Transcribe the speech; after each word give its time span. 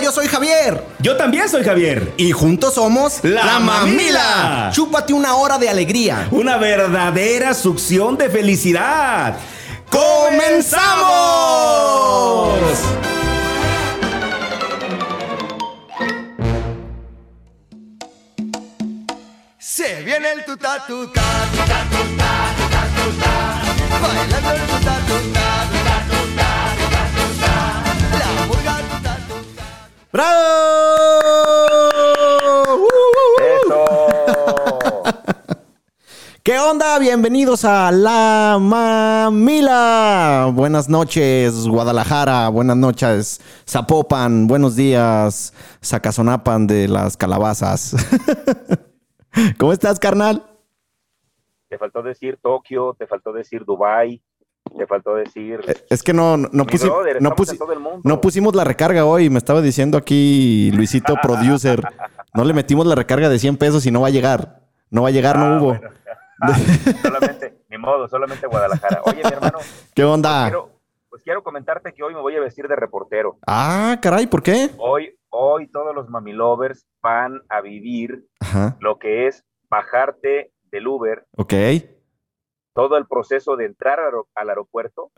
yo 0.00 0.12
soy 0.12 0.26
Javier. 0.28 0.84
Yo 1.00 1.16
también 1.16 1.48
soy 1.48 1.64
Javier. 1.64 2.12
Y 2.16 2.32
juntos 2.32 2.74
somos 2.74 3.20
La 3.22 3.58
Mamila. 3.58 4.70
Chúpate 4.72 5.12
una 5.12 5.34
hora 5.34 5.58
de 5.58 5.68
alegría. 5.68 6.28
Una 6.30 6.56
verdadera 6.56 7.54
succión 7.54 8.16
de 8.16 8.30
felicidad. 8.30 9.36
¡Comenzamos! 9.90 11.00
Se 19.58 20.02
viene 20.02 20.32
el 20.32 20.44
tuta 20.44 20.84
tuta, 20.86 21.22
tuta 21.52 21.86
tuta, 21.90 22.54
tuta 22.56 22.82
tuta, 22.96 23.32
bailando 24.02 24.50
el 24.50 24.60
tuta 24.60 24.78
tuta, 24.78 24.94
tuta 24.94 24.99
¡Bravo! 30.12 30.40
Eso. 33.62 33.84
¿Qué 36.42 36.58
onda? 36.58 36.98
Bienvenidos 36.98 37.64
a 37.64 37.92
La 37.92 38.58
Mamila. 38.60 40.50
Buenas 40.52 40.88
noches, 40.88 41.68
Guadalajara. 41.68 42.48
Buenas 42.48 42.76
noches, 42.76 43.40
Zapopan. 43.68 44.48
Buenos 44.48 44.74
días, 44.74 45.54
Zacazonapan 45.80 46.66
de 46.66 46.88
las 46.88 47.16
calabazas. 47.16 47.94
¿Cómo 49.58 49.72
estás, 49.72 50.00
carnal? 50.00 50.44
Te 51.68 51.78
faltó 51.78 52.02
decir 52.02 52.36
Tokio, 52.42 52.96
te 52.98 53.06
faltó 53.06 53.32
decir 53.32 53.64
Dubai, 53.64 54.20
te 54.76 54.86
faltó 54.86 55.14
decir. 55.14 55.60
Es 55.88 56.02
que 56.02 56.12
no, 56.12 56.36
no, 56.36 56.64
pusi- 56.64 56.84
brother, 56.84 57.20
no 57.20 57.30
pusi- 57.30 57.58
no 58.04 58.20
pusimos 58.20 58.54
la 58.54 58.64
recarga 58.64 59.04
hoy. 59.04 59.30
Me 59.30 59.38
estaba 59.38 59.60
diciendo 59.60 59.98
aquí 59.98 60.70
Luisito 60.72 61.14
Producer. 61.22 61.82
No 62.34 62.44
le 62.44 62.52
metimos 62.52 62.86
la 62.86 62.94
recarga 62.94 63.28
de 63.28 63.38
100 63.38 63.56
pesos 63.56 63.86
y 63.86 63.90
no 63.90 64.00
va 64.02 64.08
a 64.08 64.10
llegar. 64.10 64.60
No 64.90 65.02
va 65.02 65.08
a 65.08 65.12
llegar, 65.12 65.36
Ah, 65.36 65.40
no 65.40 65.56
hubo. 65.58 65.66
bueno. 65.68 65.88
Ah, 66.42 66.56
solamente, 67.02 67.58
ni 67.68 67.76
modo, 67.76 68.08
solamente 68.08 68.46
Guadalajara. 68.46 69.02
Oye, 69.04 69.20
mi 69.22 69.30
hermano, 69.30 69.58
¿Qué 69.94 70.04
onda? 70.04 70.44
quiero, 70.44 70.70
pues 71.10 71.22
quiero 71.22 71.42
comentarte 71.42 71.92
que 71.92 72.02
hoy 72.02 72.14
me 72.14 72.20
voy 72.22 72.34
a 72.34 72.40
vestir 72.40 72.66
de 72.66 72.76
reportero. 72.76 73.36
Ah, 73.46 73.98
caray, 74.00 74.26
¿por 74.26 74.42
qué? 74.42 74.70
Hoy, 74.78 75.14
hoy 75.28 75.66
todos 75.66 75.94
los 75.94 76.08
mamilovers 76.08 76.86
van 77.02 77.42
a 77.50 77.60
vivir 77.60 78.24
Ajá, 78.40 78.78
lo 78.80 78.98
que 78.98 79.26
es 79.26 79.44
bajarte 79.68 80.50
del 80.72 80.86
Uber, 80.88 81.26
ok. 81.36 81.52
Todo 82.72 82.96
el 82.96 83.06
proceso 83.06 83.56
de 83.56 83.66
entrar 83.66 83.98
al 84.00 84.06
aero- 84.06 84.28
al 84.34 84.48
aeropuerto 84.50 85.10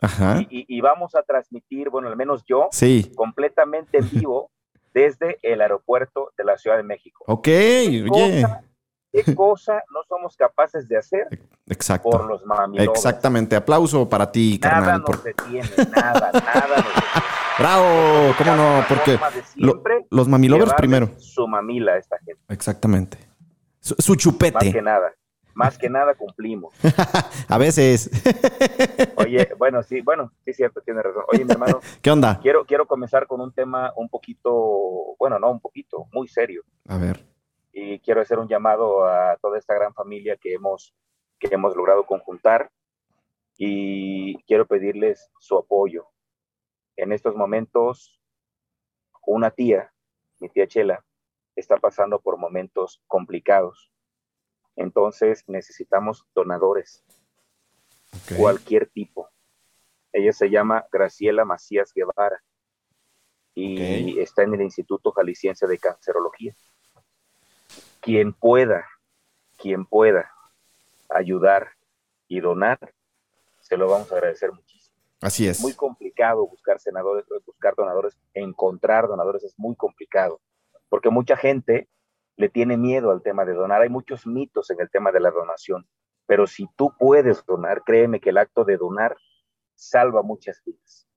y, 0.49 0.81
vamos 0.81 1.15
a 1.15 1.23
transmitir, 1.23 1.89
bueno, 1.89 2.07
al 2.07 2.15
menos 2.15 2.43
yo, 2.45 2.67
Sí. 2.71 3.11
completamente 3.15 3.99
en 3.99 4.09
vivo 4.09 4.49
desde 4.93 5.37
el 5.41 5.61
aeropuerto 5.61 6.31
de 6.37 6.43
la 6.43 6.57
Ciudad 6.57 6.77
de 6.77 6.83
México. 6.83 7.23
Ok, 7.27 7.43
¿Qué 7.43 8.07
oye. 8.11 8.41
cosa, 8.41 8.63
qué 9.11 9.35
cosa 9.35 9.83
no 9.93 10.01
somos 10.07 10.35
capaces 10.35 10.87
de 10.87 10.97
hacer 10.97 11.27
por 11.29 11.39
Exacto. 11.67 12.27
los 12.27 12.45
mamilovers? 12.45 12.91
Exactamente. 12.99 13.55
Aplauso 13.55 14.07
para 14.09 14.31
ti, 14.31 14.59
Nada 14.61 14.75
carnal. 14.75 14.99
nos 15.01 15.05
por- 15.09 15.23
detiene, 15.23 15.69
nada, 15.95 16.31
nada 16.33 16.67
nos 16.77 16.85
detiene. 16.85 17.23
Bravo, 17.59 18.33
¿cómo 18.37 18.55
no? 18.55 18.83
Porque 18.89 19.19
lo- 19.57 19.81
los 20.09 20.27
mamilovers 20.27 20.73
primero. 20.73 21.09
Su 21.17 21.47
mamila 21.47 21.97
esta 21.97 22.17
gente, 22.19 22.41
Exactamente. 22.49 23.17
Su, 23.79 23.95
su 23.99 24.11
más 24.13 24.17
que 24.17 24.23
chupete. 24.23 24.81
nada. 24.81 25.13
Más 25.53 25.77
que 25.77 25.89
nada 25.89 26.15
cumplimos. 26.15 26.73
A 27.47 27.57
veces. 27.57 28.09
Oye, 29.17 29.49
bueno, 29.57 29.83
sí, 29.83 30.01
bueno, 30.01 30.31
sí 30.43 30.51
es 30.51 30.57
cierto, 30.57 30.81
tiene 30.81 31.01
razón. 31.01 31.23
Oye, 31.31 31.45
mi 31.45 31.51
hermano, 31.51 31.79
¿Qué 32.01 32.09
onda? 32.11 32.39
quiero, 32.41 32.65
quiero 32.65 32.87
comenzar 32.87 33.27
con 33.27 33.39
un 33.41 33.51
tema 33.53 33.93
un 33.95 34.09
poquito, 34.09 35.15
bueno, 35.19 35.37
no 35.39 35.51
un 35.51 35.59
poquito, 35.59 36.07
muy 36.11 36.27
serio. 36.27 36.63
A 36.87 36.97
ver. 36.97 37.25
y 37.71 37.99
quiero 37.99 38.21
hacer 38.21 38.39
un 38.39 38.47
llamado 38.47 39.05
a 39.05 39.37
toda 39.41 39.57
esta 39.57 39.73
gran 39.75 39.93
familia 39.93 40.37
que 40.37 40.53
hemos, 40.53 40.93
que 41.39 41.47
hemos 41.51 41.75
logrado 41.75 42.05
conjuntar 42.05 42.71
y 43.57 44.37
quiero 44.43 44.65
pedirles 44.65 45.29
su 45.39 45.57
apoyo. 45.57 46.07
En 46.95 47.11
estos 47.11 47.35
momentos, 47.35 48.19
una 49.25 49.51
tía, 49.51 49.91
mi 50.39 50.49
tía 50.49 50.67
Chela, 50.67 51.03
está 51.55 51.77
pasando 51.77 52.19
por 52.19 52.37
momentos 52.37 53.01
complicados. 53.07 53.92
Entonces 54.75 55.43
necesitamos 55.47 56.25
donadores, 56.33 57.03
cualquier 58.37 58.89
tipo. 58.89 59.29
Ella 60.11 60.33
se 60.33 60.49
llama 60.49 60.85
Graciela 60.91 61.45
Macías 61.45 61.91
Guevara 61.93 62.43
y 63.55 64.19
está 64.19 64.43
en 64.43 64.55
el 64.55 64.61
Instituto 64.61 65.11
Jalisciense 65.11 65.67
de 65.67 65.77
Cancerología. 65.77 66.55
Quien 67.99 68.33
pueda, 68.33 68.85
quien 69.57 69.85
pueda 69.85 70.31
ayudar 71.09 71.69
y 72.27 72.39
donar, 72.39 72.79
se 73.61 73.77
lo 73.77 73.87
vamos 73.87 74.11
a 74.11 74.15
agradecer 74.15 74.51
muchísimo. 74.51 74.97
Así 75.21 75.47
es. 75.47 75.61
Muy 75.61 75.73
complicado 75.73 76.45
buscar 76.47 76.79
senadores, 76.79 77.25
buscar 77.45 77.75
donadores, 77.75 78.17
encontrar 78.33 79.07
donadores 79.07 79.43
es 79.43 79.53
muy 79.57 79.75
complicado, 79.75 80.41
porque 80.89 81.09
mucha 81.09 81.37
gente 81.37 81.87
le 82.35 82.49
tiene 82.49 82.77
miedo 82.77 83.11
al 83.11 83.21
tema 83.21 83.45
de 83.45 83.53
donar. 83.53 83.81
Hay 83.81 83.89
muchos 83.89 84.25
mitos 84.25 84.69
en 84.71 84.81
el 84.81 84.89
tema 84.89 85.11
de 85.11 85.19
la 85.19 85.31
donación, 85.31 85.87
pero 86.25 86.47
si 86.47 86.67
tú 86.75 86.93
puedes 86.97 87.45
donar, 87.45 87.83
créeme 87.83 88.19
que 88.19 88.29
el 88.29 88.37
acto 88.37 88.63
de 88.63 88.77
donar 88.77 89.15
salva 89.75 90.21
muchas 90.21 90.61
vidas. 90.63 91.07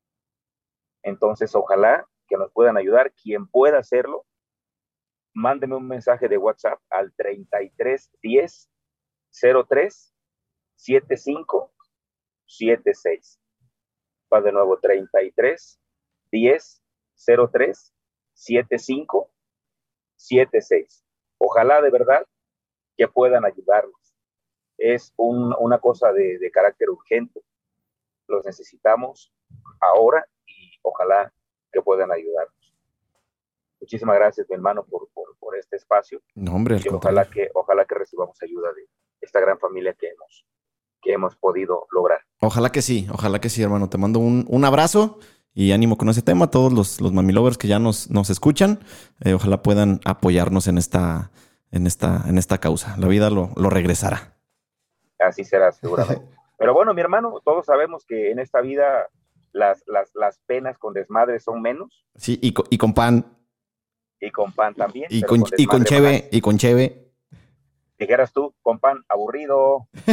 Entonces, 1.03 1.55
ojalá 1.55 2.06
que 2.26 2.37
nos 2.37 2.53
puedan 2.53 2.76
ayudar. 2.76 3.12
Quien 3.12 3.47
pueda 3.47 3.78
hacerlo, 3.78 4.26
mándeme 5.32 5.76
un 5.76 5.87
mensaje 5.87 6.28
de 6.28 6.38
WhatsApp 6.38 6.81
al 6.91 7.12
33 7.15 8.10
10 8.22 8.71
03 9.69 10.15
75 10.76 11.72
76. 12.47 13.41
Va 14.32 14.41
de 14.41 14.53
nuevo 14.53 14.78
33 14.78 15.81
10 16.32 16.82
03 17.53 17.94
75 18.32 19.31
76. 20.16 21.06
Ojalá 21.38 21.80
de 21.82 21.91
verdad 21.91 22.26
que 22.97 23.08
puedan 23.08 23.44
ayudarnos. 23.44 24.14
Es 24.78 25.12
un- 25.16 25.54
una 25.58 25.78
cosa 25.78 26.12
de, 26.12 26.38
de 26.38 26.50
carácter 26.50 26.91
urgente. 26.91 27.42
Los 28.28 28.44
necesitamos 28.44 29.32
ahora 29.80 30.26
y 30.46 30.78
ojalá 30.82 31.32
que 31.72 31.80
puedan 31.82 32.10
ayudarnos. 32.12 32.54
Muchísimas 33.80 34.16
gracias, 34.16 34.48
mi 34.48 34.54
hermano, 34.54 34.84
por, 34.84 35.08
por, 35.12 35.36
por 35.38 35.56
este 35.56 35.76
espacio 35.76 36.20
No, 36.34 36.54
hombre, 36.54 36.78
y 36.82 36.88
ojalá 36.88 37.28
que, 37.30 37.50
ojalá 37.54 37.84
que 37.84 37.94
recibamos 37.94 38.41
ayuda 38.42 38.72
de 38.72 38.88
esta 39.20 39.38
gran 39.41 39.58
familia 39.58 39.92
que 39.94 40.08
hemos, 40.08 40.46
que 41.02 41.12
hemos 41.12 41.36
podido 41.36 41.86
lograr. 41.91 42.20
Ojalá 42.41 42.70
que 42.70 42.82
sí, 42.82 43.06
ojalá 43.12 43.38
que 43.41 43.48
sí, 43.48 43.62
hermano. 43.62 43.88
Te 43.88 43.98
mando 43.98 44.19
un, 44.19 44.44
un 44.48 44.64
abrazo 44.64 45.19
y 45.56 45.72
ánimo 45.72 45.97
con 45.97 46.09
ese 46.11 46.21
tema. 46.21 46.50
Todos 46.50 46.72
los, 46.72 47.00
los 47.00 47.12
mamilovers 47.15 47.56
que 47.56 47.67
ya 47.67 47.78
nos, 47.78 48.11
nos 48.11 48.28
escuchan, 48.28 48.78
eh, 49.25 49.33
ojalá 49.33 49.62
puedan 49.62 50.00
apoyarnos 50.05 50.69
en 50.69 50.77
esta, 50.77 51.31
en 51.72 51.87
esta, 51.87 52.22
en 52.28 52.37
esta 52.37 52.59
causa. 52.59 52.94
La 52.99 53.09
vida 53.09 53.31
lo, 53.31 53.50
lo 53.56 53.71
regresará. 53.71 54.37
Así 55.19 55.43
será 55.44 55.72
seguramente. 55.72 56.27
Pero 56.59 56.75
bueno, 56.75 56.93
mi 56.93 57.00
hermano, 57.00 57.41
todos 57.43 57.65
sabemos 57.65 58.05
que 58.06 58.31
en 58.31 58.39
esta 58.39 58.61
vida 58.61 59.09
las, 59.53 59.83
las, 59.87 60.11
las 60.15 60.39
penas 60.47 60.77
con 60.77 60.93
desmadre 60.93 61.41
son 61.41 61.62
menos 61.62 62.05
Sí, 62.17 62.38
y, 62.43 62.55
y 62.71 62.77
con 62.78 62.93
pan, 62.93 63.25
y 64.21 64.31
con 64.31 64.53
pan 64.53 64.75
también. 64.75 65.06
y 65.11 65.21
pero 65.21 65.28
con, 65.31 65.44
y 65.56 65.67
con 65.67 65.84
cheve, 65.84 66.28
y 66.31 66.41
con 66.43 66.59
cheve. 66.59 66.97
más. 67.31 67.38
Dijeras 67.99 68.33
tú, 68.34 68.55
con 68.61 68.78
pan 68.78 69.03
aburrido. 69.09 69.88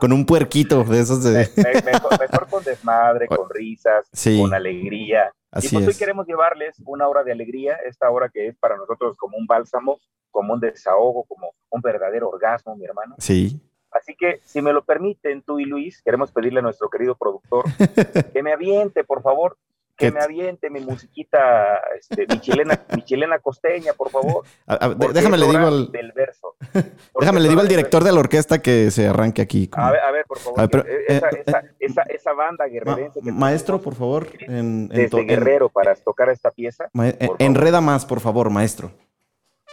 con 0.00 0.12
un 0.12 0.24
puerquito 0.26 0.84
de 0.84 1.00
esos 1.00 1.22
de... 1.24 1.48
Me- 1.56 1.82
mejor, 1.92 2.18
mejor 2.20 2.48
con 2.48 2.64
desmadre, 2.64 3.26
con 3.28 3.48
risas, 3.50 4.06
Sí. 4.12 4.38
con 4.40 4.52
alegría. 4.54 5.32
Así 5.50 5.68
y 5.68 5.70
pues 5.72 5.86
hoy 5.86 5.90
es. 5.92 5.98
queremos 5.98 6.26
llevarles 6.26 6.76
una 6.84 7.08
hora 7.08 7.24
de 7.24 7.32
alegría, 7.32 7.76
esta 7.86 8.10
hora 8.10 8.28
que 8.28 8.48
es 8.48 8.56
para 8.58 8.76
nosotros 8.76 9.16
como 9.16 9.36
un 9.38 9.46
bálsamo, 9.46 9.98
como 10.30 10.52
un 10.54 10.60
desahogo, 10.60 11.24
como 11.24 11.52
un 11.70 11.80
verdadero 11.80 12.28
orgasmo, 12.28 12.76
mi 12.76 12.84
hermano. 12.84 13.14
Sí. 13.18 13.60
Así 13.90 14.14
que, 14.14 14.40
si 14.44 14.60
me 14.60 14.74
lo 14.74 14.84
permiten, 14.84 15.40
tú 15.42 15.58
y 15.58 15.64
Luis, 15.64 16.02
queremos 16.02 16.30
pedirle 16.30 16.58
a 16.60 16.62
nuestro 16.62 16.90
querido 16.90 17.14
productor 17.16 17.64
que 18.34 18.42
me 18.42 18.52
aviente, 18.52 19.02
por 19.04 19.22
favor, 19.22 19.56
que 19.98 20.12
me 20.12 20.20
aviente 20.20 20.70
mi 20.70 20.80
musiquita, 20.80 21.80
este, 21.98 22.26
mi, 22.28 22.40
chilena, 22.40 22.80
mi 22.96 23.02
chilena 23.04 23.38
costeña, 23.40 23.92
por 23.94 24.10
favor. 24.10 24.44
A- 24.66 24.88
déjame 25.12 25.36
le 25.36 25.46
digo 25.46 25.66
al, 25.66 25.90
Del 25.92 26.12
verso. 26.12 26.54
Déjame 27.20 27.40
le 27.40 27.48
digo 27.48 27.60
al 27.60 27.68
director 27.68 28.04
de 28.04 28.12
la 28.12 28.20
orquesta 28.20 28.60
que 28.62 28.90
se 28.92 29.08
arranque 29.08 29.42
aquí. 29.42 29.68
A 29.72 29.90
ver, 29.90 30.00
a 30.00 30.10
ver, 30.12 30.24
por 30.26 30.38
favor. 30.38 30.60
Ver, 30.60 30.68
pero, 30.70 30.84
esa, 31.08 31.28
eh, 31.28 31.42
esa, 31.46 31.62
esa, 31.80 32.02
esa 32.02 32.32
banda 32.32 32.66
guerrerense 32.66 33.20
que 33.20 33.32
maestro, 33.32 33.80
por 33.82 33.94
favor, 33.96 34.28
en, 34.40 34.50
en 34.56 34.88
desde 34.88 35.08
to- 35.10 35.18
en- 35.18 35.26
Guerrero 35.26 35.68
para 35.68 35.94
tocar 35.96 36.28
esta 36.30 36.50
pieza. 36.52 36.88
ma- 36.92 37.10
favor. 37.12 37.36
enreda 37.40 37.80
más, 37.80 38.06
por 38.06 38.20
favor, 38.20 38.50
maestro. 38.50 38.92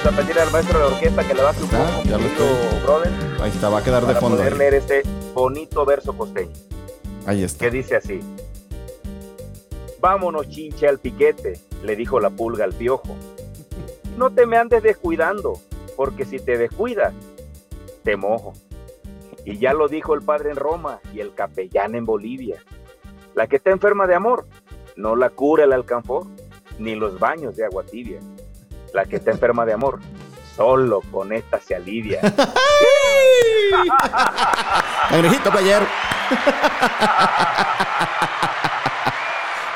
Pedirle 0.00 0.40
al 0.42 0.50
maestro 0.50 0.78
de 0.78 0.84
orquesta 0.86 1.26
que 1.26 1.34
le 1.34 1.42
baje 1.42 1.62
un 1.62 1.68
Ah, 1.72 1.90
poco, 1.96 2.08
ya 2.08 2.18
lo 2.18 2.82
brother, 2.84 3.12
Ahí 3.40 3.50
está, 3.50 3.68
va 3.68 3.78
a 3.78 3.82
quedar 3.84 4.00
de 4.02 4.06
para 4.08 4.20
fondo. 4.20 4.36
poder 4.38 4.52
Ahí, 4.52 4.58
leer 4.58 4.74
este 4.74 5.02
bonito 5.34 5.84
verso 5.84 6.16
costeño, 6.16 6.52
Ahí 7.26 7.42
está. 7.42 7.64
que 7.64 7.70
dice 7.70 7.96
así. 7.96 8.20
Vámonos, 10.00 10.48
chinche 10.48 10.86
al 10.88 10.98
piquete, 10.98 11.60
le 11.82 11.96
dijo 11.96 12.20
la 12.20 12.30
pulga 12.30 12.64
al 12.64 12.72
piojo. 12.72 13.16
No 14.16 14.30
te 14.30 14.46
me 14.46 14.56
andes 14.56 14.82
descuidando, 14.82 15.60
porque 15.96 16.24
si 16.24 16.38
te 16.38 16.56
descuidas, 16.56 17.12
te 18.04 18.16
mojo. 18.16 18.52
Y 19.44 19.58
ya 19.58 19.72
lo 19.72 19.88
dijo 19.88 20.14
el 20.14 20.22
padre 20.22 20.50
en 20.50 20.56
Roma 20.56 21.00
y 21.12 21.20
el 21.20 21.34
capellán 21.34 21.94
en 21.94 22.04
Bolivia. 22.04 22.62
La 23.34 23.46
que 23.46 23.56
está 23.56 23.70
enferma 23.70 24.06
de 24.06 24.14
amor, 24.14 24.46
no 24.96 25.16
la 25.16 25.30
cura 25.30 25.64
el 25.64 25.72
alcanfor, 25.72 26.26
ni 26.78 26.94
los 26.94 27.18
baños 27.18 27.56
de 27.56 27.64
agua 27.64 27.84
tibia. 27.84 28.20
La 28.92 29.04
que 29.04 29.16
está 29.16 29.30
enferma 29.30 29.64
de 29.66 29.72
amor, 29.74 30.00
solo 30.56 31.00
con 31.10 31.32
esta 31.32 31.60
se 31.60 31.74
alivia. 31.74 32.20
Cangrejito 35.10 35.50
player. 35.50 35.82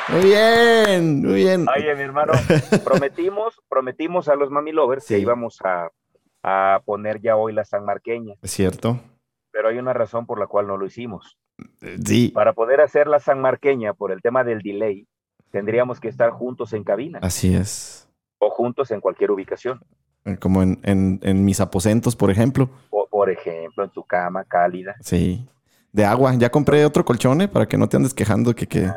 Muy 0.09 0.21
bien, 0.25 1.21
muy 1.21 1.33
bien. 1.35 1.65
Oye, 1.75 1.95
mi 1.95 2.01
hermano, 2.03 2.33
prometimos, 2.83 3.59
prometimos 3.69 4.27
a 4.27 4.35
los 4.35 4.49
mami 4.51 4.71
lovers 4.71 5.07
que 5.07 5.17
íbamos 5.17 5.57
a, 5.63 5.89
a 6.43 6.81
poner 6.85 7.21
ya 7.21 7.35
hoy 7.35 7.53
la 7.53 7.63
sanmarqueña, 7.65 8.35
Es 8.41 8.51
cierto. 8.51 8.99
pero 9.51 9.69
hay 9.69 9.77
una 9.79 9.93
razón 9.93 10.25
por 10.25 10.39
la 10.39 10.45
cual 10.47 10.67
no 10.67 10.77
lo 10.77 10.85
hicimos. 10.85 11.37
Sí, 12.05 12.29
Para 12.29 12.53
poder 12.53 12.81
hacer 12.81 13.07
la 13.07 13.19
sanmarqueña 13.19 13.93
por 13.93 14.11
el 14.11 14.21
tema 14.21 14.43
del 14.43 14.59
delay, 14.61 15.07
tendríamos 15.51 15.99
que 15.99 16.09
estar 16.09 16.31
juntos 16.31 16.73
en 16.73 16.83
cabina 16.83 17.19
así 17.21 17.55
es. 17.55 18.07
O 18.45 18.49
juntos 18.49 18.91
en 18.91 19.01
cualquier 19.01 19.31
ubicación. 19.31 19.79
Eh, 20.25 20.37
Como 20.37 20.61
en, 20.63 20.79
en- 20.83 21.19
en 21.23 21.43
mis 21.45 21.59
aposentos, 21.59 22.15
por 22.15 22.29
ejemplo. 22.31 22.69
O, 22.89 23.07
por 23.07 23.29
ejemplo, 23.29 23.83
en 23.83 23.89
tu 23.89 24.03
cama 24.03 24.43
cálida. 24.45 24.95
Sí. 25.01 25.47
De 25.91 26.05
agua. 26.05 26.33
Ya 26.35 26.49
compré 26.49 26.85
otro 26.85 27.03
colchón, 27.05 27.41
¿eh? 27.41 27.47
Para 27.47 27.67
que 27.67 27.77
no 27.77 27.87
te 27.89 27.97
andes 27.97 28.13
quejando 28.13 28.53
que... 28.55 28.67
que 28.67 28.91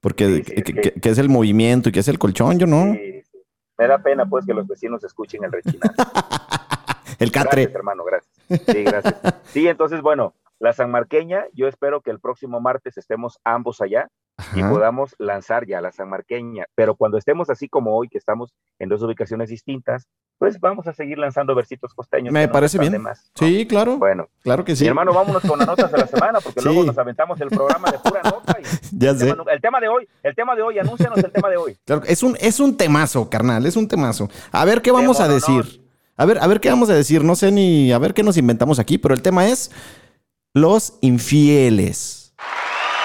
porque 0.00 0.26
Sí, 0.26 0.34
sí, 0.36 0.42
que, 0.42 0.54
es 0.56 0.64
que- 0.64 0.74
que- 0.74 0.92
que 1.00 1.08
es 1.10 1.18
el 1.18 1.28
movimiento 1.28 1.88
y 1.88 1.92
que 1.92 2.00
es 2.00 2.08
el 2.08 2.18
colchón, 2.18 2.58
yo 2.58 2.66
no. 2.66 2.92
Sí, 2.94 3.22
sí. 3.30 3.38
Me 3.78 3.86
da 3.86 3.98
pena 3.98 4.26
pues 4.26 4.44
que 4.44 4.52
los 4.54 4.66
vecinos 4.66 5.02
escuchen 5.04 5.44
el 5.44 5.52
rechinar. 5.52 5.92
El 7.18 7.30
catre. 7.30 7.62
Gracias, 7.62 7.76
hermano, 7.76 8.02
gracias. 8.04 8.32
Sí, 8.66 8.82
gracias. 8.84 9.14
Sí, 9.52 9.68
entonces, 9.68 10.00
bueno, 10.02 10.34
la 10.62 10.72
sanmarqueña, 10.72 11.44
yo 11.54 11.66
espero 11.66 12.00
que 12.02 12.10
el 12.12 12.20
próximo 12.20 12.60
martes 12.60 12.96
estemos 12.96 13.38
ambos 13.44 13.80
allá 13.80 14.08
y 14.54 14.62
podamos 14.62 15.14
lanzar 15.18 15.66
ya 15.66 15.80
la 15.80 15.90
sanmarqueña. 15.92 16.66
Pero 16.76 16.94
cuando 16.94 17.18
estemos 17.18 17.50
así 17.50 17.68
como 17.68 17.96
hoy, 17.96 18.08
que 18.08 18.16
estamos 18.18 18.54
en 18.78 18.88
dos 18.88 19.02
ubicaciones 19.02 19.50
distintas, 19.50 20.06
pues 20.38 20.60
vamos 20.60 20.86
a 20.86 20.92
seguir 20.92 21.18
lanzando 21.18 21.54
versitos 21.54 21.92
costeños. 21.94 22.32
Me 22.32 22.46
parece 22.48 22.78
bien. 22.78 23.00
más, 23.02 23.30
¿no? 23.40 23.46
Sí, 23.46 23.66
claro. 23.66 23.98
Bueno, 23.98 24.28
Claro 24.42 24.64
que 24.64 24.74
sí. 24.76 24.84
mi 24.84 24.88
hermano, 24.88 25.12
vámonos 25.12 25.42
con 25.42 25.58
las 25.58 25.66
notas 25.68 25.90
de 25.90 25.98
la 25.98 26.06
semana, 26.16 26.38
porque 26.40 26.60
Sí. 26.60 26.66
luego 26.68 26.84
nos 26.84 26.96
aventamos 26.98 27.40
el 27.40 27.48
programa 27.48 27.90
de 27.90 27.98
pura 27.98 28.22
nota. 28.22 28.56
y 28.60 28.64
Ya 28.98 29.10
el, 29.10 29.18
sé. 29.18 29.26
tema, 29.26 29.44
el 29.52 29.60
tema 29.60 29.80
de 29.80 29.88
hoy, 29.88 30.08
el 30.22 30.34
tema 30.34 30.54
de 30.56 30.62
hoy, 30.62 30.78
anúncianos 30.78 31.18
el 31.18 31.32
tema 31.32 31.48
de 31.50 31.56
hoy. 31.56 31.76
Claro, 31.84 32.02
es 32.06 32.22
un, 32.22 32.36
es 32.40 32.60
un 32.60 32.76
temazo, 32.76 33.28
carnal, 33.28 33.66
es 33.66 33.76
un 33.76 33.88
temazo. 33.88 34.28
A 34.52 34.64
ver 34.64 34.80
qué 34.80 34.92
vamos 34.92 35.20
a 35.20 35.26
decir. 35.28 35.82
A 36.16 36.24
ver, 36.24 36.38
a 36.38 36.46
ver 36.46 36.60
qué 36.60 36.68
vamos 36.70 36.88
a 36.90 36.94
decir. 36.94 37.24
No 37.24 37.34
sé 37.34 37.50
ni 37.50 37.90
a 37.92 37.98
ver 37.98 38.14
qué 38.14 38.22
nos 38.22 38.36
inventamos 38.36 38.78
aquí, 38.78 38.98
pero 38.98 39.14
el 39.14 39.22
tema 39.22 39.48
es 39.48 39.70
los 40.54 40.94
infieles. 41.00 42.34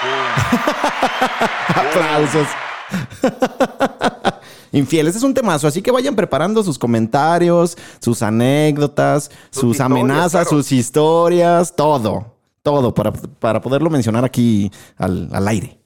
Aplausos. 1.68 2.46
infieles 4.72 5.16
es 5.16 5.22
un 5.22 5.34
temazo, 5.34 5.66
así 5.66 5.82
que 5.82 5.90
vayan 5.90 6.14
preparando 6.14 6.62
sus 6.62 6.78
comentarios, 6.78 7.76
sus 8.00 8.22
anécdotas, 8.22 9.30
sus, 9.50 9.80
amenazas, 9.80 10.46
claro. 10.46 10.50
sus 10.50 10.72
historias, 10.72 11.74
todo. 11.74 12.34
Todo 12.62 12.92
para, 12.92 13.12
para 13.12 13.60
poderlo 13.60 13.88
mencionar 13.88 14.24
aquí 14.24 14.70
al, 14.96 15.28
al 15.32 15.48
aire. 15.48 15.78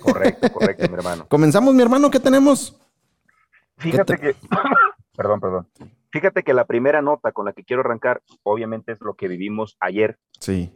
Correcto, 0.00 0.48
correcto, 0.52 0.88
mi 0.88 0.94
hermano. 0.94 1.26
Comenzamos, 1.28 1.74
mi 1.74 1.82
hermano, 1.82 2.10
¿qué 2.10 2.20
tenemos? 2.20 2.78
Fíjate 3.76 4.16
que, 4.16 4.34
perdón, 5.16 5.40
perdón. 5.40 5.68
Fíjate 6.10 6.42
que 6.42 6.54
la 6.54 6.64
primera 6.64 7.02
nota 7.02 7.32
con 7.32 7.44
la 7.44 7.52
que 7.52 7.64
quiero 7.64 7.82
arrancar, 7.82 8.22
obviamente, 8.42 8.92
es 8.92 9.00
lo 9.02 9.14
que 9.14 9.28
vivimos 9.28 9.76
ayer 9.80 10.18
Sí, 10.40 10.72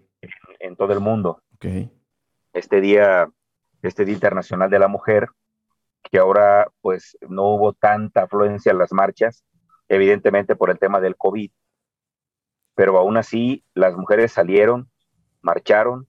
en 0.59 0.77
todo 0.77 0.93
el 0.93 1.01
mundo. 1.01 1.43
ok. 1.55 1.91
Este 2.53 2.81
día, 2.81 3.31
este 3.83 4.05
Día 4.05 4.15
Internacional 4.15 4.71
de 4.71 4.79
la 4.79 4.89
Mujer, 4.89 5.29
que 6.03 6.19
ahora, 6.19 6.71
pues, 6.81 7.17
no 7.29 7.45
hubo 7.55 7.73
tanta 7.73 8.23
afluencia 8.25 8.73
en 8.73 8.79
las 8.79 8.93
marchas, 8.93 9.45
evidentemente 9.89 10.57
por 10.57 10.71
el 10.71 10.79
tema 10.79 11.01
del 11.01 11.17
COVID. 11.17 11.51
Pero 12.75 12.99
aún 12.99 13.17
así, 13.17 13.65
las 13.75 13.95
mujeres 13.97 14.33
salieron, 14.33 14.91
marcharon, 15.43 16.09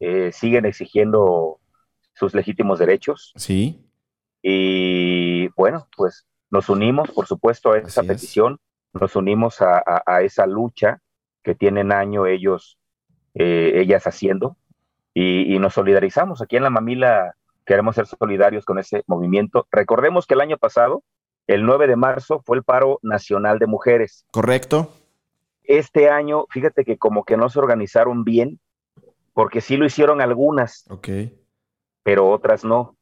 eh, 0.00 0.30
siguen 0.32 0.64
exigiendo 0.66 1.60
sus 2.14 2.34
legítimos 2.34 2.78
derechos. 2.78 3.32
Sí, 3.36 3.82
Y 4.42 5.48
bueno, 5.56 5.88
pues 5.96 6.26
nos 6.50 6.68
unimos, 6.68 7.10
por 7.10 7.26
supuesto, 7.26 7.72
a 7.72 7.78
esa 7.78 8.00
Así 8.00 8.00
es. 8.00 8.06
petición, 8.06 8.58
nos 8.92 9.16
unimos 9.16 9.60
a, 9.60 9.78
a- 9.78 10.02
a 10.06 10.22
esa 10.22 10.46
lucha 10.46 11.00
que 11.42 11.54
tienen 11.56 11.90
año 11.92 12.26
ellos, 12.26 12.78
eh, 13.38 13.72
ellas 13.76 14.06
haciendo, 14.06 14.56
y, 15.14 15.54
y 15.54 15.58
nos 15.58 15.74
solidarizamos. 15.74 16.42
Aquí 16.42 16.56
en 16.56 16.62
la 16.64 16.70
Mamila 16.70 17.34
queremos 17.64 17.94
ser 17.94 18.06
solidarios 18.06 18.64
con 18.64 18.78
ese 18.78 19.02
movimiento. 19.06 19.66
Recordemos 19.70 20.26
que 20.26 20.34
el 20.34 20.40
año 20.40 20.58
pasado, 20.58 21.02
el 21.46 21.64
9 21.64 21.86
de 21.86 21.96
marzo, 21.96 22.42
fue 22.44 22.56
el 22.56 22.64
paro 22.64 22.98
nacional 23.02 23.58
de 23.58 23.66
mujeres. 23.66 24.26
correcto. 24.32 24.90
Este 25.64 26.08
año, 26.10 26.44
fíjate 26.50 26.84
que 26.84 26.96
como 26.96 27.24
que 27.24 27.36
no 27.36 27.48
se 27.48 27.58
organizaron 27.58 28.22
bien, 28.24 28.60
porque 29.32 29.60
sí 29.60 29.76
lo 29.76 29.84
hicieron 29.84 30.20
algunas, 30.20 30.84
Ok. 30.90 31.08
pero 32.04 32.28
otras 32.30 32.64
no. 32.64 32.96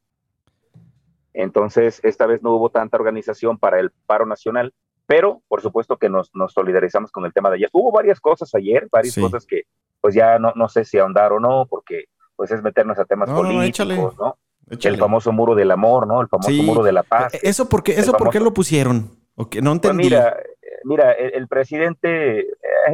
Entonces, 1.32 2.00
esta 2.04 2.26
vez 2.26 2.42
no 2.42 2.52
hubo 2.52 2.70
tanta 2.70 2.96
organización 2.96 3.58
para 3.58 3.80
el 3.80 3.90
paro 4.06 4.24
nacional, 4.24 4.72
pero 5.06 5.42
por 5.48 5.60
supuesto 5.60 5.96
que 5.96 6.08
nos, 6.08 6.30
nos 6.34 6.52
solidarizamos 6.52 7.10
con 7.10 7.24
el 7.24 7.32
tema 7.32 7.50
de 7.50 7.56
ayer. 7.56 7.68
Hubo 7.72 7.90
varias 7.92 8.20
cosas 8.20 8.54
ayer, 8.54 8.88
varias 8.90 9.14
Sí. 9.14 9.20
cosas 9.20 9.44
que 9.46 9.62
pues 10.04 10.14
ya 10.14 10.38
no, 10.38 10.52
no 10.54 10.68
sé 10.68 10.84
si 10.84 10.98
ahondar 10.98 11.32
o 11.32 11.40
no, 11.40 11.64
porque 11.66 12.04
pues 12.36 12.50
es 12.50 12.62
meternos 12.62 12.98
a 12.98 13.06
temas 13.06 13.26
No, 13.30 13.36
no, 13.36 13.42
no, 13.44 13.48
políticos, 13.54 13.68
échale. 13.70 13.96
¿no? 13.96 14.36
Échale. 14.70 14.94
El 14.96 15.00
famoso 15.00 15.32
muro 15.32 15.54
del 15.54 15.70
amor, 15.70 16.06
¿no? 16.06 16.20
El 16.20 16.28
famoso 16.28 16.50
Sí. 16.50 16.60
muro 16.60 16.82
de 16.82 16.92
la 16.92 17.02
paz. 17.04 17.32
Eh, 17.32 17.40
¿Eso 17.44 17.70
por 17.70 17.82
qué, 17.82 17.92
eso 17.92 18.12
por 18.12 18.28
qué 18.28 18.38
famoso- 18.38 18.44
lo 18.44 18.52
pusieron? 18.52 19.10
Ok, 19.36 19.56
no 19.62 19.70
Pues 19.70 19.74
entendí. 19.76 20.04
mira, 20.04 20.36
mira, 20.84 21.12
el, 21.12 21.32
el 21.36 21.48
presidente 21.48 22.40
eh, 22.40 22.46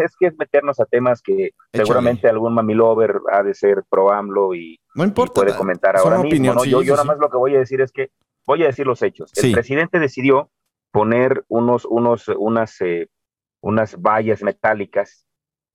es 0.04 0.14
que 0.16 0.26
es 0.28 0.38
meternos 0.38 0.78
a 0.78 0.85
temas 0.85 1.20
que 1.20 1.50
seguramente 1.73 2.28
algún 2.28 2.54
mamilover 2.54 3.16
ha 3.32 3.42
de 3.42 3.54
ser 3.54 3.82
pro 3.90 4.12
AMLO 4.12 4.54
y, 4.54 4.78
no 4.94 5.02
y 5.02 5.08
importa. 5.08 5.40
puede 5.40 5.56
comentar 5.56 5.96
ahora 5.96 6.18
mismo, 6.18 6.28
opinión, 6.28 6.54
¿no? 6.54 6.61
sí, 6.62 6.70
yo 6.70 6.80
yo 6.82 6.92
nada 6.92 7.02
más 7.04 7.18
lo 7.18 7.28
que 7.28 7.38
voy 7.38 7.56
a 7.56 7.58
decir 7.58 7.80
es 7.80 7.90
que 7.90 8.11
voy 8.46 8.62
a 8.62 8.66
decir 8.66 8.87
los 8.87 9.02
hechos. 9.02 9.32
El 9.42 9.50
presidente 9.50 9.99
decidió 9.99 10.49
poner 10.92 11.44
unos, 11.49 11.85
unos, 11.87 12.28
unas, 12.28 12.80
eh, 12.82 13.08
unas 13.61 14.00
vallas 14.00 14.44
metálicas 14.44 15.26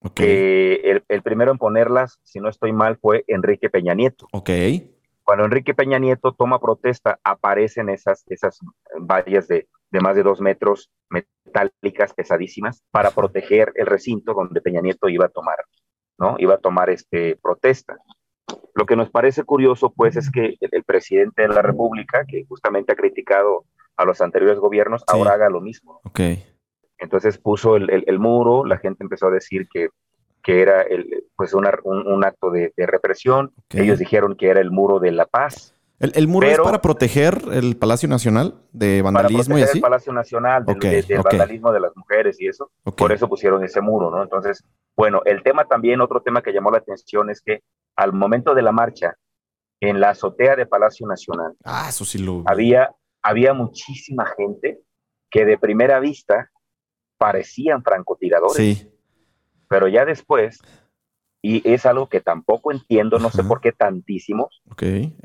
Ok, 0.06 0.14
que 0.16 0.76
el, 0.84 1.04
el 1.08 1.22
primero 1.22 1.52
en 1.52 1.58
ponerlas, 1.58 2.20
si 2.24 2.40
no 2.40 2.50
estoy 2.50 2.72
mal, 2.74 2.98
fue 2.98 3.24
Enrique 3.28 3.70
Peña 3.70 3.94
Nieto. 3.94 4.28
ok. 4.32 4.50
Cuando 5.24 5.46
Enrique 5.46 5.74
Peña 5.74 5.98
Nieto 5.98 6.34
toma 6.34 6.60
protesta, 6.60 7.20
aparecen 7.24 7.90
esas, 7.90 8.24
esas 8.28 8.60
vallas 9.00 9.48
de, 9.48 9.68
de 9.90 10.00
más 10.00 10.16
de 10.16 10.22
dos 10.22 10.40
metros 10.40 10.92
metálicas 11.10 12.14
pesadísimas 12.14 12.84
para 12.92 13.10
proteger 13.10 13.72
el 13.76 13.88
recinto 13.88 14.36
donde 14.36 14.62
Peña 14.62 14.82
Nieto 14.82 15.10
iba 15.10 15.26
a 15.26 15.30
tomar, 15.30 15.58
¿no? 16.20 16.36
Iba 16.38 16.54
a 16.56 16.60
tomar 16.60 16.92
este 16.92 17.38
protesta. 17.42 17.98
Lo 18.76 18.86
que 18.86 18.96
nos 18.96 19.10
parece 19.10 19.44
curioso, 19.44 19.92
pues, 19.96 20.16
es 20.16 20.30
que 20.30 20.58
el, 20.60 20.70
el 20.72 20.84
presidente 20.84 21.42
de 21.42 21.48
la 21.48 21.64
República, 21.64 22.24
que 22.28 22.46
justamente 22.48 22.92
ha 22.94 22.96
criticado 22.96 23.66
a 23.98 24.06
los 24.06 24.22
anteriores 24.22 24.60
gobiernos, 24.60 25.02
Sí. 25.08 25.18
ahora 25.18 25.34
haga 25.34 25.50
lo 25.50 25.60
mismo. 25.62 26.02
Ok. 26.04 26.20
Entonces 26.98 27.38
puso 27.38 27.76
el, 27.76 27.90
el- 27.90 28.04
el 28.08 28.20
muro, 28.20 28.66
la 28.66 28.78
gente 28.78 29.04
empezó 29.04 29.28
a 29.28 29.32
decir 29.32 29.68
que, 29.72 29.90
que 30.44 30.62
era 30.62 30.82
el, 30.82 31.26
pues 31.36 31.54
una- 31.54 31.78
un, 31.84 32.08
un 32.08 32.24
acto 32.24 32.52
de, 32.52 32.74
de 32.78 32.86
represión. 32.88 33.52
Ok. 33.58 33.76
Ellos 33.76 34.00
dijeron 34.00 34.36
que 34.36 34.48
era 34.50 34.62
el 34.62 34.72
muro 34.72 35.00
de 35.00 35.12
la 35.12 35.26
paz. 35.26 35.74
¿El, 36.00 36.12
el 36.16 36.28
muro 36.28 36.46
Pero- 36.48 36.64
es 36.64 36.66
para 36.70 36.82
proteger 36.82 37.42
el 37.54 37.78
Palacio 37.78 38.10
Nacional 38.10 38.56
de 38.74 39.02
para 39.02 39.14
vandalismo 39.14 39.58
y 39.58 39.62
así? 39.64 39.78
el 39.78 39.82
Palacio 39.82 40.12
Nacional 40.14 40.66
del, 40.66 40.76
Ok, 40.76 40.82
de- 40.84 41.02
del 41.04 41.20
ok. 41.20 41.26
vandalismo 41.26 41.72
de 41.72 41.80
las 41.80 41.96
mujeres 41.96 42.40
y 42.42 42.48
eso. 42.48 42.70
Ok. 42.84 42.98
Por 42.98 43.12
eso 43.14 43.28
pusieron 43.30 43.64
ese 43.64 43.80
muro, 43.82 44.12
¿no? 44.12 44.22
Entonces, 44.22 44.64
bueno, 44.96 45.22
el 45.26 45.42
tema 45.44 45.66
también, 45.66 46.02
otro 46.02 46.22
tema 46.22 46.42
que 46.42 46.52
llamó 46.52 46.70
la 46.72 46.80
atención 46.80 47.30
es 47.30 47.42
que 47.42 47.62
al 47.96 48.12
momento 48.14 48.54
de 48.54 48.62
la 48.62 48.72
marcha, 48.74 49.16
en 49.82 50.00
la 50.02 50.10
azotea 50.12 50.56
de 50.56 50.66
Palacio 50.66 51.08
Nacional, 51.08 51.54
Ah, 51.64 51.86
eso 51.90 52.04
sí 52.06 52.18
lo 52.18 52.44
había, 52.46 52.92
había 53.22 53.54
muchísima 53.54 54.26
gente 54.38 54.80
que 55.30 55.46
de 55.46 55.58
primera 55.58 56.00
vista 56.00 56.50
parecían 57.18 57.84
francotiradores, 57.84 58.56
Sí, 58.56 58.92
pero 59.68 59.88
ya 59.88 60.06
después 60.06 60.60
y 61.48 61.62
es 61.64 61.86
algo 61.86 62.10
que 62.10 62.22
tampoco 62.22 62.72
entiendo, 62.72 63.20
no 63.20 63.30
sé 63.30 63.44
por 63.44 63.62
qué 63.62 63.72
tantísimos. 63.72 64.64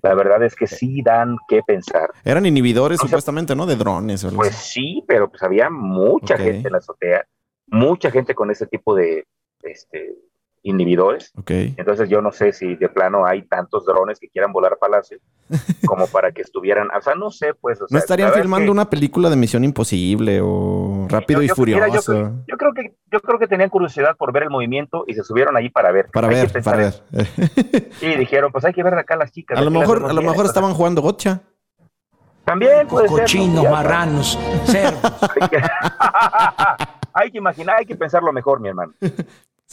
La 0.02 0.14
verdad 0.14 0.42
es 0.44 0.54
que 0.54 0.66
sí 0.66 1.00
dan 1.02 1.38
que 1.48 1.62
pensar. 1.62 2.10
Eran 2.24 2.44
inhibidores 2.44 2.98
O 2.98 3.04
sea, 3.04 3.08
supuestamente, 3.08 3.56
¿no? 3.56 3.64
De 3.64 3.76
drones 3.76 4.22
o 4.24 4.30
Pues 4.32 4.54
sí, 4.54 5.02
pero 5.08 5.30
pues 5.30 5.42
había 5.42 5.70
mucha 5.70 6.36
gente 6.36 6.68
en 6.68 6.72
la 6.72 6.78
azotea, 6.78 7.24
mucha 7.68 8.10
gente 8.10 8.34
con 8.34 8.50
ese 8.50 8.66
tipo 8.66 8.94
de 8.94 9.24
este, 9.62 10.14
inhibidores. 10.62 11.32
Ok. 11.38 11.50
Entonces 11.76 12.08
yo 12.08 12.20
no 12.20 12.32
sé 12.32 12.52
si 12.52 12.74
de 12.76 12.88
plano 12.88 13.24
hay 13.26 13.42
tantos 13.42 13.86
drones 13.86 14.18
que 14.20 14.28
quieran 14.28 14.52
volar 14.52 14.76
Palacio 14.78 15.18
como 15.86 16.06
para 16.06 16.32
que 16.32 16.42
estuvieran, 16.42 16.88
o 16.96 17.00
sea, 17.00 17.14
no 17.14 17.30
sé, 17.30 17.54
pues. 17.54 17.80
o 17.80 17.86
¿No 17.90 17.98
estarían 17.98 18.32
filmando 18.32 18.66
que- 18.66 18.70
una 18.72 18.90
película 18.90 19.30
de 19.30 19.36
Misión 19.36 19.64
Imposible 19.64 20.40
o 20.42 21.06
Rápido 21.08 21.40
yo- 21.40 21.44
y 21.44 21.48
yo- 21.48 21.54
mira, 21.64 21.88
yo 21.88 22.02
Furioso? 22.02 22.32
Yo 22.46 22.56
creo 22.58 22.72
que 22.74 22.94
yo 23.10 23.20
creo 23.20 23.38
que 23.38 23.46
tenían 23.48 23.70
curiosidad 23.70 24.16
por 24.16 24.32
ver 24.32 24.44
el 24.44 24.50
movimiento 24.50 25.04
y 25.06 25.14
se 25.14 25.24
subieron 25.24 25.56
ahí 25.56 25.68
para 25.70 25.90
ver. 25.92 26.08
Para 26.12 26.28
Hay 26.28 26.34
que 26.34 26.40
ver, 26.42 26.52
pensar 26.52 26.74
para 26.74 26.92
ver. 27.12 27.92
Sí, 27.98 28.14
dijeron, 28.16 28.52
pues 28.52 28.64
hay 28.64 28.72
que 28.72 28.82
ver 28.82 28.94
acá 28.94 29.16
las 29.16 29.32
chicas. 29.32 29.58
a 29.58 29.62
lo 29.62 29.70
mejor, 29.70 30.04
a 30.08 30.12
lo 30.12 30.22
mejor 30.22 30.46
estaban 30.46 30.74
jugando 30.74 31.00
gotcha. 31.02 31.40
También 32.44 32.86
puede. 32.88 33.06
Cochinos, 33.08 33.64
marranos, 33.70 34.38
cerdos. 34.64 35.00
Hay 37.12 37.30
que 37.32 37.38
imaginar, 37.38 37.76
hay 37.78 37.86
que 37.86 37.96
pensarlo 37.96 38.32
mejor, 38.32 38.60
mi 38.60 38.68
hermano. 38.68 38.92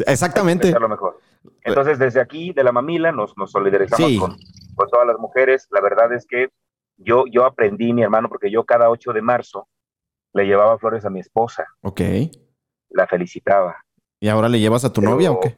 Exactamente. 0.06 0.64
Pensarlo 0.64 0.90
mejor. 0.90 1.20
Entonces, 1.64 1.98
desde 2.00 2.20
aquí, 2.22 2.52
de 2.54 2.64
la 2.64 2.72
mamila, 2.72 3.12
nos, 3.12 3.36
nos 3.38 3.52
solidarizamos 3.52 4.08
Sí. 4.08 4.18
con, 4.20 4.36
con 4.76 4.88
todas 4.90 5.08
las 5.08 5.18
mujeres. 5.18 5.68
La 5.72 5.82
verdad 5.82 6.12
es 6.14 6.26
que 6.26 6.50
yo, 6.98 7.24
yo 7.32 7.46
aprendí, 7.46 7.94
mi 7.94 8.04
hermano, 8.04 8.28
porque 8.30 8.52
yo 8.52 8.64
cada 8.66 8.90
8 8.90 9.14
de 9.14 9.22
marzo 9.22 9.68
le 10.34 10.46
llevaba 10.46 10.78
flores 10.78 11.06
a 11.06 11.10
mi 11.10 11.20
esposa, 11.20 11.66
Ok. 11.82 12.02
la 12.90 13.08
felicitaba. 13.08 13.84
¿Y 14.20 14.28
ahora 14.30 14.50
le 14.50 14.60
llevas 14.60 14.84
a 14.86 14.92
tu 14.92 15.02
Pero- 15.02 15.12
novia 15.14 15.32
o 15.32 15.40
qué? 15.40 15.56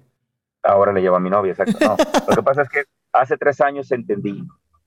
Ahora 0.62 0.92
le 0.92 1.02
llevo 1.02 1.16
a 1.16 1.20
mi 1.20 1.30
novia, 1.30 1.52
exacto. 1.54 1.78
No, 1.80 1.96
lo 2.30 2.36
que 2.36 2.44
pasa 2.44 2.62
es 2.64 2.70
que 2.70 2.84
hace 3.14 3.38
tres 3.38 3.62
años 3.62 3.92
entendí 3.92 4.44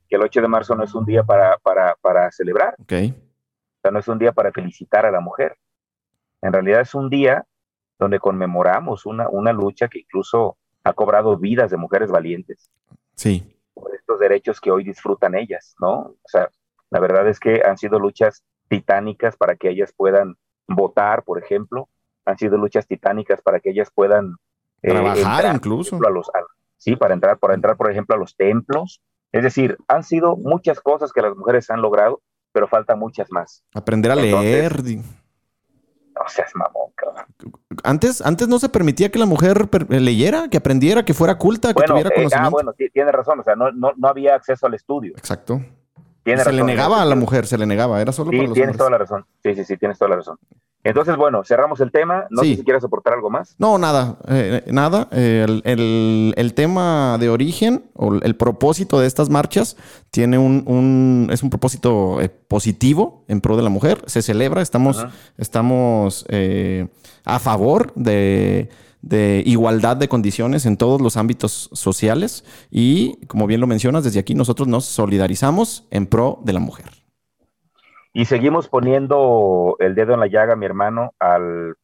que 0.09 0.17
el 0.17 0.23
8 0.23 0.43
de 0.43 0.49
marzo 0.49 0.75
no 0.75 0.85
es 0.85 0.95
un 0.95 1.05
día 1.07 1.25
para, 1.25 1.57
para, 1.59 1.97
para 2.03 2.31
celebrar, 2.31 2.75
Ok. 2.79 2.93
o 2.93 3.81
sea, 3.83 3.91
no 3.91 3.99
es 3.99 4.09
un 4.09 4.19
día 4.19 4.33
para 4.33 4.53
felicitar 4.53 5.07
a 5.07 5.11
la 5.11 5.21
mujer. 5.21 5.57
En 6.43 6.53
realidad 6.53 6.81
es 6.83 6.95
un 6.95 7.09
día 7.09 7.45
donde 8.03 8.19
conmemoramos 8.21 9.07
una, 9.07 9.29
una 9.29 9.53
lucha 9.53 9.89
que 9.89 10.01
incluso 10.01 10.57
ha 10.85 10.93
cobrado 10.93 11.37
vidas 11.39 11.71
de 11.71 11.77
mujeres 11.77 12.11
valientes 12.11 12.71
Sí. 13.15 13.57
por 13.75 13.95
estos 13.95 14.19
derechos 14.19 14.61
que 14.61 14.71
hoy 14.71 14.85
disfrutan 14.85 15.35
ellas, 15.35 15.75
¿no? 15.81 15.93
O 16.23 16.29
sea, 16.29 16.51
la 16.91 17.01
verdad 17.01 17.27
es 17.29 17.39
que 17.41 17.63
han 17.65 17.79
sido 17.79 17.99
luchas 17.99 18.43
titánicas 18.69 19.37
para 19.37 19.57
que 19.57 19.69
ellas 19.71 19.93
puedan 19.97 20.37
votar, 20.69 21.23
por 21.25 21.39
ejemplo, 21.39 21.89
han 22.25 22.39
sido 22.39 22.57
luchas 22.59 22.87
titánicas 22.87 23.41
para 23.43 23.61
que 23.61 23.71
ellas 23.71 23.91
puedan 23.95 24.37
eh, 24.83 24.91
Trabajar 24.91 25.17
entrar, 25.19 25.55
incluso. 25.57 25.91
por 25.91 26.07
ejemplo, 26.07 26.09
a 26.09 26.11
los, 26.13 26.29
a- 26.31 26.53
sí, 26.77 26.97
para 26.97 27.15
entrar, 27.15 27.39
para 27.39 27.55
entrar, 27.55 27.77
por 27.77 27.91
ejemplo, 27.91 28.15
a 28.17 28.19
los 28.19 28.35
templos. 28.37 29.01
Es 29.31 29.43
decir, 29.43 29.77
han 29.89 30.03
sido 30.03 30.37
muchas 30.37 30.81
cosas 30.81 31.13
que 31.13 31.23
las 31.23 31.35
mujeres 31.37 31.71
han 31.71 31.81
logrado, 31.81 32.21
pero 32.53 32.67
faltan 32.69 32.99
muchas 32.99 33.31
más. 33.31 33.63
Aprender 33.75 34.11
a 34.13 34.15
Entonces- 34.15 34.43
leer. 34.51 34.85
No 36.15 36.29
seas. 36.29 36.53
Antes, 37.85 38.21
antes 38.23 38.49
no 38.49 38.59
se 38.59 38.69
permitía 38.69 39.11
que 39.11 39.19
la 39.19 39.27
mujer 39.27 39.69
leyera, 39.89 40.49
que 40.49 40.57
aprendiera, 40.59 41.05
que 41.05 41.15
fuera 41.15 41.37
culta, 41.39 41.69
que 41.69 41.75
Bueno, 41.75 41.95
tuviera 41.95 42.11
eh, 42.11 42.13
ah, 42.13 42.17
conocimiento. 42.21 42.51
bueno, 42.51 42.73
ti- 42.73 42.91
tiene 42.91 43.13
razón, 43.13 43.41
o 43.41 43.45
sea, 43.45 43.55
no, 43.57 43.71
no, 43.73 43.93
no 43.97 44.09
había 44.09 44.35
acceso 44.35 44.67
al 44.67 44.75
estudio. 44.75 45.13
Exacto. 45.17 45.61
Tiene 46.25 46.43
se 46.45 46.53
le 46.53 46.63
negaba 46.63 47.03
a 47.03 47.05
la 47.05 47.15
Sí, 47.15 47.21
mujer, 47.21 47.47
se 47.47 47.59
le 47.59 47.67
negaba, 47.67 48.01
era 48.01 48.13
solo 48.13 48.31
para 48.31 48.41
Sí, 48.43 48.47
los 48.47 48.55
tienes 48.55 48.69
hombres. 48.69 48.79
toda 48.79 48.91
la 48.91 48.99
razón. 48.99 49.27
Sí, 49.43 49.55
sí, 49.57 49.65
sí, 49.65 49.77
tienes 49.77 49.99
toda 49.99 50.11
la 50.11 50.17
razón. 50.17 50.39
Entonces, 50.85 51.17
bueno, 51.17 51.45
cerramos 51.45 51.81
el 51.81 51.93
tema. 51.93 52.27
No 52.31 52.43
Sí. 52.43 52.51
sé 52.51 52.57
si 52.57 52.65
quieres 52.65 52.83
aportar 52.83 53.15
algo 53.15 53.31
más. 53.31 53.55
No, 53.59 53.79
nada, 53.79 54.19
eh, 54.29 54.65
nada. 54.73 55.09
Eh, 55.13 55.45
el, 55.49 55.63
el- 55.65 56.35
el 56.37 56.55
tema 56.55 57.19
de 57.21 57.29
origen 57.29 57.85
o 57.95 58.15
el 58.15 58.35
propósito 58.37 58.99
de 58.99 59.07
estas 59.07 59.31
marchas 59.31 59.77
tiene 60.11 60.39
un, 60.39 60.65
un- 60.67 61.29
es 61.33 61.43
un 61.45 61.51
propósito 61.51 62.21
eh, 62.21 62.29
positivo 62.29 63.25
en 63.29 63.41
pro 63.41 63.57
de 63.57 63.63
la 63.63 63.71
mujer. 63.71 64.03
Se 64.07 64.23
celebra, 64.23 64.61
estamos, 64.61 64.99
Ajá. 64.99 65.13
estamos 65.39 66.27
eh, 66.29 66.89
a 67.25 67.39
favor 67.39 67.93
de, 67.95 68.69
de 69.03 69.43
igualdad 69.47 69.97
de 69.97 70.09
condiciones 70.09 70.67
en 70.67 70.77
todos 70.77 71.01
los 71.01 71.17
ámbitos 71.17 71.71
sociales 71.73 72.45
y, 72.73 73.25
como 73.27 73.47
bien 73.47 73.61
lo 73.61 73.67
mencionas, 73.69 74.03
desde 74.03 74.19
aquí 74.19 74.35
nosotros 74.35 74.67
nos 74.67 74.85
solidarizamos 74.85 75.87
en 75.93 76.07
pro 76.07 76.41
de 76.45 76.53
la 76.55 76.61
mujer. 76.61 77.02
Y 78.13 78.27
seguimos 78.27 78.69
poniendo 78.69 79.77
el 79.79 79.95
dedo 79.95 80.15
en 80.15 80.21
la 80.21 80.27
llaga, 80.27 80.55
mi 80.57 80.67
hermano, 80.67 81.15
al 81.19 81.77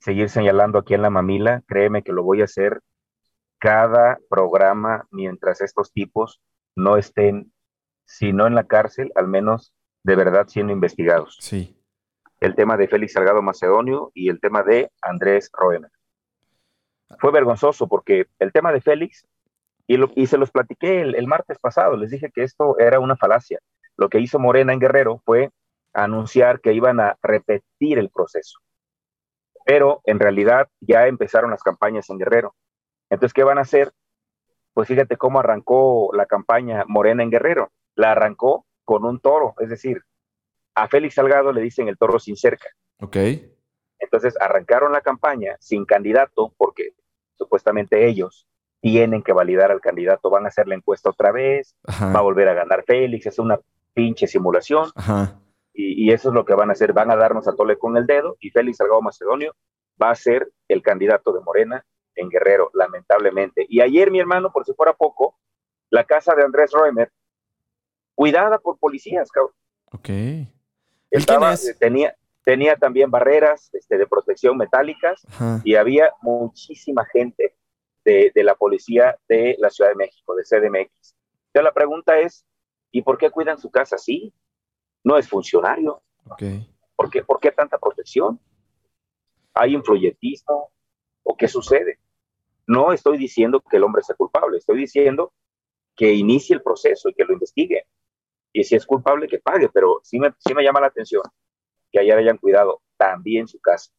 seguir 0.00 0.28
señalando 0.28 0.78
aquí 0.78 0.94
en 0.94 1.02
la 1.02 1.10
mamila. 1.10 1.62
Créeme 1.66 2.02
que 2.02 2.12
lo 2.12 2.22
voy 2.22 2.42
a 2.42 2.44
hacer 2.44 2.80
cada 3.58 4.18
programa 4.28 5.06
mientras 5.10 5.60
estos 5.60 5.92
tipos 5.92 6.40
no 6.76 6.96
estén, 6.96 7.52
si 8.04 8.32
no 8.32 8.46
en 8.46 8.54
la 8.54 8.64
cárcel, 8.64 9.10
al 9.14 9.28
menos 9.28 9.72
de 10.02 10.16
verdad 10.16 10.46
siendo 10.48 10.72
investigados. 10.72 11.36
Sí. 11.40 11.76
el 12.40 12.54
tema 12.54 12.78
de 12.78 12.88
Félix 12.88 13.12
Salgado 13.12 13.42
Macedonio 13.42 14.10
y 14.14 14.30
el 14.30 14.40
tema 14.40 14.62
de 14.62 14.90
Andrés 15.02 15.50
Roemer. 15.52 15.90
Fue 17.18 17.32
vergonzoso 17.32 17.86
porque 17.86 18.28
el 18.38 18.50
tema 18.52 18.72
de 18.72 18.80
Félix, 18.80 19.26
y, 19.86 19.98
lo- 19.98 20.10
y 20.14 20.26
se 20.26 20.38
los 20.38 20.50
platiqué 20.50 21.02
el, 21.02 21.14
el 21.16 21.26
martes 21.26 21.58
pasado, 21.58 21.96
les 21.98 22.10
dije 22.10 22.30
que 22.32 22.42
esto 22.42 22.78
era 22.78 22.98
una 22.98 23.16
falacia. 23.16 23.58
Lo 23.98 24.08
que 24.08 24.20
hizo 24.20 24.38
Morena 24.38 24.72
en 24.72 24.78
Guerrero 24.78 25.20
fue 25.26 25.50
anunciar 25.92 26.60
que 26.60 26.72
iban 26.72 27.00
a 27.00 27.16
repetir 27.22 27.98
el 27.98 28.10
proceso. 28.10 28.58
Pero 29.64 30.00
en 30.04 30.18
realidad 30.18 30.68
ya 30.80 31.06
empezaron 31.06 31.50
las 31.50 31.62
campañas 31.62 32.08
en 32.10 32.18
Guerrero. 32.18 32.54
Entonces, 33.10 33.34
¿qué 33.34 33.44
van 33.44 33.58
a 33.58 33.62
hacer? 33.62 33.92
Pues 34.72 34.88
fíjate 34.88 35.16
cómo 35.16 35.40
arrancó 35.40 36.10
la 36.14 36.26
campaña 36.26 36.84
Morena 36.86 37.22
en 37.22 37.30
Guerrero. 37.30 37.70
La 37.94 38.12
arrancó 38.12 38.66
con 38.84 39.04
un 39.04 39.20
toro, 39.20 39.54
es 39.58 39.68
decir, 39.68 40.02
a 40.74 40.88
Félix 40.88 41.14
Salgado 41.14 41.52
le 41.52 41.60
dicen 41.60 41.88
el 41.88 41.98
toro 41.98 42.18
sin 42.18 42.36
cerca. 42.36 42.68
Ok. 43.00 43.16
Entonces 43.98 44.34
arrancaron 44.40 44.92
la 44.92 45.00
campaña 45.00 45.56
sin 45.60 45.84
candidato 45.84 46.52
porque 46.56 46.94
supuestamente 47.34 48.08
ellos 48.08 48.46
tienen 48.80 49.22
que 49.22 49.32
validar 49.32 49.70
al 49.70 49.80
candidato, 49.80 50.30
van 50.30 50.46
a 50.46 50.48
hacer 50.48 50.66
la 50.66 50.74
encuesta 50.74 51.10
otra 51.10 51.32
vez, 51.32 51.76
va 51.86 52.18
a 52.18 52.22
volver 52.22 52.48
a 52.48 52.54
ganar 52.54 52.82
Félix, 52.84 53.26
es 53.26 53.38
una 53.38 53.60
pinche 53.92 54.26
simulación 54.26 54.90
Ajá. 54.94 55.38
Y, 55.72 56.06
y 56.06 56.12
eso 56.12 56.28
es 56.28 56.34
lo 56.34 56.44
que 56.44 56.54
van 56.54 56.70
a 56.70 56.72
hacer, 56.72 56.92
van 56.92 57.10
a 57.10 57.16
darnos 57.16 57.48
a 57.48 57.54
tole 57.54 57.78
con 57.78 57.96
el 57.96 58.06
dedo 58.06 58.36
y 58.40 58.50
Félix 58.50 58.78
Salgado 58.78 59.02
Macedonio 59.02 59.54
va 60.00 60.10
a 60.10 60.14
ser 60.14 60.50
el 60.68 60.82
candidato 60.82 61.32
de 61.32 61.40
Morena 61.40 61.84
en 62.14 62.28
Guerrero, 62.28 62.70
lamentablemente. 62.74 63.66
Y 63.68 63.80
ayer, 63.80 64.10
mi 64.10 64.20
hermano, 64.20 64.50
por 64.52 64.64
si 64.64 64.72
fuera 64.74 64.92
poco, 64.92 65.38
la 65.90 66.04
casa 66.04 66.34
de 66.34 66.42
Andrés 66.42 66.70
Roemer, 66.72 67.10
cuidada 68.14 68.58
por 68.58 68.78
policías, 68.78 69.30
cabrón. 69.30 69.52
Ok. 69.92 70.08
¿Él 70.08 70.48
Estaba-? 71.10 71.54
Tenía, 71.78 72.14
tenía 72.44 72.76
también 72.76 73.10
barreras 73.10 73.70
este, 73.72 73.98
de 73.98 74.06
protección 74.06 74.56
metálicas 74.56 75.24
Ajá. 75.28 75.60
y 75.64 75.74
había 75.74 76.12
muchísima 76.22 77.04
gente 77.06 77.54
de, 78.04 78.32
de 78.34 78.44
la 78.44 78.54
policía 78.54 79.18
de 79.28 79.56
la 79.58 79.70
Ciudad 79.70 79.90
de 79.90 79.96
México, 79.96 80.34
de 80.34 80.44
CDMX. 80.44 81.16
Entonces 81.48 81.64
la 81.64 81.72
pregunta 81.72 82.18
es, 82.20 82.46
¿y 82.92 83.02
por 83.02 83.18
qué 83.18 83.30
cuidan 83.30 83.58
su 83.58 83.70
casa 83.70 83.96
así? 83.96 84.32
No 85.04 85.16
es 85.16 85.28
funcionario. 85.28 86.02
Ok. 86.26 86.42
¿Por 86.96 87.10
qué, 87.10 87.24
por 87.24 87.40
qué 87.40 87.52
tanta 87.52 87.78
protección? 87.78 88.40
¿Hay 89.54 89.74
influyentismo? 89.74 90.70
¿O 91.22 91.36
qué 91.36 91.48
sucede? 91.48 91.98
No 92.66 92.92
estoy 92.92 93.18
diciendo 93.18 93.60
que 93.60 93.76
el 93.76 93.84
hombre 93.84 94.02
sea 94.02 94.16
culpable, 94.16 94.58
estoy 94.58 94.78
diciendo 94.78 95.32
que 95.96 96.12
inicie 96.14 96.54
el 96.54 96.62
proceso 96.62 97.08
y 97.08 97.14
que 97.14 97.24
lo 97.24 97.32
investigue. 97.32 97.86
Y 98.52 98.64
si 98.64 98.76
es 98.76 98.86
culpable, 98.86 99.28
que 99.28 99.38
pague, 99.38 99.68
pero 99.68 100.00
sí 100.02 100.18
me, 100.18 100.32
sí 100.38 100.54
me 100.54 100.62
llama 100.62 100.80
la 100.80 100.88
atención 100.88 101.22
que 101.90 101.98
ayer 101.98 102.16
hayan 102.16 102.38
cuidado 102.38 102.82
también 102.96 103.48
su 103.48 103.60
casa. 103.60 103.90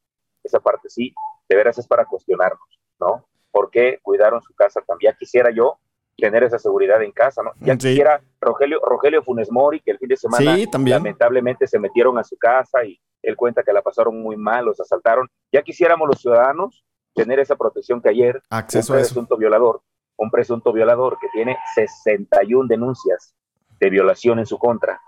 Esa 0.44 0.60
parte 0.60 0.90
sí, 0.90 1.14
de 1.48 1.56
veras 1.56 1.78
es 1.78 1.88
para 1.88 2.06
cuestionarnos, 2.06 2.80
¿no? 3.00 3.28
¿Por 3.52 3.70
qué 3.70 4.00
cuidaron 4.02 4.42
su 4.42 4.54
casa 4.54 4.82
también? 4.82 5.12
Ya 5.12 5.18
quisiera 5.18 5.52
yo 5.52 5.80
tener 6.18 6.44
esa 6.44 6.60
seguridad 6.60 7.02
en 7.02 7.12
casa, 7.12 7.42
¿no? 7.44 7.52
Ya 7.60 7.74
Sí. 7.74 7.90
quisiera 7.90 8.22
Rogelio, 8.40 8.80
Rogelio 8.86 9.24
Funes 9.24 9.52
Mori, 9.52 9.80
que 9.82 9.92
el 9.92 9.98
fin 9.98 10.10
de 10.10 10.18
semana 10.18 10.56
Sí, 10.56 10.68
también. 10.68 10.98
lamentablemente 10.98 11.68
se 11.68 11.80
metieron 11.80 12.18
a 12.20 12.24
su 12.24 12.38
casa 12.38 12.84
y 12.86 13.00
él 13.24 13.36
cuenta 13.36 13.64
que 13.64 13.74
la 13.74 13.82
pasaron 13.82 14.22
muy 14.22 14.36
mal, 14.38 14.66
los 14.66 14.80
asaltaron. 14.80 15.28
Ya 15.52 15.62
quisiéramos 15.62 16.08
los 16.08 16.20
ciudadanos 16.22 16.84
tener 17.14 17.40
esa 17.40 17.56
protección 17.56 18.02
que 18.02 18.10
ayer 18.10 18.42
Acceso 18.50 18.94
un 18.94 19.00
a 19.00 19.02
eso. 19.02 19.10
presunto 19.14 19.38
violador, 19.38 19.82
un 20.18 20.30
presunto 20.32 20.72
violador 20.74 21.18
que 21.20 21.28
tiene 21.34 21.58
61 21.76 22.68
denuncias 22.68 23.34
de 23.80 23.90
violación 23.90 24.40
en 24.40 24.46
su 24.46 24.58
contra. 24.60 25.02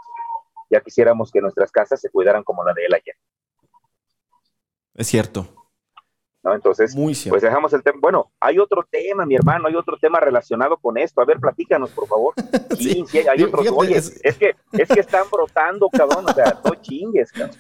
Ya 0.70 0.82
quisiéramos 0.82 1.32
que 1.32 1.42
nuestras 1.42 1.72
casas 1.72 2.02
se 2.02 2.10
cuidaran 2.10 2.44
como 2.44 2.64
la 2.64 2.74
de 2.74 2.86
él 2.86 2.94
ayer, 2.94 3.16
Es 4.96 5.08
cierto. 5.08 5.48
¿No? 6.44 6.54
Entonces, 6.54 6.96
Muy 6.96 7.16
pues 7.30 7.42
dejamos 7.42 7.72
el 7.74 7.82
tema. 7.84 7.98
Bueno, 8.02 8.32
hay 8.40 8.60
otro 8.60 8.86
tema, 8.90 9.26
mi 9.26 9.36
hermano, 9.36 9.68
hay 9.68 9.76
otro 9.76 9.98
tema 9.98 10.20
relacionado 10.20 10.78
con 10.78 10.98
esto. 10.98 11.22
A 11.22 11.26
ver, 11.26 11.40
platícanos, 11.40 11.90
por 11.92 12.08
favor. 12.08 12.34
Sí, 12.78 13.06
Sí. 13.08 13.18
hay 13.20 13.38
fíjate, 13.38 13.70
Oye, 13.70 13.98
es- 13.98 14.20
es... 14.24 14.36
que 14.38 14.56
es 14.74 14.88
que 14.90 15.00
están 15.00 15.26
brotando, 15.32 15.90
cabrón. 15.90 16.26
O 16.28 16.34
sea, 16.34 16.60
no 16.66 16.76
chingues, 16.76 17.32
cabrón. 17.32 17.56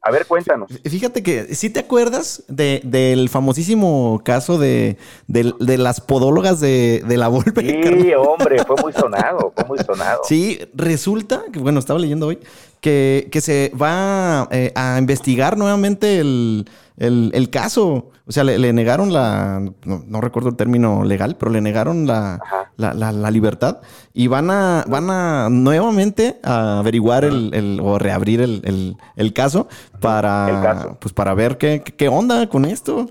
A 0.00 0.10
ver, 0.10 0.26
cuéntanos. 0.26 0.70
Fíjate 0.84 1.22
que, 1.22 1.54
¿sí 1.54 1.70
te 1.70 1.80
acuerdas 1.80 2.44
de, 2.48 2.80
del 2.84 3.28
famosísimo 3.28 4.20
caso 4.24 4.56
de, 4.56 4.96
de, 5.26 5.52
de 5.58 5.76
las 5.76 6.00
podólogas 6.00 6.60
de, 6.60 7.02
de 7.06 7.16
la 7.16 7.28
Volpe? 7.28 7.60
Sí, 7.62 8.12
hombre, 8.16 8.64
fue 8.64 8.76
muy 8.80 8.92
sonado, 8.92 9.52
fue 9.54 9.64
muy 9.64 9.78
sonado. 9.78 10.20
Sí, 10.24 10.60
resulta, 10.74 11.42
que 11.52 11.58
bueno, 11.58 11.78
estaba 11.80 11.98
leyendo 11.98 12.28
hoy, 12.28 12.38
que, 12.80 13.28
que 13.30 13.40
se 13.40 13.72
va 13.80 14.48
eh, 14.50 14.72
a 14.76 14.98
investigar 14.98 15.58
nuevamente 15.58 16.20
el, 16.20 16.68
el- 16.98 17.30
el 17.34 17.50
caso. 17.50 18.10
O 18.26 18.32
sea, 18.32 18.44
le, 18.44 18.58
le 18.58 18.72
negaron 18.72 19.12
la, 19.12 19.60
no, 19.84 20.02
no 20.06 20.20
recuerdo 20.20 20.50
el 20.50 20.56
término 20.56 21.02
legal, 21.04 21.36
pero 21.38 21.50
le 21.50 21.60
negaron 21.62 22.06
la, 22.06 22.38
la, 22.76 22.92
la- 22.92 23.12
la 23.12 23.30
libertad 23.30 23.78
y 24.12 24.26
van 24.26 24.50
a, 24.50 24.84
van 24.86 25.08
a 25.10 25.48
nuevamente 25.50 26.38
a 26.42 26.80
averiguar 26.80 27.24
el, 27.24 27.54
el- 27.54 27.80
o 27.82 27.98
reabrir 27.98 28.40
el, 28.42 28.60
el- 28.64 28.96
el 29.16 29.32
caso 29.32 29.68
para, 30.00 30.60
caso. 30.62 30.96
pues 31.00 31.14
para 31.14 31.32
ver 31.34 31.56
qué- 31.58 31.82
qué 31.82 32.08
onda 32.08 32.46
con 32.48 32.64
esto. 32.64 33.10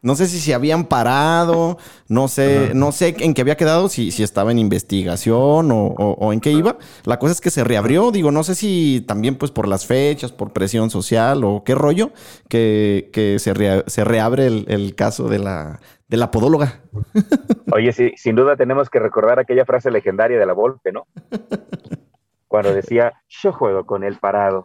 No 0.00 0.14
sé 0.14 0.26
si 0.28 0.38
se 0.38 0.54
habían 0.54 0.84
parado, 0.84 1.76
no 2.06 2.28
sé, 2.28 2.70
no 2.74 2.92
sé 2.92 3.16
en 3.18 3.34
qué 3.34 3.40
había 3.42 3.56
quedado, 3.56 3.88
si, 3.88 4.12
si 4.12 4.22
estaba 4.22 4.52
en 4.52 4.58
investigación 4.60 5.72
o, 5.72 5.86
o- 5.86 6.16
o 6.18 6.32
en 6.32 6.40
qué 6.40 6.52
iba. 6.52 6.76
La 7.04 7.18
cosa 7.18 7.32
es 7.32 7.40
que 7.40 7.50
se 7.50 7.64
reabrió, 7.64 8.12
digo, 8.12 8.30
no 8.30 8.44
sé 8.44 8.54
si 8.54 9.04
también 9.08 9.34
pues 9.36 9.50
por 9.50 9.66
las 9.66 9.86
fechas, 9.86 10.30
por 10.30 10.52
presión 10.52 10.90
social 10.90 11.42
o 11.44 11.64
qué 11.64 11.74
rollo, 11.74 12.12
que, 12.48 13.10
que 13.12 13.38
se, 13.40 13.54
rea- 13.54 13.82
se 13.88 14.04
reabre 14.04 14.46
el, 14.46 14.66
el 14.68 14.94
caso 14.94 15.28
de 15.28 15.40
la, 15.40 15.80
de 16.06 16.16
la 16.16 16.30
podóloga. 16.30 16.80
Oye, 17.72 17.92
sí, 17.92 18.12
sin 18.16 18.36
duda 18.36 18.54
tenemos 18.56 18.88
que 18.90 19.00
recordar 19.00 19.38
aquella 19.40 19.64
frase 19.64 19.90
legendaria 19.90 20.38
de 20.38 20.46
la 20.46 20.52
Volpe, 20.52 20.92
¿no? 20.92 21.06
Cuando 22.46 22.72
decía, 22.72 23.12
yo 23.28 23.52
juego 23.52 23.84
con 23.84 24.04
el 24.04 24.16
parado. 24.16 24.64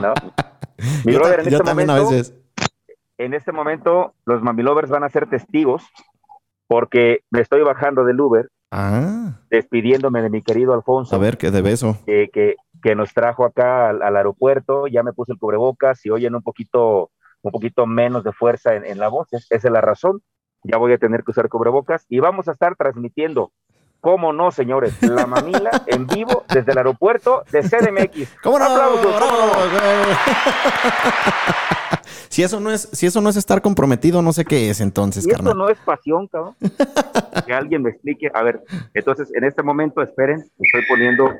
¿No? 0.00 0.14
Mi 1.04 1.12
Yo, 1.12 1.18
brother, 1.18 1.40
en 1.40 1.46
yo 1.50 1.56
este 1.56 1.64
también 1.64 1.88
momento, 1.88 2.08
a 2.08 2.16
veces. 2.16 2.34
En 3.24 3.34
este 3.34 3.52
momento, 3.52 4.14
los 4.24 4.42
mamilovers 4.42 4.90
van 4.90 5.04
a 5.04 5.08
ser 5.10 5.28
testigos 5.28 5.84
porque 6.66 7.20
me 7.30 7.40
estoy 7.40 7.62
bajando 7.62 8.04
del 8.04 8.20
Uber, 8.20 8.48
Ah, 8.72 9.40
despidiéndome 9.50 10.22
de 10.22 10.30
mi 10.30 10.42
querido 10.42 10.72
Alfonso. 10.74 11.14
a 11.16 11.18
ver, 11.18 11.36
qué 11.38 11.50
de 11.50 11.60
beso. 11.60 11.96
que, 12.06 12.28
que, 12.32 12.54
que 12.82 12.94
nos 12.94 13.12
trajo 13.12 13.44
acá 13.44 13.88
al, 13.90 14.00
al 14.02 14.16
aeropuerto, 14.16 14.86
ya 14.86 15.02
me 15.02 15.12
puse 15.12 15.32
el 15.32 15.38
cubrebocas 15.38 16.06
y 16.06 16.10
oyen 16.10 16.36
un 16.36 16.42
poquito, 16.42 17.10
un 17.42 17.50
poquito 17.50 17.84
menos 17.86 18.22
de 18.22 18.32
fuerza 18.32 18.76
en, 18.76 18.84
en 18.84 18.98
la 18.98 19.08
voz, 19.08 19.26
es- 19.32 19.48
esa 19.50 19.66
es 19.68 19.72
la 19.72 19.80
razón, 19.80 20.22
ya 20.62 20.78
voy 20.78 20.92
a 20.92 20.98
tener 20.98 21.24
que 21.24 21.32
usar 21.32 21.48
cubrebocas 21.48 22.06
y 22.08 22.20
vamos 22.20 22.46
a 22.48 22.52
estar 22.52 22.76
transmitiendo, 22.76 23.50
cómo 24.00 24.32
no, 24.32 24.50
señores, 24.50 24.94
la 25.02 25.26
mamila 25.26 25.82
en 25.86 26.06
vivo 26.06 26.44
desde 26.52 26.72
el 26.72 26.78
aeropuerto 26.78 27.44
de 27.50 27.62
CDMX. 27.62 28.28
¿Cómo 28.42 28.58
no? 28.58 28.64
Aplausos, 28.64 29.14
si 32.28 32.42
eso 32.42 32.60
no 32.60 32.70
es, 32.70 32.88
si 32.92 33.06
eso 33.06 33.20
no 33.20 33.28
es 33.28 33.36
estar 33.36 33.60
comprometido, 33.62 34.22
no 34.22 34.32
sé 34.32 34.44
qué 34.44 34.70
es 34.70 34.80
entonces, 34.80 35.24
esto 35.24 35.36
carnal. 35.36 35.56
no 35.56 35.68
es 35.68 35.78
pasión, 35.78 36.26
cabrón. 36.28 36.54
Que 37.46 37.54
alguien 37.54 37.82
me 37.82 37.90
explique. 37.90 38.28
A 38.34 38.42
ver, 38.42 38.62
entonces 38.94 39.30
en 39.34 39.44
este 39.44 39.62
momento, 39.62 40.02
esperen, 40.02 40.38
me 40.38 40.66
estoy 40.66 40.82
poniendo, 40.88 41.30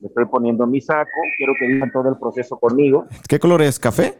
me 0.00 0.08
estoy 0.08 0.24
poniendo 0.26 0.66
mi 0.66 0.80
saco, 0.80 1.10
quiero 1.36 1.52
que 1.58 1.66
vivan 1.66 1.90
todo 1.90 2.08
el 2.08 2.16
proceso 2.16 2.58
conmigo. 2.58 3.06
¿Qué 3.28 3.38
color 3.38 3.62
es? 3.62 3.78
¿Café? 3.78 4.18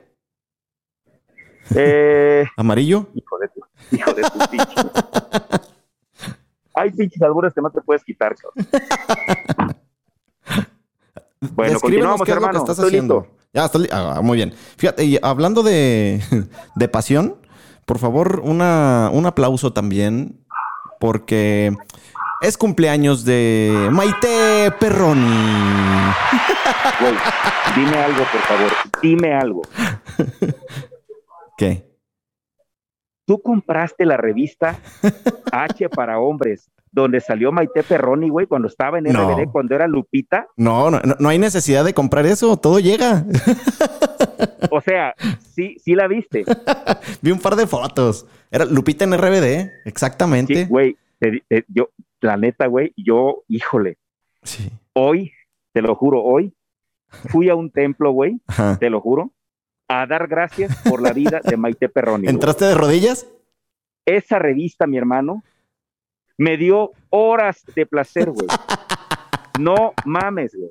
Eh, 1.75 2.45
¿Amarillo? 2.57 3.07
Hijo 3.15 3.39
de 3.39 3.49
tu, 3.49 3.97
hijo 3.97 4.13
de 4.13 4.23
tu. 4.23 5.74
Hay 6.75 6.91
pinches 6.91 7.23
albures 7.23 7.53
que 7.55 7.61
no 7.63 7.71
te 7.71 7.81
puedes 7.81 8.03
quitar, 8.05 8.35
cabrón. 8.37 9.77
Bueno, 11.53 11.79
continuamos, 11.79 12.23
qué 12.23 12.31
es 12.31 12.37
lo 12.37 12.41
que 12.41 12.47
hermano. 12.47 12.59
estás 12.61 12.79
Estoy 12.79 12.89
haciendo. 12.89 13.21
listo. 13.21 13.37
Ya, 13.53 13.65
estás 13.67 13.81
li- 13.83 13.89
ah, 13.93 14.21
muy 14.23 14.37
bien. 14.37 14.55
Fíjate, 14.79 15.05
y 15.05 15.19
hablando 15.23 15.63
de, 15.63 16.23
de 16.75 16.89
pasión, 16.89 17.37
por 17.85 17.99
favor, 17.99 18.41
una, 18.43 19.11
un 19.13 19.27
aplauso 19.27 19.73
también, 19.73 20.41
porque 21.01 21.77
es 22.41 22.57
cumpleaños 22.57 23.25
de 23.27 23.89
Maite 23.93 24.73
Perroni. 24.81 25.21
Dime 27.77 27.97
algo, 27.99 28.19
por 28.33 28.41
favor. 28.41 28.73
Dime 29.03 29.35
algo. 29.35 29.63
¿Qué? 31.59 31.94
¿Tú 33.27 33.41
compraste 33.41 34.05
la 34.05 34.17
revista 34.17 34.79
H 35.53 35.89
para 35.91 36.19
hombres, 36.19 36.71
donde 36.93 37.21
salió 37.21 37.51
Maite 37.53 37.83
Perroni, 37.83 38.29
güey, 38.29 38.47
cuando 38.47 38.69
estaba 38.69 38.99
en 38.99 39.05
No. 39.05 39.31
RBD, 39.37 39.51
cuando 39.51 39.75
era 39.75 39.87
Lupita? 39.89 40.47
No, 40.57 40.91
no, 40.91 41.01
no 41.19 41.29
hay 41.29 41.39
necesidad 41.39 41.85
de 41.85 41.95
comprar 41.95 42.27
eso, 42.27 42.57
todo 42.57 42.79
llega. 42.81 43.25
O 44.71 44.81
sea, 44.81 45.15
sí, 45.55 45.77
sí 45.83 45.95
la 45.95 46.07
viste. 46.09 46.45
Vi 47.23 47.31
un 47.31 47.39
par 47.41 47.57
de 47.57 47.67
fotos. 47.67 48.27
Era 48.51 48.65
Lupita 48.65 49.05
en 49.05 49.17
RBD, 49.17 49.71
exactamente. 49.85 50.55
Sí, 50.55 50.65
güey. 50.67 50.97
te- 51.19 51.43
te- 51.49 51.65
yo, 51.69 51.91
la 52.21 52.37
neta, 52.37 52.67
güey, 52.67 52.93
yo, 52.97 53.43
híjole, 53.49 53.99
Sí. 54.43 54.71
hoy, 54.93 55.33
te 55.73 55.81
lo 55.83 55.95
juro, 55.95 56.23
hoy, 56.23 56.53
fui 57.09 57.49
a 57.49 57.55
un 57.55 57.71
templo, 57.71 58.13
güey, 58.13 58.41
te 58.79 58.91
lo 58.91 59.01
juro, 59.01 59.33
a 59.89 60.07
dar 60.07 60.27
gracias 60.29 60.77
por 60.89 61.03
la 61.03 61.13
vida 61.13 61.41
de 61.45 61.57
Maite 61.57 61.89
Perroni. 61.89 62.29
¿Entraste 62.29 62.65
de 62.65 62.75
rodillas? 62.75 63.27
Esa 64.07 64.39
revista, 64.39 64.87
mi 64.87 64.97
hermano, 64.99 65.43
me 66.39 66.57
dio 66.57 66.93
horas 67.11 67.65
de 67.75 67.87
placer, 67.87 68.31
güey. 68.31 68.47
No 69.59 69.93
mames, 70.05 70.53
güey. 70.57 70.71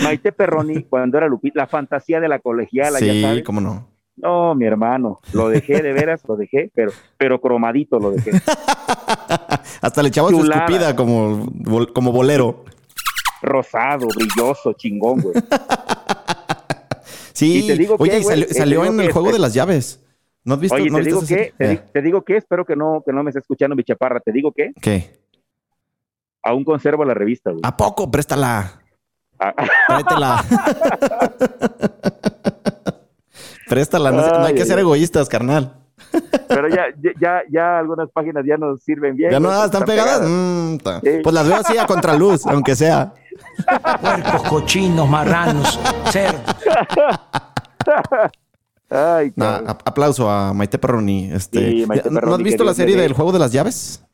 Maite 0.00 0.30
Perroni, 0.30 0.84
cuando 0.84 1.18
era 1.18 1.26
Lupita, 1.26 1.58
la 1.60 1.66
fantasía 1.66 2.20
de 2.20 2.28
la 2.28 2.38
colegiala, 2.38 3.00
ya 3.00 3.12
Sí, 3.12 3.20
sabes. 3.20 3.42
cómo 3.42 3.60
no. 3.60 3.88
No, 4.14 4.54
mi 4.54 4.64
hermano, 4.64 5.18
lo 5.32 5.48
dejé 5.48 5.82
de 5.82 5.92
veras, 5.92 6.22
lo 6.28 6.36
dejé, 6.36 6.70
pero, 6.72 6.92
pero 7.16 7.40
cromadito 7.40 7.98
lo 7.98 8.12
dejé. 8.12 8.30
Hasta 9.80 10.02
le 10.02 10.08
echaba 10.10 10.28
su 10.28 10.44
escupida 10.44 10.94
como, 10.94 11.46
como 11.92 12.12
bolero. 12.12 12.64
Rosado, 13.42 14.06
brilloso, 14.14 14.74
chingón, 14.74 15.20
güey. 15.20 15.34
Sí, 17.34 17.64
Y 17.64 17.66
te 17.66 17.76
digo 17.76 17.96
oye, 17.98 18.12
que, 18.12 18.18
y 18.18 18.22
salió, 18.24 18.46
te 18.46 18.54
salió 18.54 18.84
en 18.84 19.00
el 19.00 19.12
juego 19.12 19.32
de 19.32 19.38
las 19.38 19.54
llaves. 19.54 20.04
¿No 20.44 20.54
has 20.54 20.60
visto? 20.60 20.74
Oye, 20.76 20.90
¿no 20.90 20.98
te 20.98 21.04
digo 21.04 21.20
que, 21.20 21.26
te, 21.26 21.54
serie? 21.56 21.68
di- 21.76 21.80
te 21.92 22.02
digo 22.02 22.22
que, 22.22 22.36
espero 22.36 22.64
que 22.64 22.76
no, 22.76 23.02
que 23.06 23.12
no 23.12 23.22
me 23.22 23.30
esté 23.30 23.40
escuchando 23.40 23.76
mi 23.76 23.84
chaparra, 23.84 24.20
te 24.20 24.32
digo 24.32 24.52
que 24.52 24.72
¿Qué? 24.80 25.20
aún 26.42 26.64
conservo 26.64 27.04
la 27.04 27.14
revista, 27.14 27.50
güey. 27.50 27.60
¿A 27.64 27.76
poco? 27.76 28.10
Préstala. 28.10 28.80
Ah, 29.38 29.54
Tráetela. 29.86 30.44
Préstala. 33.68 34.10
No, 34.10 34.20
hay 34.44 34.48
Ay, 34.48 34.54
que 34.54 34.64
ser 34.64 34.78
egoístas, 34.78 35.28
carnal. 35.28 35.78
Pero 36.48 36.68
ya, 36.68 36.86
ya- 37.00 37.12
ya, 37.20 37.42
ya 37.50 37.78
algunas 37.78 38.10
páginas 38.10 38.44
ya 38.46 38.56
no 38.56 38.76
sirven 38.78 39.16
bien. 39.16 39.30
¿Ya 39.30 39.40
no 39.40 39.48
güey, 39.48 39.64
están 39.64 39.84
pegadas? 39.84 40.22
Mm, 40.28 40.76
Sí. 41.02 41.10
Pues 41.22 41.34
las 41.34 41.46
veo 41.48 41.56
así 41.56 41.78
a 41.78 41.86
contraluz, 41.86 42.46
aunque 42.46 42.74
sea. 42.76 43.12
puercos, 44.00 44.42
cochinos, 44.48 45.08
marranos, 45.08 45.78
cerdos. 46.10 46.40
Ay, 48.90 49.32
Nah, 49.36 49.60
aplauso 49.84 50.28
a 50.30 50.52
Maite 50.52 50.78
Perroni. 50.78 51.30
Este, 51.32 51.70
Sí, 51.70 51.86
Maite 51.86 52.04
¿no- 52.10 52.14
¿No 52.14 52.20
Perroni, 52.20 52.42
has 52.42 52.44
visto 52.44 52.64
la 52.64 52.74
serie 52.74 52.96
del 52.96 53.14
juego 53.14 53.32
de 53.32 53.38
las 53.38 53.50
llaves? 53.52 54.04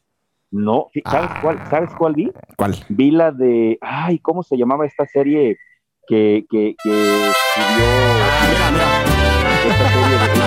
No, 0.51 0.87
sí, 0.95 1.03
¿sabes, 1.05 1.31
Ah. 1.33 1.39
cuál, 1.43 1.59
¿sabes 1.69 1.91
cuál 1.99 2.15
vi? 2.15 2.33
¿Cuál? 2.57 2.77
Vi 2.89 3.11
la 3.11 3.33
de, 3.33 3.77
ay, 3.83 4.19
¿cómo 4.21 4.43
se 4.43 4.57
llamaba 4.57 4.87
esta 4.87 5.05
serie 5.05 5.59
que, 6.07 6.47
que, 6.49 6.75
que 6.83 6.91
subió 7.55 7.85
esta 9.69 9.89
serie 9.91 10.19
de... 10.33 10.38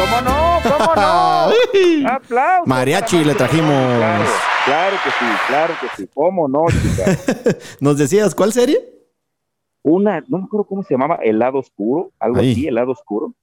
¿Y 0.00 0.02
cómo 0.02 0.20
no? 0.22 0.58
¿Cómo 0.62 0.94
no? 0.94 2.08
¡Aplausos! 2.10 2.66
Mariachi 2.66 3.24
le 3.24 3.34
trajimos. 3.34 3.68
Claro, 3.98 4.24
claro 4.64 4.96
que 5.04 5.10
sí, 5.10 5.24
claro 5.48 5.74
que 5.80 5.86
sí. 6.02 6.08
¿Cómo 6.14 6.48
no, 6.48 6.64
chica? 6.68 7.58
¿Nos 7.80 7.98
decías 7.98 8.34
cuál 8.34 8.52
serie? 8.52 8.78
Una, 9.82 10.22
no 10.28 10.38
me 10.38 10.44
acuerdo 10.44 10.64
cómo 10.66 10.82
se 10.82 10.94
llamaba, 10.94 11.16
El 11.22 11.38
lado 11.38 11.58
oscuro, 11.58 12.12
algo 12.18 12.38
Ahí. 12.40 12.52
así, 12.52 12.66
El 12.66 12.74
lado 12.76 12.92
oscuro. 12.92 13.34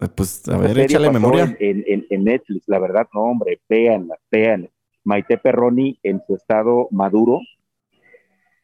Eh, 0.00 0.08
Pues 0.14 0.46
a 0.48 0.56
ver, 0.58 0.78
échale 0.78 1.10
memoria. 1.10 1.56
En, 1.58 1.84
en- 1.86 2.06
en 2.10 2.24
Netflix, 2.24 2.64
la 2.68 2.78
verdad, 2.78 3.08
no, 3.12 3.22
hombre, 3.22 3.60
véanla, 3.68 4.16
véanla. 4.30 4.68
Maite 5.04 5.36
Perroni 5.38 5.98
en 6.02 6.22
su 6.26 6.34
estado 6.34 6.88
maduro, 6.90 7.40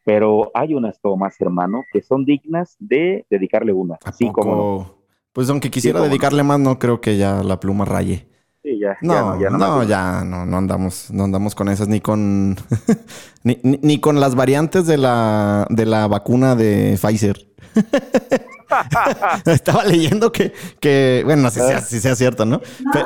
pero 0.03 0.51
hay 0.53 0.73
unas 0.73 0.99
tomas, 0.99 1.39
hermano, 1.39 1.83
que 1.93 2.01
son 2.01 2.25
dignas 2.25 2.75
de 2.79 3.25
dedicarle 3.29 3.71
una. 3.73 3.97
¿A 4.03 4.11
Sí, 4.11 4.25
poco? 4.25 4.41
como 4.41 4.55
no. 4.55 5.00
Pues 5.33 5.49
aunque 5.49 5.69
quisiera 5.71 5.99
no. 5.99 6.05
dedicarle 6.05 6.43
más, 6.43 6.59
no 6.59 6.77
creo 6.79 6.99
que 7.01 7.17
ya 7.17 7.41
la 7.43 7.59
pluma 7.59 7.85
raye. 7.85 8.27
Sí, 8.63 8.77
ya, 8.79 8.95
No, 9.01 9.39
ya 9.39 9.49
no, 9.49 9.57
ya 9.57 9.57
no. 9.57 9.83
ya 9.83 10.23
no, 10.23 10.45
no 10.45 10.57
andamos, 10.57 11.09
no 11.09 11.23
andamos 11.23 11.55
con 11.55 11.67
esas, 11.69 11.87
ni 11.87 11.99
con 11.99 12.55
ni, 13.43 13.57
ni- 13.63 13.79
ni 13.81 13.99
con 13.99 14.19
las 14.19 14.35
variantes 14.35 14.85
de 14.85 14.97
la, 14.97 15.65
de 15.69 15.85
la 15.87 16.07
vacuna 16.07 16.55
de 16.55 16.97
Pfizer. 17.01 17.47
Estaba 19.45 19.83
leyendo 19.85 20.31
que, 20.31 20.53
que 20.79 21.21
bueno, 21.25 21.49
si 21.49 21.59
sea, 21.59 21.81
si 21.81 21.99
sea 21.99 22.15
cierto, 22.15 22.45
¿no? 22.45 22.59
Pe- 22.59 23.03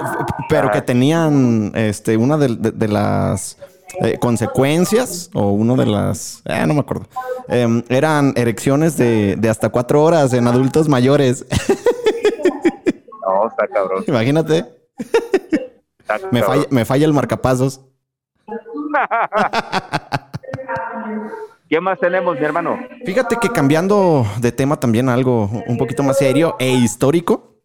pero 0.49 0.71
que 0.71 0.81
tenían 0.81 1.71
este, 1.75 2.17
una 2.17 2.37
de, 2.37 2.55
de- 2.55 2.71
de 2.71 2.87
las 2.87 3.57
eh, 4.01 4.17
consecuencias 4.19 5.29
o 5.33 5.51
uno 5.51 5.75
de 5.75 5.85
las, 5.85 6.41
eh, 6.45 6.65
no 6.67 6.73
me 6.73 6.81
acuerdo, 6.81 7.07
Em, 7.47 7.83
eran 7.89 8.33
erecciones 8.35 8.97
de, 8.97 9.35
de 9.37 9.49
hasta 9.49 9.69
cuatro 9.69 10.03
horas 10.03 10.33
en 10.33 10.47
adultos 10.47 10.87
mayores. 10.89 11.45
No, 13.35 13.47
está 13.47 13.67
cabrón. 13.67 14.03
Imagínate, 14.07 14.65
está 15.99 16.17
me 16.31 16.39
cabrón. 16.41 16.43
falla, 16.43 16.65
me 16.69 16.85
falla 16.85 17.05
el 17.05 17.13
marcapasos. 17.13 17.81
¿Qué 21.69 21.81
más 21.81 21.99
tenemos, 21.99 22.39
mi 22.39 22.45
hermano? 22.45 22.77
Fíjate 23.05 23.37
que 23.37 23.49
cambiando 23.49 24.25
de 24.39 24.51
tema 24.51 24.79
también 24.79 25.09
algo 25.09 25.49
un 25.67 25.77
poquito 25.77 26.03
más 26.03 26.17
serio 26.17 26.55
e 26.59 26.71
histórico. 26.71 27.55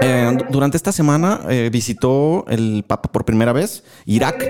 eh, 0.00 0.30
du- 0.36 0.44
durante 0.50 0.76
esta 0.76 0.92
semana 0.92 1.40
eh, 1.48 1.68
visitó 1.72 2.44
el 2.48 2.84
Papa 2.86 3.10
por 3.12 3.24
primera 3.24 3.52
vez 3.52 3.84
Irak. 4.06 4.44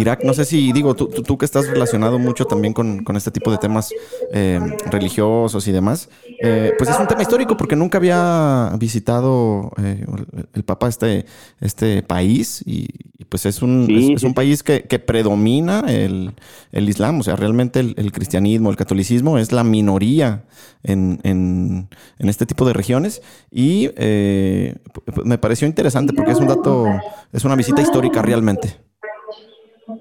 Irak, 0.00 0.24
no 0.24 0.34
sé 0.34 0.44
si 0.44 0.72
digo, 0.72 0.94
tú, 0.94 1.08
tú- 1.08 1.22
tú 1.22 1.36
que 1.38 1.44
estás 1.44 1.68
relacionado 1.68 2.18
mucho 2.18 2.46
también 2.46 2.72
con, 2.74 3.04
con 3.04 3.16
este 3.16 3.30
tipo 3.30 3.50
de 3.50 3.58
temas 3.58 3.92
eh, 4.32 4.60
religiosos 4.84 5.66
y 5.68 5.72
demás, 5.72 6.08
eh, 6.40 6.72
pues 6.76 6.90
es 6.90 6.98
un 6.98 7.06
tema 7.06 7.22
histórico 7.22 7.56
porque 7.56 7.76
nunca 7.76 7.98
había 7.98 8.72
visitado 8.78 9.72
eh, 9.82 10.06
el, 10.54 10.62
Papa 10.64 10.88
este, 10.88 11.26
este 11.60 12.02
país 12.02 12.62
y, 12.66 12.88
y, 13.18 13.24
pues 13.24 13.46
es 13.46 13.62
un, 13.62 13.86
Sí, 13.86 14.12
es, 14.14 14.22
un 14.22 14.34
país 14.34 14.62
que, 14.62 14.82
que 14.82 14.98
predomina 14.98 15.80
el, 15.88 16.34
el 16.72 16.88
Islam, 16.88 17.20
o 17.20 17.22
sea, 17.22 17.36
realmente 17.36 17.80
el, 17.80 17.94
el 17.96 18.12
cristianismo, 18.12 18.70
el 18.70 18.76
catolicismo 18.76 19.38
es 19.38 19.52
la 19.52 19.64
minoría 19.64 20.44
en, 20.82 21.20
en- 21.24 21.88
en 22.18 22.28
este 22.28 22.46
tipo 22.46 22.64
de 22.66 22.72
regiones 22.72 23.22
y 23.50 23.90
eh, 23.96 24.76
me 25.24 25.38
pareció 25.38 25.66
interesante 25.66 26.12
porque 26.12 26.32
es 26.32 26.40
un 26.40 26.46
dato, 26.48 27.04
es 27.32 27.44
una 27.44 27.56
visita 27.56 27.82
histórica 27.82 28.22
realmente. 28.22 28.76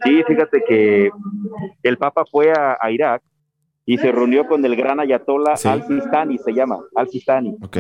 Sí, 0.04 0.24
fíjate 0.28 0.64
que 0.68 1.10
el 1.84 1.98
Papa 1.98 2.26
fue 2.30 2.52
a, 2.52 2.78
a 2.80 2.92
Irak 2.92 3.22
y 3.86 3.98
se 3.98 4.12
reunió 4.12 4.48
con 4.48 4.64
el 4.66 4.76
gran 4.76 5.00
ayatollah 5.00 5.56
Sí. 5.58 5.68
al-Sistani, 5.68 6.38
se 6.38 6.52
llama, 6.54 6.80
al-Sistani. 6.96 7.56
Ok. 7.64 7.78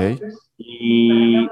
Y 0.58 1.48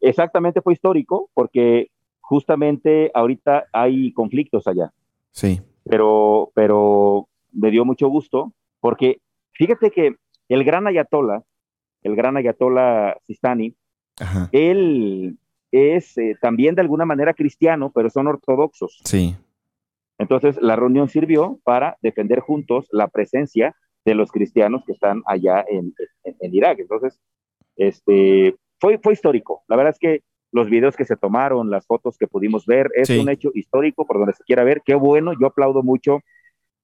exactamente 0.00 0.60
fue 0.62 0.72
histórico 0.72 1.30
porque 1.34 1.88
justamente 2.20 3.10
ahorita 3.14 3.66
hay 3.72 4.12
conflictos 4.12 4.66
allá, 4.66 4.92
Sí. 5.30 5.60
pero, 5.84 6.50
pero 6.54 7.28
me 7.52 7.70
dio 7.70 7.84
mucho 7.84 8.08
gusto 8.08 8.52
porque 8.80 9.18
fíjate 9.52 9.90
que 9.90 10.16
el 10.48 10.64
gran 10.64 10.86
ayatollah, 10.86 11.42
el 12.02 12.16
gran 12.16 12.36
ayatollah 12.36 13.16
Sistani, 13.22 13.74
Ajá. 14.20 14.48
él 14.52 15.36
es 15.72 16.18
eh, 16.18 16.36
también 16.40 16.74
de 16.74 16.80
alguna 16.82 17.04
manera 17.04 17.32
cristiano, 17.34 17.92
pero 17.94 18.10
son 18.10 18.26
ortodoxos. 18.26 19.00
Sí. 19.04 19.36
Entonces, 20.20 20.58
la 20.60 20.76
reunión 20.76 21.08
sirvió 21.08 21.58
para 21.64 21.96
defender 22.02 22.40
juntos 22.40 22.86
la 22.92 23.08
presencia 23.08 23.74
de 24.04 24.14
los 24.14 24.30
cristianos 24.30 24.84
que 24.86 24.92
están 24.92 25.22
allá 25.26 25.64
en, 25.68 25.94
en- 26.24 26.36
en 26.40 26.54
Irak. 26.54 26.78
Entonces, 26.78 27.18
este, 27.76 28.54
fue, 28.78 28.98
fue 29.02 29.14
histórico. 29.14 29.62
La 29.66 29.76
verdad 29.76 29.92
es 29.94 29.98
que 29.98 30.20
los 30.52 30.68
videos 30.68 30.96
que 30.96 31.04
se 31.04 31.16
tomaron, 31.16 31.70
las 31.70 31.86
fotos 31.86 32.18
que 32.18 32.26
pudimos 32.26 32.66
ver, 32.66 32.90
es 32.94 33.08
Sí. 33.08 33.18
un 33.18 33.28
hecho 33.30 33.50
histórico 33.54 34.06
por 34.06 34.18
donde 34.18 34.34
se 34.34 34.44
quiera 34.44 34.62
ver. 34.64 34.82
Qué 34.84 34.94
bueno, 34.94 35.32
yo 35.40 35.46
aplaudo 35.46 35.82
mucho 35.82 36.20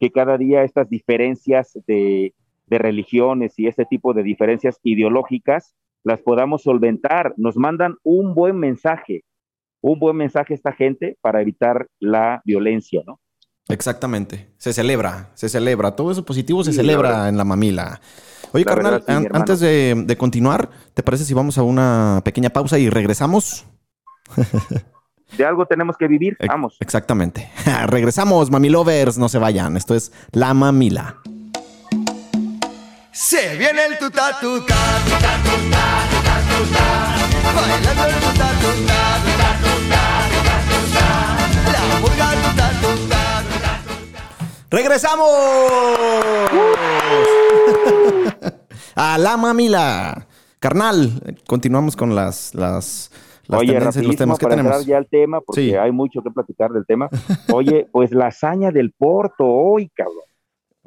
que 0.00 0.10
cada 0.10 0.38
día 0.38 0.62
estas 0.62 0.88
diferencias 0.88 1.78
de, 1.86 2.32
de 2.66 2.78
religiones 2.78 3.58
y 3.58 3.66
este 3.66 3.84
tipo 3.84 4.14
de 4.14 4.22
diferencias 4.22 4.78
ideológicas 4.82 5.74
las 6.04 6.22
podamos 6.22 6.62
solventar. 6.62 7.34
Nos 7.36 7.56
mandan 7.56 7.96
un 8.02 8.34
buen 8.34 8.56
mensaje, 8.56 9.24
un 9.82 9.98
buen 9.98 10.16
mensaje 10.16 10.54
a 10.54 10.56
esta 10.56 10.72
gente 10.72 11.16
para 11.20 11.42
evitar 11.42 11.86
la 11.98 12.40
violencia, 12.44 13.02
¿no? 13.06 13.20
Exactamente. 13.68 14.48
Se 14.58 14.72
celebra, 14.72 15.30
se 15.34 15.48
celebra. 15.48 15.92
Todo 15.96 16.10
eso 16.12 16.24
positivo 16.24 16.62
se 16.64 16.70
Sí, 16.72 16.76
celebra 16.76 17.28
en 17.28 17.36
la 17.36 17.44
mamila. 17.44 18.00
Oye, 18.52 18.64
La 18.64 18.74
carnal, 18.74 18.92
verdad, 18.92 19.06
sí, 19.06 19.12
mi 19.12 19.16
an- 19.18 19.24
hermano. 19.26 19.42
antes 19.42 19.60
de, 19.60 19.94
de 20.06 20.16
continuar, 20.16 20.70
¿te 20.94 21.02
parece 21.02 21.24
si 21.24 21.34
vamos 21.34 21.58
a 21.58 21.62
una 21.62 22.20
pequeña 22.24 22.50
pausa 22.50 22.78
y 22.78 22.88
regresamos? 22.88 23.64
De 25.36 25.44
algo 25.44 25.66
tenemos 25.66 25.96
que 25.96 26.06
vivir, 26.06 26.36
vamos. 26.46 26.76
Exactamente. 26.80 27.50
Regresamos, 27.86 28.50
mamilovers, 28.50 29.18
no 29.18 29.28
se 29.28 29.38
vayan. 29.38 29.76
Esto 29.76 29.94
es 29.96 30.12
La 30.30 30.54
Mamila. 30.54 31.16
Se 33.12 33.56
viene 33.56 33.84
el 33.86 33.98
tuta 33.98 34.38
tuta, 34.40 34.74
tuta 35.04 35.32
tuta, 35.42 35.84
tuta 36.10 36.34
tuta, 36.50 36.84
bailando 37.54 38.04
el 38.04 38.14
tuta 38.14 38.48
tuta, 38.62 39.00
tuta 39.24 39.50
tuta, 39.62 40.02
tuta 40.30 40.54
tuta, 40.68 41.06
la 41.72 42.00
tuta 42.00 42.28
tuta, 42.42 42.66
tuta 42.80 43.20
¡Regresamos! 44.70 45.28
a 48.94 49.18
La 49.18 49.36
Mamila. 49.36 50.26
Carnal, 50.58 51.36
continuamos 51.46 51.94
con 51.96 52.14
las, 52.14 52.54
las, 52.54 53.10
las 53.46 53.60
Oye, 53.60 53.78
los 53.78 54.16
temas 54.16 54.38
que 54.38 54.44
para 54.44 54.56
tenemos. 54.56 54.76
entrar 54.78 54.82
ya 54.88 54.96
al 54.96 55.06
tema, 55.06 55.40
porque 55.40 55.60
Sí. 55.70 55.74
hay 55.74 55.92
mucho 55.92 56.22
que 56.22 56.30
platicar 56.30 56.70
del 56.72 56.84
tema. 56.86 57.08
Oye, 57.52 57.86
pues 57.92 58.10
la 58.12 58.28
hazaña 58.28 58.70
del 58.72 58.92
Porto 58.92 59.44
hoy, 59.46 59.88
cabrón. 59.94 60.16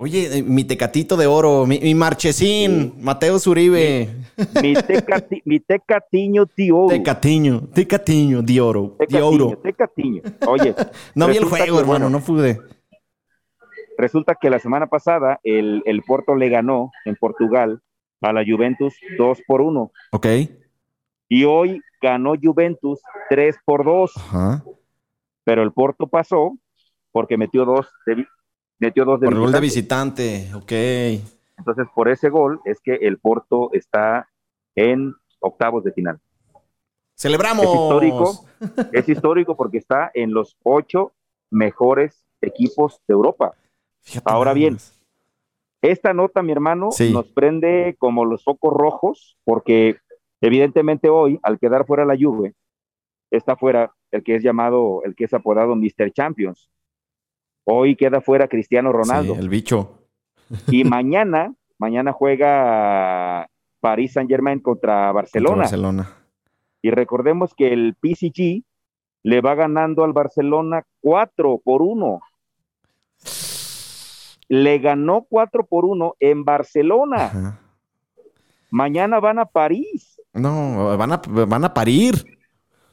Oye, 0.01 0.39
eh, 0.39 0.43
mi 0.43 0.63
tecatito 0.63 1.17
de 1.17 1.27
oro, 1.27 1.65
mi, 1.65 1.79
mi 1.79 1.93
marchesín, 1.93 2.93
Mateo 3.01 3.37
Zuribe. 3.37 4.09
Mi, 4.61 4.73
tecati, 4.73 5.41
mi 5.45 5.59
tecatiño 5.59 6.45
tío. 6.47 6.87
Tecatiño, 6.89 7.67
tecatiño, 7.73 8.41
de 8.41 8.61
oro, 8.61 8.95
de 8.97 9.07
Tecatiño, 9.07 9.45
oro. 9.47 9.57
tecatiño. 9.61 10.21
Oye, 10.47 10.73
No 11.15 11.27
vi 11.27 11.37
el 11.37 11.43
juego, 11.45 11.79
hermano, 11.79 11.85
bueno, 11.85 12.09
no 12.09 12.19
pude. 12.21 12.59
Resulta 13.99 14.35
que 14.35 14.49
la 14.49 14.59
semana 14.59 14.87
pasada 14.87 15.41
el, 15.43 15.83
el 15.85 16.01
Porto 16.03 16.33
le 16.33 16.47
ganó 16.47 16.89
en 17.03 17.17
Portugal 17.17 17.81
a 18.21 18.31
la 18.31 18.45
Juventus 18.47 18.95
2 19.17 19.41
por 19.45 19.59
1 19.61 19.91
Ok. 20.13 20.25
y 21.27 21.43
hoy 21.43 21.81
ganó 22.01 22.33
Juventus 22.41 23.01
3 23.29 23.57
por 23.65 23.83
2, 23.83 24.13
Ajá. 24.15 24.63
pero 25.43 25.63
el 25.63 25.73
Porto 25.73 26.07
pasó 26.07 26.57
porque 27.11 27.35
metió 27.37 27.65
dos 27.65 27.89
de, 28.05 28.25
metió 28.79 29.03
dos 29.03 29.19
de 29.19 29.25
Por 29.25 29.33
el 29.33 29.39
gol 29.41 29.51
de 29.51 29.59
visitante. 29.59 30.23
visitante, 30.45 30.55
ok. 30.55 31.57
Entonces, 31.57 31.87
por 31.93 32.07
ese 32.07 32.29
gol 32.29 32.61
es 32.63 32.79
que 32.79 32.95
el 32.95 33.17
Porto 33.17 33.69
está 33.73 34.29
en 34.75 35.13
octavos 35.41 35.83
de 35.83 35.91
final. 35.91 36.19
¡Celebramos! 37.15 37.65
Es 37.65 37.73
histórico, 37.73 38.45
es 38.93 39.09
histórico 39.09 39.57
porque 39.57 39.77
está 39.79 40.09
en 40.13 40.31
los 40.33 40.55
ocho 40.63 41.11
mejores 41.51 42.23
equipos 42.41 43.01
de 43.07 43.13
Europa. 43.13 43.55
Fíjate 44.01 44.31
Ahora 44.31 44.53
bien. 44.53 44.77
Esta 45.81 46.13
nota, 46.13 46.41
mi 46.43 46.51
hermano, 46.51 46.91
Sí. 46.91 47.13
nos 47.13 47.27
prende 47.27 47.95
como 47.99 48.25
los 48.25 48.43
focos 48.43 48.73
rojos, 48.73 49.37
porque 49.45 49.97
evidentemente 50.41 51.09
hoy, 51.09 51.39
al 51.43 51.57
quedar 51.59 51.85
fuera 51.85 52.05
la 52.05 52.17
Juve, 52.19 52.53
está 53.31 53.55
fuera 53.55 53.93
el 54.11 54.23
que 54.23 54.35
es 54.35 54.43
llamado, 54.43 55.01
el 55.05 55.15
que 55.15 55.25
es 55.25 55.33
apodado 55.33 55.75
Mr. 55.75 56.11
Champions. 56.11 56.69
Hoy 57.63 57.95
queda 57.95 58.19
fuera 58.21 58.47
Cristiano 58.47 58.91
Ronaldo. 58.91 59.35
Sí, 59.35 59.39
el 59.39 59.49
bicho. 59.49 59.99
Y 60.67 60.83
mañana, 60.83 61.53
mañana 61.77 62.11
juega 62.11 63.47
París 63.79 64.13
Saint 64.13 64.29
Germain 64.29 64.59
contra 64.59 65.11
Barcelona. 65.11 65.63
Contra 65.63 65.77
Barcelona. 65.77 66.15
Y 66.81 66.91
recordemos 66.91 67.53
que 67.53 67.71
el 67.73 67.95
PSG 68.01 68.63
le 69.23 69.41
va 69.41 69.53
ganando 69.55 70.03
al 70.03 70.13
Barcelona 70.13 70.83
4 71.01 71.61
por 71.63 71.81
1. 71.81 72.19
Le 74.49 74.79
ganó 74.79 75.25
4 75.29 75.65
por 75.65 75.85
1 75.85 76.15
en 76.19 76.43
Barcelona. 76.43 77.25
Ajá. 77.25 77.59
Mañana 78.71 79.19
van 79.19 79.39
a 79.39 79.45
París. 79.45 80.19
No, 80.33 80.97
van 80.97 81.11
a, 81.13 81.21
van 81.27 81.63
a 81.63 81.73
parir. 81.73 82.15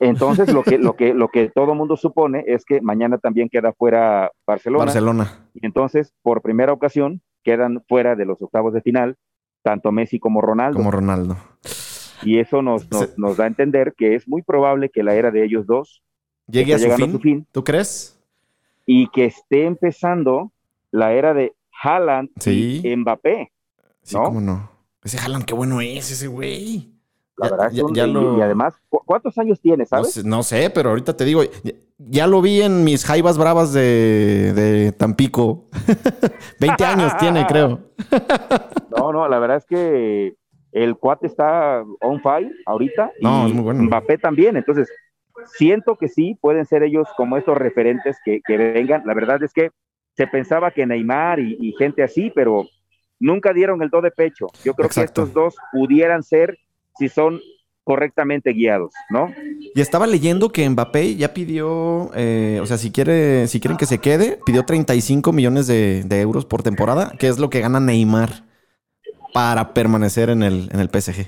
Entonces, 0.01 0.53
lo 0.53 0.63
que, 0.63 0.79
lo 0.79 0.97
que, 0.97 1.15
lo 1.15 1.29
que 1.29 1.49
todo 1.51 1.75
mundo 1.75 1.97
supone 1.97 2.45
es 2.47 2.65
que 2.65 2.81
mañana 2.81 3.19
también 3.19 3.49
queda 3.49 3.73
fuera 3.73 4.31
Barcelona. 4.47 4.85
Barcelona. 4.87 5.49
Y 5.55 5.65
entonces, 5.67 6.13
por 6.23 6.43
primera 6.43 6.73
ocasión, 6.73 7.21
quedan 7.43 7.83
fuera 7.89 8.15
de 8.17 8.25
los 8.27 8.41
octavos 8.43 8.73
de 8.75 8.81
final, 8.83 9.17
tanto 9.63 9.93
Messi 9.93 10.19
como 10.19 10.41
Ronaldo. 10.41 10.79
Como 10.79 10.91
Ronaldo. 10.91 11.37
Y 12.23 12.39
eso 12.39 12.63
nos, 12.63 12.91
nos, 12.91 13.01
Se- 13.01 13.15
nos 13.17 13.37
da 13.37 13.45
a 13.45 13.49
entender 13.49 13.95
que 13.97 14.15
es 14.15 14.27
muy 14.29 14.43
probable 14.43 14.89
que 14.91 15.03
la 15.03 15.15
era 15.15 15.31
de 15.31 15.45
ellos 15.45 15.67
dos 15.67 16.03
Llegue 16.49 16.73
a 16.73 16.77
esté 16.77 16.89
su 16.91 16.97
llegando 16.97 17.07
fin. 17.07 17.11
a 17.11 17.13
su 17.13 17.23
fin 17.23 17.47
¿Tú 17.53 17.65
crees? 17.65 18.19
y 18.87 19.09
que 19.09 19.27
esté 19.27 19.65
empezando 19.67 20.51
la 20.91 21.13
era 21.13 21.35
de 21.35 21.55
Haaland 21.83 22.31
Sí. 22.39 22.81
y 22.85 22.97
Mbappé. 22.97 23.53
Sí, 24.03 24.17
¿No? 24.17 24.25
cómo 24.25 24.41
no. 24.41 24.71
Ese 25.03 25.19
Haaland, 25.19 25.45
qué 25.45 25.55
bueno 25.55 25.81
es 25.81 26.11
ese 26.11 26.27
güey. 26.27 26.93
La 27.37 27.51
verdad, 27.51 27.71
ya- 27.71 27.83
son- 27.83 27.95
ya 27.95 28.07
y, 28.07 28.13
lo- 28.13 28.39
y 28.39 28.41
además, 28.41 28.75
¿cu- 28.89 29.03
¿cuántos 29.05 29.37
años 29.39 29.61
tiene, 29.61 29.79
No 29.85 29.87
sabes? 29.87 30.13
sé, 30.15 30.25
no 30.25 30.43
sé, 30.43 30.71
pero 30.71 30.89
ahorita 30.91 31.15
te 31.17 31.25
digo, 31.27 31.43
ya, 31.45 31.73
ya 31.99 32.27
lo 32.27 32.41
vi 32.41 32.63
en 32.63 32.83
mis 32.83 33.05
jaivas 33.05 33.37
bravas 33.37 33.73
de, 33.75 34.53
de 34.55 34.93
Tampico. 34.93 35.67
20 36.61 36.85
años 36.85 37.15
tiene, 37.19 37.47
creo. 37.49 37.81
No, 38.97 39.13
no, 39.13 39.29
la 39.29 39.39
verdad 39.39 39.59
es 39.59 39.67
que 39.67 40.35
el 40.73 40.97
cuate 40.97 41.27
está 41.27 41.85
on 42.01 42.21
fire 42.23 42.51
ahorita. 42.65 43.13
No, 43.21 43.45
y 43.47 43.51
es 43.51 43.55
muy 43.55 43.65
bueno. 43.65 43.83
Mbappé 43.83 44.19
también. 44.19 44.57
Entonces, 44.57 44.91
siento 45.57 45.97
que 45.97 46.09
sí, 46.09 46.37
pueden 46.41 46.65
ser 46.65 46.83
ellos 46.83 47.07
como 47.17 47.37
estos 47.37 47.57
referentes 47.59 48.17
que, 48.25 48.41
que 48.47 48.57
vengan. 48.57 49.03
La 49.07 49.15
verdad 49.15 49.43
es 49.43 49.53
que 49.53 49.71
se 50.17 50.27
pensaba 50.27 50.71
que 50.71 50.87
Neymar 50.87 51.41
y, 51.41 51.57
y 51.61 51.73
gente 51.79 52.03
así, 52.03 52.33
pero 52.35 52.67
nunca 53.21 53.53
dieron 53.53 53.83
el 53.83 53.91
do 53.91 54.01
de 54.01 54.11
pecho. 54.11 54.47
Yo 54.65 54.75
creo 54.75 54.87
Exacto. 54.87 55.23
que 55.23 55.23
estos 55.29 55.35
dos 55.35 55.57
pudieran 55.73 56.23
ser 56.23 56.59
si 56.99 57.09
son 57.09 57.41
correctamente 57.85 58.51
guiados, 58.53 58.93
¿no? 59.11 59.31
Y 59.75 59.81
estaba 59.81 60.07
leyendo 60.09 60.49
que 60.51 60.69
Mbappé 60.69 61.15
ya 61.15 61.33
pidió, 61.33 62.11
eh, 62.17 62.59
o 62.61 62.67
sea, 62.67 62.79
si 62.79 62.91
quiere, 62.91 63.47
si 63.47 63.61
quieren 63.61 63.77
que 63.77 63.87
se 63.87 63.99
quede, 63.99 64.41
pidió 64.45 64.65
35 64.65 65.33
millones 65.33 65.69
de, 65.69 66.03
de 66.05 66.21
euros 66.21 66.47
por 66.47 66.65
temporada, 66.65 67.13
que 67.19 67.29
es 67.29 67.39
lo 67.39 67.49
que 67.49 67.61
gana 67.61 67.79
Neymar 67.79 68.45
para 69.33 69.73
permanecer 69.73 70.31
en 70.31 70.43
el, 70.43 70.69
en 70.73 70.81
el 70.81 70.89
PSG. 70.89 71.27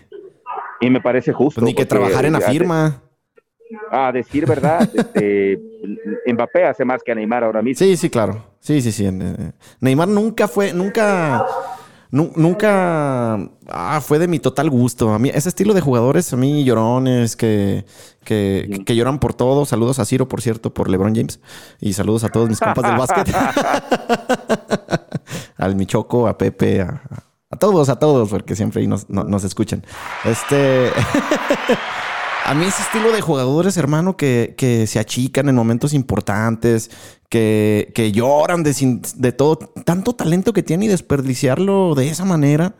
Y 0.80 0.90
me 0.90 1.00
parece 1.00 1.32
justo. 1.32 1.60
Pues 1.60 1.66
ni 1.70 1.74
que 1.74 1.86
trabajar 1.86 2.24
en 2.24 2.32
la 2.32 2.38
a- 2.38 2.50
firma. 2.50 3.02
A, 3.90 4.10
decir 4.12 4.46
verdad, 4.46 4.88
este, 4.94 5.60
Mbappé 6.26 6.64
hace 6.64 6.84
más 6.84 7.02
que 7.02 7.12
a 7.12 7.14
Neymar 7.14 7.44
ahora 7.44 7.62
mismo. 7.62 7.84
Sí, 7.86 7.96
sí, 7.96 8.08
claro. 8.10 8.47
Sí, 8.60 8.82
sí, 8.82 8.92
sí. 8.92 9.08
Neymar 9.80 10.08
nunca 10.08 10.48
fue, 10.48 10.72
nunca, 10.72 11.46
nu- 12.10 12.32
nunca 12.36 13.38
ah, 13.68 14.00
fue 14.02 14.18
de 14.18 14.28
mi 14.28 14.38
total 14.40 14.68
gusto. 14.70 15.12
A 15.14 15.18
mí, 15.18 15.30
ese 15.32 15.48
estilo 15.48 15.72
de 15.74 15.80
jugadores, 15.80 16.32
a 16.32 16.36
mí 16.36 16.64
llorones, 16.64 17.36
que, 17.36 17.86
que, 18.24 18.82
que 18.84 18.96
lloran 18.96 19.18
por 19.20 19.32
todo. 19.34 19.64
Saludos 19.64 19.98
a 20.00 20.04
Ciro, 20.04 20.28
por 20.28 20.42
cierto, 20.42 20.74
por 20.74 20.90
LeBron 20.90 21.14
James. 21.14 21.40
Y 21.80 21.92
saludos 21.94 22.24
a 22.24 22.28
todos 22.28 22.48
mis 22.48 22.60
compas 22.60 22.84
del 22.84 22.96
básquet. 22.98 23.34
Al 25.56 25.74
Michoco, 25.76 26.28
a 26.28 26.36
Pepe, 26.38 26.82
a, 26.82 27.02
a 27.50 27.56
todos, 27.56 27.88
a 27.88 27.98
todos, 27.98 28.28
porque 28.28 28.54
siempre 28.54 28.80
ahí 28.82 28.86
nos, 28.86 29.08
no- 29.08 29.24
nos 29.24 29.44
escuchan. 29.44 29.82
Este. 30.24 30.90
A 32.48 32.54
mí 32.54 32.64
ese 32.64 32.82
estilo 32.82 33.12
de 33.12 33.20
jugadores, 33.20 33.76
hermano, 33.76 34.16
que, 34.16 34.54
que 34.56 34.86
se 34.86 34.98
achican 34.98 35.48
en 35.50 35.54
momentos 35.54 35.92
importantes, 35.92 36.90
que, 37.28 37.92
que 37.94 38.10
lloran 38.10 38.62
de, 38.62 38.72
sin- 38.72 39.02
de 39.16 39.32
todo, 39.32 39.58
tanto 39.84 40.14
talento 40.14 40.54
que 40.54 40.62
tiene 40.62 40.86
y 40.86 40.88
desperdiciarlo 40.88 41.94
de 41.94 42.08
esa 42.08 42.24
manera. 42.24 42.74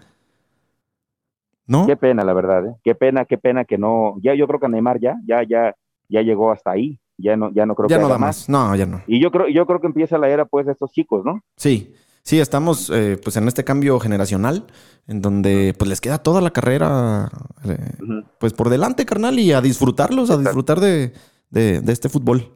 ¿No? 1.67 1.87
Qué 1.87 1.97
pena, 1.97 2.25
la 2.25 2.33
verdad, 2.33 2.65
¿eh? 2.67 2.75
Qué 2.83 2.95
pena, 2.95 3.27
qué 3.27 3.37
pena 3.37 3.67
que 3.67 3.77
no. 3.77 4.15
Ya 4.23 4.35
yo 4.35 4.47
creo 4.47 4.59
que 4.59 4.69
Neymar 4.69 5.01
ya, 5.01 5.17
ya, 5.27 5.43
ya, 5.47 5.75
ya 6.09 6.23
llegó 6.23 6.51
hasta 6.51 6.71
ahí. 6.71 6.99
Ya 7.19 7.37
no, 7.37 7.51
ya 7.53 7.67
no 7.67 7.75
creo 7.75 7.89
ya 7.91 7.97
que 7.97 8.01
no 8.01 8.07
haga 8.07 8.15
da 8.15 8.19
más. 8.19 8.49
No, 8.49 8.75
ya 8.75 8.87
no. 8.87 9.03
Y 9.07 9.21
yo 9.21 9.31
creo, 9.31 9.49
yo 9.49 9.67
creo 9.67 9.81
que 9.81 9.89
empieza 9.89 10.17
la 10.17 10.29
era 10.31 10.47
pues 10.47 10.65
de 10.65 10.73
estos 10.73 10.93
chicos, 10.93 11.25
¿no? 11.27 11.43
Sí, 11.57 11.93
sí, 12.23 12.41
estamos 12.41 12.91
eh, 12.91 13.19
pues 13.23 13.37
en 13.37 13.49
este 13.49 13.65
cambio 13.65 13.99
generacional 14.01 14.67
en 15.07 15.23
donde 15.23 15.75
pues 15.79 15.89
les 15.89 16.01
queda 16.01 16.19
toda 16.19 16.41
la 16.41 16.51
carrera 16.51 17.31
eh, 17.65 17.77
pues 18.39 18.53
por 18.53 18.69
delante, 18.69 19.07
carnal, 19.07 19.39
y 19.39 19.53
a 19.53 19.61
disfrutarlos, 19.61 20.31
a 20.31 20.37
disfrutar 20.39 20.81
de, 20.81 21.13
de- 21.51 21.81
de 21.81 21.93
este 21.93 22.09
fútbol 22.09 22.53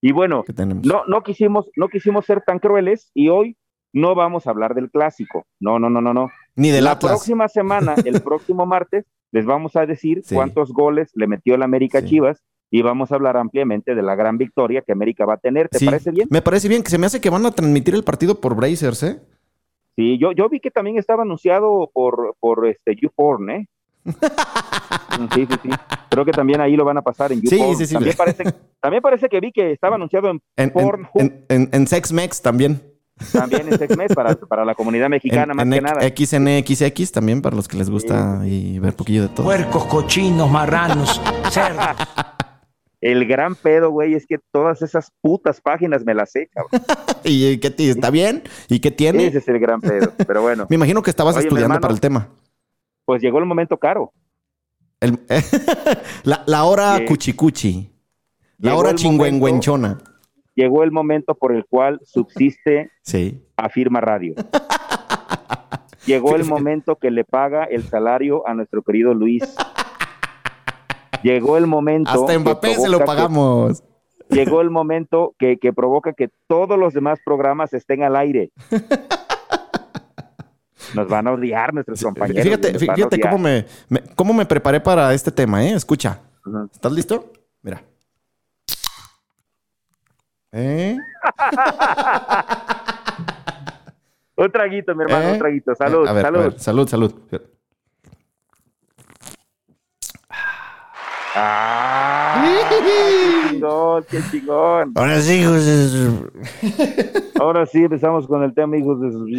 Y 0.00 0.12
bueno, 0.12 0.44
no, 0.84 1.02
no 1.06 1.22
quisimos, 1.22 1.70
no 1.76 1.88
quisimos 1.88 2.26
ser 2.26 2.42
tan 2.46 2.58
crueles 2.58 3.10
y 3.14 3.28
hoy 3.28 3.56
no 3.94 4.14
vamos 4.14 4.46
a 4.46 4.50
hablar 4.50 4.74
del 4.74 4.90
clásico. 4.90 5.44
No, 5.60 5.78
no, 5.78 5.90
no, 5.90 6.00
no, 6.00 6.14
no. 6.14 6.30
Ni 6.56 6.70
del 6.70 6.84
la 6.84 6.92
Atlas. 6.92 7.12
próxima 7.12 7.46
semana, 7.48 7.94
el 8.04 8.20
próximo 8.22 8.64
martes, 8.66 9.04
les 9.32 9.44
vamos 9.46 9.76
a 9.76 9.84
decir 9.86 10.22
Sí. 10.24 10.34
cuántos 10.34 10.72
goles 10.72 11.10
le 11.14 11.26
metió 11.26 11.54
el 11.54 11.62
América 11.62 12.00
Sí. 12.00 12.06
Chivas 12.08 12.42
y 12.74 12.82
vamos 12.82 13.12
a 13.12 13.14
hablar 13.16 13.36
ampliamente 13.36 13.94
de 13.94 14.02
la 14.02 14.14
gran 14.16 14.38
victoria 14.38 14.80
que 14.82 14.92
América 14.92 15.24
va 15.26 15.34
a 15.34 15.36
tener. 15.36 15.68
¿Te 15.68 15.78
Sí, 15.78 15.84
parece 15.84 16.10
bien? 16.10 16.26
Me 16.30 16.40
parece 16.42 16.68
bien 16.68 16.82
que 16.82 16.90
se 16.90 16.96
me 16.98 17.06
hace 17.06 17.20
que 17.20 17.28
van 17.30 17.44
a 17.46 17.50
transmitir 17.52 17.94
el 17.94 18.02
partido 18.02 18.40
por 18.40 18.56
Brazers, 18.56 19.02
¿eh? 19.02 19.20
Sí, 19.94 20.16
yo, 20.18 20.32
yo 20.32 20.48
vi 20.48 20.58
que 20.58 20.70
también 20.70 20.96
estaba 20.98 21.22
anunciado 21.22 21.90
por, 21.92 22.34
por 22.40 22.66
este 22.66 22.96
YouPorn, 23.00 23.50
¿eh? 23.50 23.68
Sí, 25.34 25.46
sí, 25.46 25.54
sí. 25.62 25.68
Creo 26.10 26.24
que 26.24 26.32
también 26.32 26.60
ahí 26.62 26.74
lo 26.74 26.84
van 26.86 26.96
a 26.96 27.02
pasar 27.02 27.30
en 27.32 27.40
Sí, 27.42 27.58
YouPorn. 27.58 27.76
sí, 27.76 27.86
sí. 27.86 27.94
También, 27.94 28.16
parece, 28.16 28.44
también 28.80 29.02
parece 29.02 29.28
que 29.28 29.38
vi 29.40 29.52
que 29.52 29.72
estaba 29.72 29.96
anunciado 29.96 30.30
en, 30.30 30.40
En, 30.56 30.64
en, 30.64 30.70
Pornhub. 30.72 31.08
en, 31.14 31.44
en- 31.50 31.68
en 31.72 31.86
SexMex 31.86 32.40
también. 32.42 32.82
también 33.32 33.68
en 33.68 33.78
Sexmex 33.78 34.14
para, 34.14 34.34
para 34.34 34.64
la 34.64 34.74
comunidad 34.74 35.08
mexicana, 35.10 35.52
en, 35.52 35.56
más 35.58 35.66
en 35.66 35.72
que 35.72 35.80
nada. 35.82 36.00
XNXX 36.00 37.12
también 37.12 37.42
para 37.42 37.54
los 37.54 37.68
que 37.68 37.76
les 37.76 37.90
gusta 37.90 38.40
y 38.46 38.78
ver 38.78 38.96
poquillo 38.96 39.22
de 39.22 39.28
todo. 39.28 39.44
Puercos, 39.44 39.84
cochinos, 39.84 40.50
marranos, 40.50 41.20
cerdos. 41.50 41.84
El 43.02 43.26
gran 43.26 43.54
pedo, 43.56 43.90
güey, 43.90 44.14
es 44.14 44.26
que 44.26 44.38
todas 44.52 44.80
esas 44.80 45.10
putas 45.20 45.60
páginas 45.60 46.04
me 46.06 46.14
las 46.14 46.30
sé, 46.30 46.48
cabrón. 46.48 46.80
¿Y 47.24 47.58
qué 47.58 47.74
está 47.76 48.08
bien? 48.10 48.44
¿Y 48.68 48.78
qué 48.80 48.90
tiene? 48.90 49.26
Ese 49.26 49.38
es 49.38 49.48
el 49.48 49.58
gran 49.58 49.80
pedo. 49.80 50.12
Pero 50.26 50.40
bueno, 50.40 50.66
Me 50.70 50.76
imagino 50.76 51.02
que 51.02 51.10
estabas 51.10 51.36
Oye, 51.36 51.44
estudiando 51.46 51.74
hermano. 51.74 51.80
para 51.82 51.92
el 51.94 52.00
tema. 52.00 52.28
pues 53.04 53.20
llegó 53.20 53.38
el 53.40 53.44
momento 53.44 53.76
caro. 53.76 54.12
El- 55.00 55.18
la, 56.22 56.44
la 56.46 56.64
hora 56.64 56.98
Sí. 56.98 57.04
cuchicuchi. 57.06 57.90
La 58.58 58.70
Llegó 58.70 58.80
hora 58.82 58.94
chingüengüenchona. 58.94 59.98
Llegó 60.54 60.84
el 60.84 60.92
momento 60.92 61.34
por 61.34 61.52
el 61.52 61.64
cual 61.66 61.98
subsiste 62.04 62.90
Sí. 63.02 63.42
Afirma 63.56 64.00
Radio. 64.00 64.34
Llegó 66.06 66.34
el 66.36 66.44
momento 66.44 66.96
que 66.96 67.10
le 67.10 67.24
paga 67.24 67.64
el 67.64 67.84
salario 67.84 68.46
a 68.46 68.54
nuestro 68.54 68.82
querido 68.82 69.14
Luis. 69.14 69.42
Llegó 71.22 71.56
el 71.56 71.66
momento. 71.66 72.10
Hasta 72.10 72.38
Mbappé 72.38 72.74
se 72.76 72.88
lo 72.88 72.98
que- 72.98 73.04
pagamos. 73.04 73.82
llegó 74.30 74.60
el 74.60 74.70
momento 74.70 75.34
que, 75.38 75.58
que 75.58 75.72
provoca 75.72 76.12
que 76.14 76.30
todos 76.48 76.78
los 76.78 76.94
demás 76.94 77.20
programas 77.24 77.72
estén 77.74 78.02
al 78.02 78.16
aire. 78.16 78.50
Nos 80.94 81.08
van 81.08 81.26
a 81.26 81.32
odiar 81.32 81.72
nuestros 81.72 82.02
compañeros. 82.02 82.42
Fíjate, 82.78 83.20
cómo 83.20 83.38
me, 83.38 83.64
me- 83.88 84.02
cómo 84.14 84.32
me 84.34 84.44
preparé 84.46 84.80
para 84.80 85.12
este 85.14 85.30
tema, 85.30 85.64
¿eh? 85.64 85.72
Escucha. 85.74 86.20
¿Estás 86.72 86.92
listo? 86.92 87.32
Mira. 87.62 87.82
¿Eh? 90.52 90.98
Un 94.36 94.50
traguito, 94.50 94.94
mi 94.94 95.04
hermano, 95.04 95.28
¿Eh? 95.28 95.32
un 95.34 95.38
traguito. 95.38 95.74
Salud, 95.74 96.00
ver, 96.00 96.08
a 96.18 96.22
salud. 96.22 96.38
ver, 96.40 96.58
salud, 96.58 96.88
salud. 96.88 97.14
Ah, 101.34 102.44
qué 102.68 103.48
chingón, 103.50 104.04
qué 104.10 104.20
chingón. 104.30 104.92
Ahora 104.94 105.20
sí, 105.20 105.40
hijos 105.40 105.64
de 105.64 105.88
su- 105.88 106.30
Ahora 107.40 107.66
sí 107.66 107.78
empezamos 107.84 108.26
con 108.26 108.42
el 108.42 108.54
tema, 108.54 108.76
hijos 108.76 109.00
de 109.00 109.12
sus. 109.12 109.30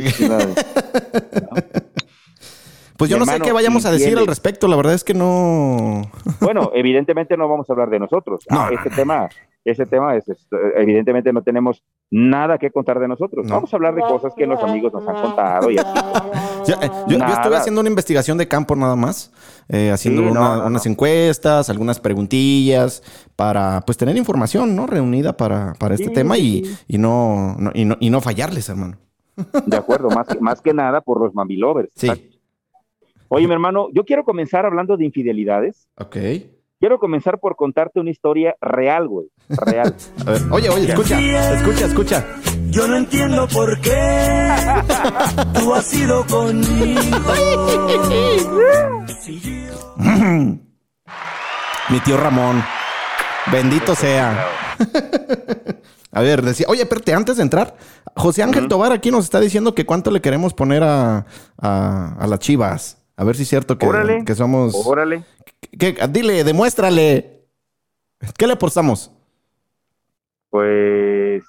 Pues 2.98 3.10
yo 3.10 3.18
Mi 3.18 3.26
no 3.26 3.32
sé 3.32 3.40
qué 3.40 3.52
vayamos 3.52 3.86
a 3.86 3.92
decir 3.92 4.18
al 4.18 4.28
respecto. 4.28 4.68
La 4.68 4.76
verdad 4.76 4.94
es 4.94 5.04
que 5.04 5.14
no. 5.14 6.04
Bueno, 6.40 6.72
evidentemente 6.74 7.36
no 7.38 7.48
vamos 7.50 7.70
a 7.70 7.74
hablar 7.74 7.90
de 7.90 8.00
nosotros. 8.00 8.44
No, 8.50 8.62
Ah, 8.62 8.70
no, 8.72 8.78
este 8.78 8.90
tema, 8.92 9.30
ese 9.66 9.86
tema 9.86 10.16
es, 10.16 10.28
es, 10.28 10.48
evidentemente 10.76 11.32
no 11.32 11.42
tenemos 11.42 11.84
nada 12.12 12.58
que 12.58 12.70
contar 12.72 13.00
de 13.00 13.08
nosotros. 13.08 13.46
No. 13.48 13.56
Vamos 13.56 13.74
a 13.74 13.78
hablar 13.78 13.96
de 13.96 14.02
cosas 14.02 14.34
que 14.36 14.46
los 14.46 14.62
amigos 14.64 14.92
nos 14.94 15.08
han 15.08 15.22
contado 15.22 15.72
y 15.72 15.78
así. 15.78 16.00
Yo, 16.68 16.76
eh, 16.82 16.90
yo- 17.10 17.18
yo 17.18 17.26
estuve 17.26 17.58
haciendo 17.58 17.82
una 17.82 17.90
investigación 17.90 18.38
de 18.38 18.48
campo 18.48 18.74
nada 18.76 18.96
más, 18.96 19.34
eh, 19.68 19.92
haciendo 19.92 20.22
Sí, 20.22 20.26
no, 20.28 20.32
una- 20.32 20.56
no, 20.58 20.68
unas 20.68 20.86
encuestas, 20.86 21.70
algunas 21.70 22.00
preguntillas 22.00 23.04
para 23.36 23.82
pues 23.86 23.98
tener 23.98 24.16
información, 24.16 24.74
¿no? 24.74 24.88
Reunida 24.88 25.36
para, 25.36 25.74
para 25.74 25.96
este 25.96 26.08
Sí, 26.08 26.14
tema 26.14 26.38
y, 26.38 26.64
sí. 26.64 26.78
y 26.88 26.98
no, 27.00 27.56
no- 27.60 27.72
y 27.74 27.84
no 27.84 27.98
y 28.00 28.10
no 28.10 28.22
fallarles, 28.22 28.70
hermano. 28.70 28.98
De 29.66 29.76
acuerdo, 29.76 30.10
más 30.10 30.28
que, 30.28 30.40
más 30.40 30.62
que 30.62 30.74
nada 30.74 31.02
por 31.02 31.20
los 31.20 31.34
mami 31.36 31.58
lovers. 31.58 31.90
Sí. 31.96 32.10
Oye, 33.30 33.48
mi 33.48 33.54
hermano, 33.54 33.88
yo 33.92 34.06
quiero 34.06 34.24
comenzar 34.24 34.66
hablando 34.66 34.96
de 34.96 35.06
infidelidades. 35.06 35.88
Ok. 35.98 36.16
Quiero 36.80 37.00
comenzar 37.00 37.40
por 37.40 37.56
contarte 37.56 38.00
una 38.00 38.12
historia 38.12 38.56
real, 38.62 39.08
güey. 39.08 39.28
Real. 39.50 39.96
A 40.26 40.32
ver, 40.32 40.42
oye, 40.52 40.70
oye, 40.70 40.90
escucha, 40.90 41.20
escucha, 41.54 41.86
escucha. 41.86 42.26
Yo 42.70 42.88
no 42.88 42.98
entiendo 42.98 43.48
por 43.48 43.80
qué 43.82 44.52
tú 45.60 45.74
has 45.76 45.94
ido 45.94 46.26
conmigo. 46.26 47.34
Mi 51.90 52.00
tío 52.00 52.18
Ramón. 52.18 52.64
Bendito 53.52 53.96
sea. 53.96 54.48
A 56.16 56.22
ver, 56.22 56.44
decía, 56.44 56.68
oye, 56.70 56.84
espérate, 56.84 57.14
antes 57.14 57.38
de 57.38 57.44
entrar, 57.44 57.76
José 58.16 58.44
Ángel 58.44 58.68
Tobar 58.68 58.92
aquí 58.92 59.10
nos 59.10 59.24
está 59.26 59.40
diciendo 59.40 59.74
que 59.74 59.86
cuánto 59.86 60.12
le 60.12 60.22
queremos 60.22 60.54
poner 60.54 60.84
a, 60.84 61.26
a, 61.60 62.16
a 62.20 62.28
las 62.28 62.38
chivas. 62.40 62.98
A 63.18 63.24
ver 63.24 63.36
si 63.36 63.42
es 63.44 63.50
cierto 63.50 63.78
que, 63.80 63.88
Órale. 63.88 64.24
que 64.24 64.36
somos. 64.36 64.74
Órale. 64.86 65.24
Dile, 66.10 66.44
demuéstrale. 66.44 67.48
¿Qué 68.38 68.46
le 68.48 68.54
apostamos? 68.54 69.12
Pues, 70.54 71.42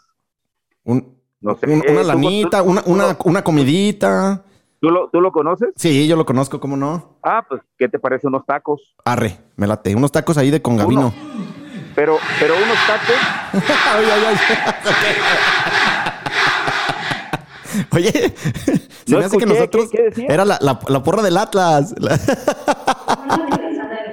Un- 0.85 1.15
no 1.43 1.55
sé. 1.59 1.67
un- 1.67 1.83
Eh, 1.87 1.93
una 1.93 2.01
¿tú- 2.01 2.07
lanita, 2.09 2.63
tú- 2.63 2.71
una, 2.71 2.83
tú 2.83 2.91
una, 2.91 3.17
una 3.27 3.45
comidita. 3.45 4.43
¿tú 4.81 4.89
lo, 4.89 5.11
¿Tú 5.11 5.21
lo 5.21 5.31
conoces? 5.31 5.69
Sí, 5.77 6.09
yo 6.09 6.17
lo 6.17 6.25
conozco, 6.25 6.59
¿cómo 6.59 6.75
no? 6.75 7.19
Ah, 7.23 7.45
pues, 7.47 7.61
¿qué 7.79 7.87
te 7.87 7.99
parece 7.99 8.27
unos 8.29 8.47
tacos? 8.47 8.95
Arre, 9.05 9.37
me 9.57 9.67
late. 9.67 9.95
Unos 9.95 10.11
tacos 10.11 10.39
ahí 10.39 10.51
de 10.51 10.63
congavino. 10.63 11.09
Uno. 11.09 11.15
Pero, 11.95 12.17
pero 12.41 12.55
unos 12.55 12.79
tacos, 12.87 13.15
Ay, 13.95 14.07
ay, 14.11 14.25
ay. 14.27 14.37
Oye, 17.93 18.11
se 18.11 19.13
No 19.13 19.19
me 19.19 19.25
hace 19.27 19.37
que 19.37 19.45
escuché, 19.45 19.47
nosotros 19.47 19.89
¿qué- 19.91 20.11
qué 20.15 20.27
era 20.33 20.47
la, 20.47 20.57
la- 20.63 20.81
la 20.89 21.03
porra 21.03 21.21
del 21.23 21.37
Atlas. 21.37 21.95
La- 21.99 22.19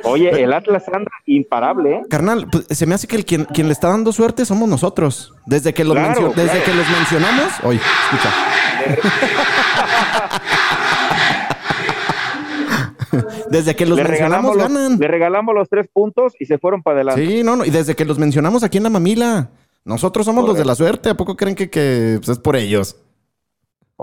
Oye, 0.04 0.44
el 0.44 0.52
Atlas 0.54 0.84
anda 0.94 1.12
imparable, 1.26 1.96
¿eh? 1.96 2.02
Carnal, 2.10 2.48
pues, 2.52 2.66
se 2.70 2.86
me 2.86 2.96
hace 2.96 3.08
que 3.08 3.16
el 3.16 3.26
quien, 3.26 3.46
quien 3.46 3.68
le 3.68 3.74
está 3.74 3.90
dando 3.90 4.12
suerte 4.12 4.46
somos 4.46 4.68
nosotros. 4.68 5.34
Desde 5.46 5.74
que 5.74 5.84
los, 5.84 5.94
Claro, 5.94 6.10
mencio- 6.10 6.34
desde 6.36 6.50
claro. 6.62 6.66
que 6.66 6.74
los 6.76 6.90
mencionamos. 6.90 7.46
Oye, 7.64 7.80
escucha. 8.12 8.34
desde 13.50 13.76
que 13.76 13.86
los 13.86 13.98
le 13.98 14.04
mencionamos 14.06 14.56
los, 14.56 14.64
ganan. 14.68 14.98
le 14.98 15.08
regalamos 15.08 15.54
los 15.54 15.68
tres 15.70 15.88
puntos 15.92 16.34
y 16.40 16.46
se 16.46 16.58
fueron 16.58 16.82
para 16.82 16.98
adelante. 16.98 17.26
Sí, 17.28 17.44
no, 17.44 17.56
no. 17.56 17.66
Y 17.66 17.70
desde 17.70 17.96
que 17.96 18.06
los 18.06 18.18
mencionamos 18.20 18.64
aquí 18.64 18.78
en 18.78 18.84
la 18.84 18.90
mamila. 18.90 19.50
Nosotros 19.84 20.26
somos 20.28 20.46
los 20.48 20.56
de 20.58 20.64
la 20.66 20.76
suerte. 20.76 21.10
¿A 21.10 21.16
poco 21.16 21.36
creen 21.36 21.56
que, 21.56 21.70
que, 21.70 22.18
pues, 22.20 22.30
es 22.30 22.40
por 22.40 22.56
ellos? 22.56 22.98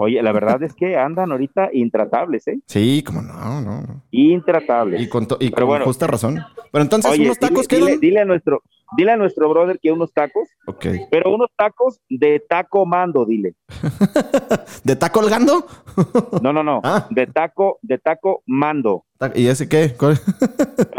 Oye, 0.00 0.22
la 0.22 0.30
verdad 0.30 0.62
es 0.62 0.74
que 0.74 0.96
andan 0.96 1.32
ahorita 1.32 1.70
intratables, 1.72 2.46
¿eh? 2.46 2.60
Sí, 2.66 3.02
como 3.04 3.20
no, 3.20 3.60
no, 3.60 3.80
no. 3.82 4.02
Intratables. 4.12 5.00
Y 5.02 5.08
con, 5.08 5.26
y 5.40 5.50
con 5.50 5.66
bueno. 5.66 5.84
justa 5.84 6.06
razón. 6.06 6.38
Pero 6.70 6.82
entonces, 6.82 7.10
Oye, 7.10 7.24
¿unos 7.24 7.38
tacos 7.40 7.66
dile, 7.66 7.86
quedan? 7.86 7.98
dile- 7.98 8.00
dile 8.00 8.20
a 8.20 8.24
nuestro, 8.24 8.62
dile 8.96 9.10
a 9.10 9.16
nuestro 9.16 9.48
brother 9.48 9.80
que 9.82 9.90
unos 9.90 10.12
tacos, 10.12 10.48
Ok. 10.68 10.86
pero 11.10 11.34
unos 11.34 11.50
tacos 11.56 12.00
de 12.08 12.38
taco 12.48 12.86
mando, 12.86 13.24
dile. 13.24 13.54
¿De 14.84 14.94
taco 14.94 15.20
colgando? 15.20 15.66
No, 16.42 16.52
no, 16.52 16.62
no. 16.62 16.80
Ah. 16.84 17.08
De 17.10 17.26
taco, 17.26 17.80
de 17.82 17.98
taco 17.98 18.42
mando. 18.46 19.04
¿Y 19.34 19.48
ese 19.48 19.68
qué? 19.68 19.96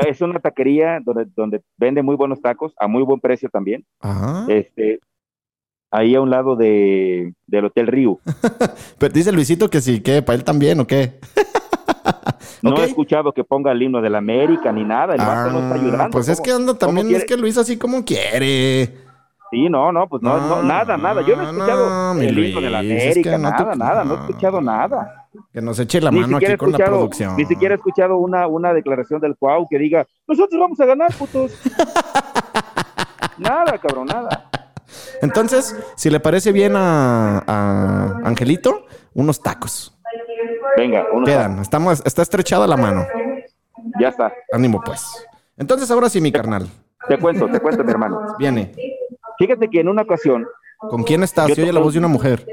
Es 0.06 0.20
una 0.20 0.40
taquería 0.40 1.00
donde, 1.02 1.26
donde 1.38 1.62
vende 1.78 2.04
muy 2.04 2.18
buenos 2.18 2.42
tacos, 2.42 2.74
a 2.78 2.88
muy 2.90 3.04
buen 3.04 3.22
precio 3.22 3.48
también. 3.50 3.86
Ajá. 4.02 4.46
Este, 4.50 5.00
ahí 5.92 6.16
a 6.16 6.22
un 6.22 6.30
lado 6.30 6.56
de, 6.56 7.34
del 7.48 7.66
Hotel 7.66 7.88
Río. 7.88 8.20
Pero 8.98 9.14
dice 9.14 9.32
Luisito 9.32 9.70
que 9.70 9.82
sí, 9.82 10.02
¿qué? 10.02 10.22
¿Para 10.22 10.38
él 10.38 10.44
también 10.44 10.80
o 10.80 10.88
qué? 10.88 11.20
No 12.62 12.76
he 12.76 12.84
escuchado 12.84 13.32
que 13.32 13.46
ponga 13.46 13.72
el 13.72 13.82
himno 13.82 14.02
de 14.02 14.10
la 14.10 14.18
América 14.18 14.70
ni 14.74 14.84
nada. 14.84 15.14
El 15.16 15.22
vato 15.22 15.50
no 15.52 15.60
está 15.60 15.76
ayudando. 15.76 16.04
Ah, 16.04 16.10
pues 16.12 16.28
es 16.28 16.38
¿Cómo- 16.40 16.46
que 16.46 16.52
anda 16.52 16.74
también, 16.78 17.16
es 17.16 17.24
que 17.24 17.38
Luis 17.38 17.58
así 17.58 17.78
como 17.78 18.04
quiere. 18.04 18.98
Sí, 19.50 19.70
no, 19.70 19.94
no, 19.94 20.08
pues 20.10 20.22
no, 20.22 20.38
no, 20.46 20.62
nada, 20.62 20.98
nada. 20.98 21.22
Yo 21.26 21.38
no 21.38 21.44
he 21.44 21.46
escuchado 21.52 22.20
el 22.22 22.38
himno 22.38 22.60
de 22.62 22.70
la 22.70 22.82
Luis, 22.84 22.92
es 22.96 23.04
América, 23.06 23.30
que 23.32 23.36
te- 23.38 23.42
nada, 23.42 23.76
nada. 23.76 24.04
No 24.04 24.14
he 24.14 24.18
escuchado 24.20 24.60
nada. 24.62 25.28
Que 25.54 25.62
nos 25.62 25.80
eche 25.80 26.02
la 26.02 26.12
Ni 26.12 26.20
mano 26.20 26.36
aquí 26.36 26.58
con 26.58 26.72
la 26.74 26.80
producción. 26.80 27.38
Ni 27.38 27.46
siquiera 27.46 27.76
he 27.76 27.78
escuchado 27.78 28.18
una, 28.18 28.46
una 28.48 28.74
declaración 28.74 29.22
del 29.22 29.38
Cuau 29.38 29.66
que 29.70 29.78
diga, 29.80 30.06
nosotros 30.28 30.60
vamos 30.60 30.80
a 30.82 30.86
ganar, 30.86 31.14
putos. 31.14 31.54
nada, 33.38 33.78
cabrón, 33.78 34.08
nada. 34.08 34.50
Entonces, 35.22 35.76
si 35.96 36.10
le 36.10 36.20
parece 36.20 36.52
bien 36.52 36.74
a, 36.76 37.40
a 37.46 38.22
Angelito, 38.24 38.86
unos 39.14 39.42
tacos. 39.42 39.96
Venga, 40.78 41.06
uno 41.12 41.26
Quedan. 41.26 41.60
Estamos, 41.60 42.02
está 42.06 42.22
estrechada 42.22 42.66
la 42.68 42.78
mano. 42.78 43.06
ya 44.00 44.10
está. 44.10 44.32
Ánimo, 44.52 44.82
pues. 44.82 45.04
Entonces, 45.58 45.90
ahora 45.92 46.10
sí, 46.10 46.22
mi 46.22 46.32
carnal. 46.32 46.68
Te 47.08 47.18
cuento, 47.18 47.48
te 47.48 47.60
cuento, 47.60 47.84
mi 47.84 47.92
hermano. 47.92 48.36
Viene. 48.38 48.72
Fíjate 49.38 49.70
que 49.70 49.80
en 49.82 49.90
una 49.90 50.04
ocasión, 50.04 50.46
¿Con 50.78 51.04
quién 51.04 51.24
estás? 51.24 51.48
Yo 51.50 51.56
Se 51.56 51.64
oye 51.64 51.74
la 51.74 51.80
voz 51.82 51.94
de 51.94 52.00
una 52.00 52.08
mujer. 52.08 52.46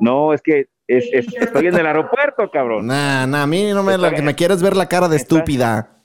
no, 0.00 0.32
es 0.32 0.40
que 0.42 0.68
es- 0.86 1.08
es- 1.12 1.34
estoy 1.34 1.66
en 1.66 1.74
el 1.76 1.86
aeropuerto, 1.86 2.48
cabrón. 2.50 2.86
Nah, 2.86 3.26
nah, 3.26 3.42
a 3.42 3.46
mí 3.46 3.72
no 3.72 3.82
me, 3.82 3.98
la, 3.98 4.10
me 4.10 4.34
quieres 4.34 4.62
ver 4.62 4.76
la 4.76 4.86
cara 4.86 5.08
de 5.08 5.16
estúpida. 5.16 5.97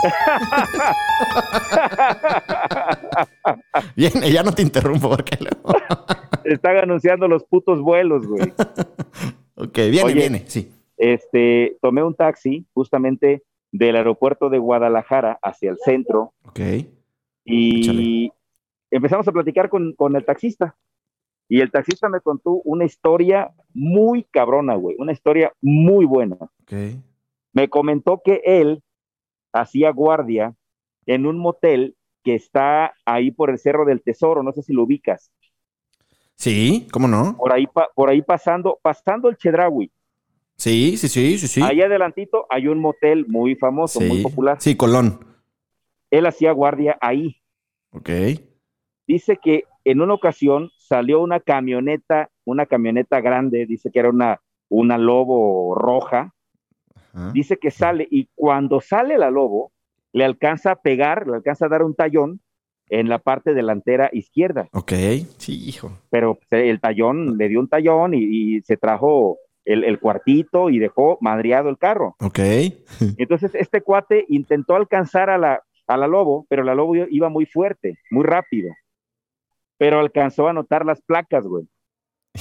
Viene, 3.96 4.30
ya 4.32 4.42
no 4.42 4.52
te 4.52 4.62
interrumpo 4.62 5.08
porque 5.10 5.36
luego- 5.40 5.78
Están 6.44 6.78
anunciando 6.78 7.28
los 7.28 7.44
putos 7.44 7.80
vuelos, 7.80 8.26
güey. 8.26 8.52
Ok, 9.56 9.76
viene, 9.76 10.02
Oye. 10.04 10.14
viene, 10.14 10.44
sí. 10.46 10.72
Este, 10.96 11.76
tomé 11.82 12.02
un 12.02 12.14
taxi 12.14 12.66
justamente 12.72 13.42
del 13.72 13.96
aeropuerto 13.96 14.48
de 14.48 14.58
Guadalajara 14.58 15.38
hacia 15.42 15.70
el 15.70 15.78
centro 15.84 16.32
Ok. 16.46 16.60
y 17.44 18.32
empezamos 18.90 19.26
a 19.28 19.32
platicar 19.32 19.68
con, 19.68 19.92
con 19.94 20.16
el 20.16 20.24
taxista. 20.24 20.76
Y 21.48 21.60
el 21.60 21.70
taxista 21.70 22.08
me 22.08 22.20
contó 22.20 22.52
una 22.64 22.84
historia 22.84 23.50
muy 23.74 24.24
cabrona, 24.24 24.74
güey, 24.76 24.96
una 24.98 25.12
historia 25.12 25.52
muy 25.60 26.04
buena. 26.04 26.36
Ok. 26.62 26.72
Me 27.52 27.68
comentó 27.68 28.22
que 28.24 28.40
él 28.44 28.82
hacía 29.52 29.90
guardia 29.90 30.54
en 31.06 31.26
un 31.26 31.38
motel 31.38 31.96
que 32.22 32.34
está 32.34 32.94
ahí 33.04 33.30
por 33.30 33.50
el 33.50 33.58
Cerro 33.58 33.84
del 33.84 34.02
Tesoro, 34.02 34.42
no 34.42 34.52
sé 34.52 34.62
si 34.62 34.72
lo 34.72 34.82
ubicas, 34.82 35.30
Sí, 36.36 36.88
¿cómo 36.90 37.06
no? 37.06 37.36
por 37.36 37.52
ahí, 37.52 37.66
por 37.94 38.08
ahí 38.08 38.22
pasando, 38.22 38.78
pasando 38.82 39.28
el 39.28 39.36
Chedraui. 39.36 39.90
Sí, 40.56 40.96
sí, 40.96 41.08
sí, 41.08 41.38
sí, 41.38 41.48
sí. 41.48 41.62
Ahí 41.62 41.80
adelantito 41.82 42.46
hay 42.50 42.66
un 42.66 42.78
motel 42.78 43.26
muy 43.28 43.56
famoso, 43.56 44.00
muy 44.00 44.22
popular. 44.22 44.56
Sí, 44.60 44.76
Colón. 44.76 45.20
Él 46.10 46.26
hacía 46.26 46.52
guardia 46.52 46.98
ahí. 47.00 47.36
Ok. 47.92 48.10
Dice 49.06 49.38
que 49.42 49.64
en 49.84 50.00
una 50.00 50.14
ocasión 50.14 50.70
salió 50.78 51.20
una 51.20 51.40
camioneta, 51.40 52.30
una 52.44 52.66
camioneta 52.66 53.20
grande, 53.20 53.66
dice 53.66 53.90
que 53.90 53.98
era 53.98 54.10
una, 54.10 54.40
una 54.68 54.98
lobo 54.98 55.74
roja, 55.74 56.34
Ajá. 57.12 57.32
dice 57.32 57.56
que 57.58 57.70
sale 57.70 58.06
y 58.10 58.28
cuando 58.34 58.80
sale 58.80 59.18
la 59.18 59.30
lobo, 59.30 59.72
le 60.12 60.24
alcanza 60.24 60.72
a 60.72 60.76
pegar, 60.76 61.26
le 61.26 61.36
alcanza 61.36 61.66
a 61.66 61.68
dar 61.68 61.82
un 61.82 61.94
tallón 61.94 62.40
en 62.88 63.08
la 63.08 63.20
parte 63.20 63.54
delantera 63.54 64.10
izquierda, 64.12 64.68
Ok. 64.72 64.92
Sí, 65.38 65.62
hijo. 65.68 65.92
pero 66.10 66.34
pues, 66.34 66.48
el 66.64 66.80
tallón 66.80 67.36
le 67.38 67.48
dio 67.48 67.60
un 67.60 67.68
tallón 67.68 68.14
y, 68.14 68.18
y 68.56 68.60
se 68.62 68.76
trajo 68.76 69.38
el, 69.64 69.84
el 69.84 70.00
cuartito 70.00 70.70
y 70.70 70.78
dejó 70.80 71.16
madreado 71.20 71.68
el 71.68 71.78
carro. 71.78 72.16
Ok. 72.20 72.38
Entonces 73.18 73.54
este 73.54 73.82
cuate 73.82 74.24
intentó 74.28 74.74
alcanzar 74.74 75.30
a 75.30 75.38
la, 75.38 75.62
a 75.86 75.96
la 75.96 76.08
lobo, 76.08 76.46
pero 76.48 76.64
la 76.64 76.74
lobo 76.74 76.96
iba 76.96 77.28
muy 77.28 77.46
fuerte, 77.46 77.98
muy 78.10 78.24
rápido, 78.24 78.72
pero 79.78 80.00
alcanzó 80.00 80.48
a 80.48 80.52
notar 80.52 80.84
las 80.84 81.00
placas, 81.02 81.46
güey. 81.46 81.68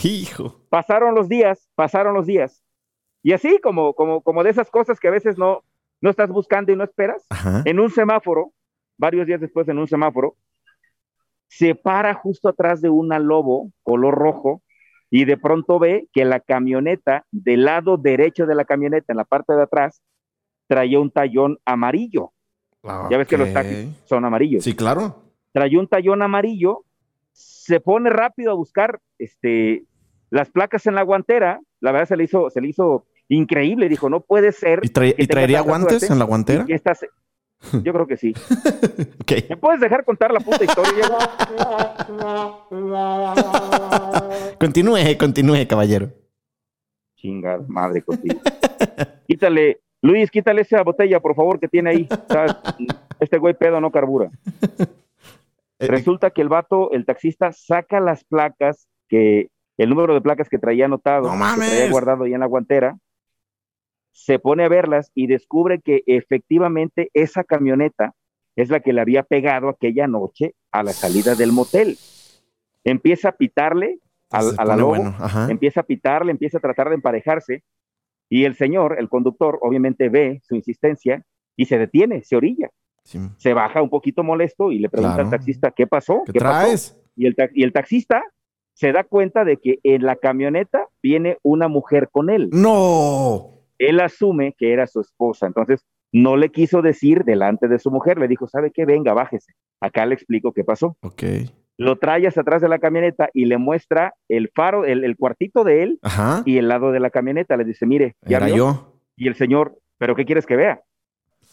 Hijo. 0.03 0.61
pasaron 0.69 1.13
los 1.15 1.27
días, 1.29 1.67
pasaron 1.75 2.13
los 2.13 2.25
días. 2.25 2.63
Y 3.23 3.33
así 3.33 3.59
como, 3.61 3.93
como, 3.93 4.21
como 4.21 4.43
de 4.43 4.49
esas 4.49 4.69
cosas 4.69 4.99
que 4.99 5.07
a 5.07 5.11
veces 5.11 5.37
no, 5.37 5.63
no 6.01 6.09
estás 6.09 6.29
buscando 6.29 6.71
y 6.71 6.75
no 6.75 6.83
esperas, 6.83 7.25
Ajá. 7.29 7.63
en 7.65 7.79
un 7.79 7.89
semáforo, 7.89 8.53
varios 8.97 9.27
días 9.27 9.41
después 9.41 9.67
en 9.67 9.77
un 9.77 9.87
semáforo, 9.87 10.35
se 11.47 11.75
para 11.75 12.13
justo 12.13 12.47
atrás 12.49 12.81
de 12.81 12.89
una 12.89 13.19
lobo 13.19 13.71
color 13.83 14.15
rojo 14.15 14.61
y 15.09 15.25
de 15.25 15.37
pronto 15.37 15.79
ve 15.79 16.07
que 16.13 16.23
la 16.23 16.39
camioneta, 16.39 17.25
del 17.31 17.65
lado 17.65 17.97
derecho 17.97 18.45
de 18.45 18.53
la 18.55 18.65
camioneta, 18.65 19.11
en 19.11 19.17
la 19.17 19.25
parte 19.25 19.53
de 19.53 19.63
atrás, 19.63 20.01
traía 20.67 20.99
un 20.99 21.09
tallón 21.09 21.57
amarillo. 21.65 22.31
Ya 23.09 23.17
ves 23.17 23.27
que 23.27 23.37
los 23.37 23.51
taxis 23.51 23.89
son 24.05 24.23
amarillos 24.23 24.63
Sí, 24.63 24.73
claro. 24.73 25.23
traía 25.51 25.79
un 25.79 25.87
tallón 25.87 26.21
amarillo, 26.21 26.85
se 27.33 27.79
pone 27.81 28.09
rápido 28.09 28.51
a 28.51 28.55
buscar 28.55 29.01
este, 29.17 29.83
las 30.29 30.49
placas 30.49 30.85
en 30.85 30.95
la 30.95 31.01
guantera, 31.01 31.59
la 31.81 31.91
verdad 31.91 32.07
se 32.07 32.15
le 32.17 32.23
hizo, 32.25 32.49
se 32.49 32.61
le 32.61 32.69
hizo 32.69 33.05
increíble, 33.29 33.87
dijo, 33.89 34.09
no 34.09 34.19
puede 34.21 34.51
ser. 34.51 34.81
¿Y, 34.83 34.89
trae- 34.89 35.15
traería 35.27 35.61
guantes 35.61 36.09
en 36.09 36.19
la 36.19 36.25
guantera? 36.25 36.65
y 36.67 36.73
Yo 37.83 37.91
creo 37.93 38.07
que 38.07 38.15
sí. 38.17 38.33
¿Me 39.49 39.57
puedes 39.57 39.81
dejar 39.81 40.05
contar 40.05 40.31
la 40.31 40.39
puta 40.39 40.63
historia? 40.63 41.05
Continúe, 44.59 45.17
continúe, 45.17 45.67
caballero. 45.67 46.09
Chingada 47.15 47.63
madre 47.67 48.01
contigo. 48.01 48.39
Quítale, 49.27 49.81
Luis, 50.01 50.31
quítale 50.31 50.61
esa 50.61 50.81
botella, 50.83 51.19
por 51.19 51.35
favor, 51.35 51.59
que 51.59 51.67
tiene 51.67 51.89
ahí. 51.89 52.09
Este 53.19 53.37
güey 53.37 53.53
pedo 53.53 53.81
no 53.81 53.91
carbura. 53.91 54.29
Eh, 55.79 55.87
Resulta 55.87 56.29
que 56.31 56.41
el 56.41 56.49
vato, 56.49 56.91
el 56.91 57.05
taxista, 57.05 57.51
saca 57.51 57.99
las 57.99 58.23
placas, 58.23 58.87
que 59.07 59.49
el 59.77 59.89
número 59.89 60.13
de 60.13 60.21
placas 60.21 60.49
que 60.49 60.59
traía 60.59 60.85
anotado, 60.85 61.33
¡No 61.33 61.55
que 61.55 61.61
traía 61.61 61.91
guardado 61.91 62.23
ahí 62.23 62.33
en 62.33 62.39
la 62.41 62.45
guantera, 62.47 62.97
se 64.25 64.37
pone 64.37 64.65
a 64.65 64.67
verlas 64.69 65.11
y 65.15 65.27
descubre 65.27 65.79
que 65.79 66.03
efectivamente 66.05 67.09
esa 67.13 67.43
camioneta 67.43 68.15
es 68.55 68.69
la 68.69 68.81
que 68.81 68.91
le 68.91 68.99
había 69.01 69.23
pegado 69.23 69.69
aquella 69.69 70.07
noche 70.07 70.55
a 70.71 70.83
la 70.83 70.91
salida 70.91 71.35
del 71.35 71.51
motel. 71.53 71.97
Empieza 72.83 73.29
a 73.29 73.31
pitarle 73.33 73.99
al- 74.29 74.51
se 74.51 74.61
a 74.61 74.65
la 74.65 74.75
lobo, 74.75 74.89
bueno, 74.89 75.15
empieza 75.49 75.81
a 75.81 75.83
pitarle, 75.83 76.31
empieza 76.31 76.57
a 76.57 76.61
tratar 76.61 76.89
de 76.89 76.95
emparejarse 76.95 77.63
y 78.29 78.43
el 78.43 78.55
señor, 78.55 78.97
el 78.99 79.09
conductor, 79.09 79.57
obviamente 79.61 80.09
ve 80.09 80.39
su 80.43 80.55
insistencia 80.55 81.23
y 81.55 81.65
se 81.65 81.77
detiene, 81.77 82.23
se 82.23 82.35
orilla 82.35 82.69
Sí. 83.03 83.19
se 83.37 83.53
baja 83.53 83.81
un 83.81 83.89
poquito 83.89 84.21
molesto 84.23 84.71
y 84.71 84.79
le 84.79 84.89
pregunta 84.89 85.15
Claro. 85.15 85.29
al 85.29 85.31
taxista, 85.31 85.71
¿qué 85.71 85.87
pasó? 85.87 86.23
¿Qué 86.25 86.33
pasó?". 86.39 86.45
traes? 86.65 87.01
Y 87.15 87.25
el, 87.25 87.35
ta- 87.35 87.49
y 87.53 87.63
el 87.63 87.71
taxista 87.73 88.21
se 88.73 88.91
da 88.91 89.03
cuenta 89.03 89.45
de 89.45 89.57
que 89.57 89.79
en 89.83 90.03
la 90.03 90.15
camioneta 90.17 90.85
viene 91.01 91.37
una 91.41 91.67
mujer 91.69 92.09
con 92.11 92.29
él. 92.29 92.49
No. 92.51 93.58
Él 93.79 93.99
asume 93.99 94.53
que 94.57 94.71
era 94.73 94.85
su 94.85 95.01
esposa, 95.01 95.47
entonces 95.47 95.83
no 96.11 96.37
le 96.37 96.49
quiso 96.49 96.81
decir 96.81 97.23
delante 97.23 97.67
de 97.67 97.79
su 97.79 97.89
mujer, 97.91 98.19
le 98.19 98.27
dijo, 98.27 98.47
¿sabe 98.47 98.71
qué? 98.71 98.85
Venga, 98.85 99.13
bájese. 99.13 99.53
Acá 99.79 100.05
le 100.05 100.13
explico 100.15 100.51
qué 100.53 100.63
pasó. 100.63 100.95
Ok. 101.01 101.23
Lo 101.77 101.97
trae 101.97 102.27
hacia 102.27 102.41
atrás 102.41 102.61
de 102.61 102.67
la 102.67 102.79
camioneta 102.79 103.29
y 103.33 103.45
le 103.45 103.57
muestra 103.57 104.13
el 104.27 104.51
faro, 104.53 104.85
el, 104.85 105.03
el 105.05 105.15
cuartito 105.15 105.63
de 105.63 105.83
él 105.83 105.99
Ajá. 106.01 106.43
y 106.45 106.57
el 106.57 106.67
lado 106.67 106.91
de 106.91 106.99
la 106.99 107.09
camioneta. 107.09 107.55
Le 107.57 107.63
dice, 107.63 107.85
mire, 107.85 108.15
ya 108.21 108.37
Era 108.37 108.47
vio?". 108.47 108.55
yo. 108.57 108.93
Y 109.15 109.27
el 109.27 109.35
señor, 109.35 109.77
¿pero 109.97 110.15
qué 110.15 110.25
quieres 110.25 110.45
que 110.45 110.55
vea? 110.57 110.81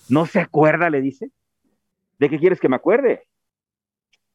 ¿No 0.08 0.26
se 0.26 0.40
acuerda? 0.40 0.90
Le 0.90 1.00
dice. 1.00 1.30
¿De 2.18 2.28
qué 2.28 2.38
quieres 2.38 2.58
que 2.58 2.68
me 2.68 2.76
acuerde? 2.76 3.22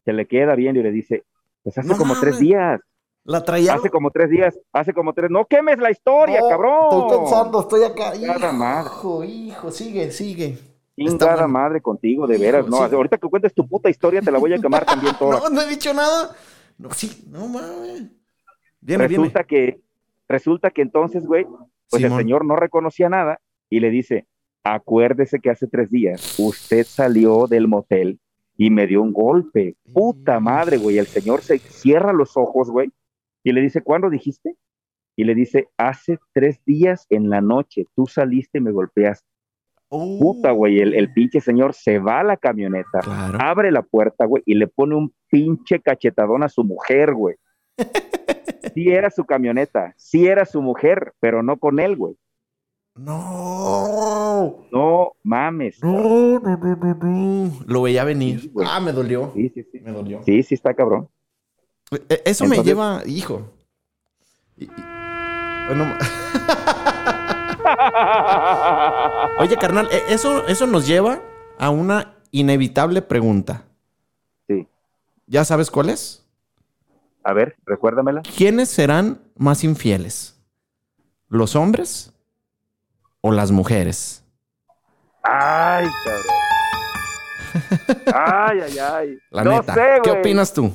Se 0.06 0.14
le 0.14 0.28
queda 0.28 0.56
viendo 0.56 0.80
y 0.80 0.84
le 0.84 0.92
dice, 0.92 1.24
pues 1.64 1.78
hace 1.78 1.88
No 1.90 1.98
como 1.98 2.18
tres 2.20 2.40
días. 2.40 2.80
La 3.24 3.44
traía. 3.44 3.74
Hace 3.76 3.90
como 3.90 4.10
tres 4.12 4.30
días, 4.30 4.60
hace 4.72 4.94
como 4.94 5.14
tres. 5.14 5.30
No 5.30 5.46
quemes 5.46 5.78
la 5.78 5.92
historia, 5.92 6.40
No, 6.42 6.50
cabrón. 6.50 7.02
Estoy 7.02 7.18
pensando, 7.20 7.62
estoy 7.62 7.84
acá. 7.84 8.14
Chingada 8.14 8.52
madre. 8.52 8.90
Hijo, 8.90 9.24
hijo, 9.24 9.72
sigue, 9.72 10.12
sigue. 10.12 10.58
Chingada 10.98 11.48
madre 11.48 11.82
contigo, 11.82 12.28
de 12.28 12.38
veras, 12.38 12.68
Hijo, 12.68 12.82
¿no? 12.82 12.90
sí. 12.90 12.96
Ahorita 12.96 13.18
que 13.18 13.28
cuentes 13.28 13.54
tu 13.54 13.68
puta 13.68 13.90
historia, 13.90 14.22
te 14.22 14.32
la 14.32 14.40
voy 14.40 14.54
a 14.54 14.60
quemar 14.60 14.86
también 14.86 15.16
toda. 15.18 15.40
No, 15.40 15.50
no 15.50 15.62
he 15.62 15.68
dicho 15.68 15.94
nada. 15.94 16.36
No, 16.78 16.92
sí, 16.92 17.26
no 17.30 17.48
mames. 17.48 18.10
Resulta 18.82 19.44
que, 19.44 19.80
resulta 20.28 20.72
que 20.72 20.82
entonces, 20.82 21.26
güey, 21.26 21.46
pues 21.90 22.02
Simón. 22.02 22.18
el 22.20 22.26
señor 22.26 22.46
no 22.46 22.56
reconocía 22.56 23.10
nada 23.10 23.40
y 23.70 23.80
le 23.80 23.90
dice, 23.92 24.26
acuérdese 24.64 25.40
que 25.40 25.50
hace 25.52 25.68
tres 25.68 25.92
días 25.92 26.40
usted 26.40 26.86
salió 26.86 27.46
del 27.48 27.68
motel 27.68 28.20
y 28.58 28.70
me 28.72 28.88
dio 28.88 29.02
un 29.02 29.14
golpe. 29.14 29.76
Puta 29.94 30.40
madre, 30.40 30.78
güey. 30.78 30.98
El 30.98 31.08
señor 31.08 31.42
se 31.42 31.60
cierra 31.60 32.14
los 32.14 32.36
ojos, 32.36 32.70
güey, 32.70 32.92
y 33.44 33.52
le 33.52 33.62
dice, 33.62 33.82
¿cuándo 33.82 34.10
dijiste? 34.10 34.56
Y 35.18 35.24
le 35.26 35.36
dice, 35.36 35.68
hace 35.78 36.20
tres 36.34 36.64
días 36.66 37.06
en 37.10 37.30
la 37.30 37.42
noche, 37.42 37.86
tú 37.96 38.08
saliste 38.08 38.58
y 38.60 38.62
me 38.62 38.72
golpeaste. 38.72 39.26
viene. 39.92 40.20
Puta, 40.20 40.52
güey, 40.52 40.80
el, 40.80 40.94
el 40.94 41.12
pinche 41.14 41.42
señor 41.42 41.74
se 41.74 42.00
va 42.00 42.22
a 42.22 42.24
la 42.24 42.38
camioneta, 42.38 43.00
Claro. 43.02 43.38
abre 43.42 43.72
la 43.72 43.82
puerta, 43.82 44.26
güey, 44.26 44.42
y 44.46 44.56
le 44.56 44.68
pone 44.68 44.96
un 44.96 45.14
pinche 45.30 45.80
cachetadón 45.82 46.44
a 46.44 46.50
su 46.50 46.64
mujer, 46.64 47.14
güey. 47.14 47.36
Sí 48.74 48.90
era 48.90 49.10
su 49.10 49.26
camioneta, 49.26 49.94
sí 49.98 50.28
era 50.28 50.46
su 50.46 50.62
mujer, 50.62 51.14
pero 51.20 51.44
no 51.44 51.58
con 51.58 51.80
él, 51.80 51.98
güey. 51.98 52.16
No. 52.96 54.66
No 54.72 55.12
mames. 55.24 55.84
No, 55.84 56.40
no, 56.40 56.58
no, 56.58 56.58
no, 56.58 56.96
no. 56.96 57.52
Lo 57.68 57.82
veía 57.82 58.04
venir. 58.04 58.40
Sí, 58.42 58.52
ah, 58.66 58.80
me 58.80 58.92
dolió. 58.92 59.32
Sí, 59.34 59.50
sí, 59.50 59.64
sí. 59.72 59.80
Me 59.82 59.92
dolió. 59.92 60.22
Sí, 60.24 60.44
sí 60.44 60.56
está 60.56 60.74
cabrón. 60.74 61.10
Eh, 61.92 62.22
Eso 62.26 62.46
me 62.46 62.64
lleva, 62.64 63.02
hijo. 63.06 63.52
Y- 64.58 64.66
y- 64.66 64.72
bueno, 65.68 65.98
oye, 69.40 69.58
carnal, 69.58 69.88
eh, 69.92 70.04
eso, 70.10 70.46
eso 70.48 70.68
nos 70.68 70.88
lleva 70.88 71.22
a 71.58 71.70
una 71.70 72.16
inevitable 72.32 73.02
pregunta. 73.02 73.64
Sí. 74.48 74.68
¿Ya 75.28 75.46
sabes 75.46 75.72
cuál 75.72 75.90
es? 75.90 76.26
A 77.24 77.34
ver, 77.34 77.56
recuérdamela. 77.66 78.22
¿Quiénes 78.22 78.70
serán 78.70 79.22
más 79.36 79.64
infieles? 79.64 80.40
¿Los 81.28 81.56
hombres 81.56 82.14
o 83.22 83.32
las 83.32 83.52
mujeres? 83.52 84.24
Ay, 85.24 85.88
cabrón. 86.04 86.36
Ay, 88.16 88.60
ay, 88.62 88.80
ay. 88.80 89.20
La 89.30 89.44
no 89.44 89.52
neta. 89.52 89.74
sé, 89.74 89.82
¿Qué 90.04 90.12
opinas 90.12 90.54
tú? 90.54 90.74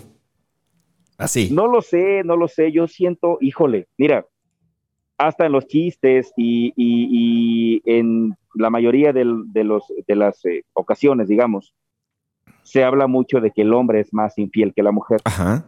Así. 1.19 1.49
No 1.53 1.67
lo 1.67 1.81
sé, 1.83 2.23
no 2.25 2.37
lo 2.37 2.49
sé. 2.49 2.73
Yo 2.73 2.87
siento, 2.89 3.39
híjole, 3.41 3.89
mira, 3.97 4.27
hasta 5.19 5.47
en 5.47 5.53
los 5.53 5.67
chistes 5.67 6.33
y, 6.37 6.73
y- 6.77 7.09
y 7.79 7.83
en 7.87 8.37
la 8.55 8.69
mayoría 8.71 9.13
del- 9.13 9.45
de, 9.53 9.65
los, 9.65 9.85
de 10.07 10.15
las 10.17 10.45
eh, 10.45 10.63
ocasiones, 10.75 11.29
digamos, 11.29 11.75
se 12.63 12.85
habla 12.85 13.07
mucho 13.07 13.41
de 13.41 13.51
que 13.51 13.63
el 13.63 13.73
hombre 13.73 14.01
es 14.01 14.13
más 14.13 14.37
infiel 14.39 14.75
que 14.75 14.83
la 14.83 14.93
mujer, 14.93 15.21
Ajá. 15.25 15.65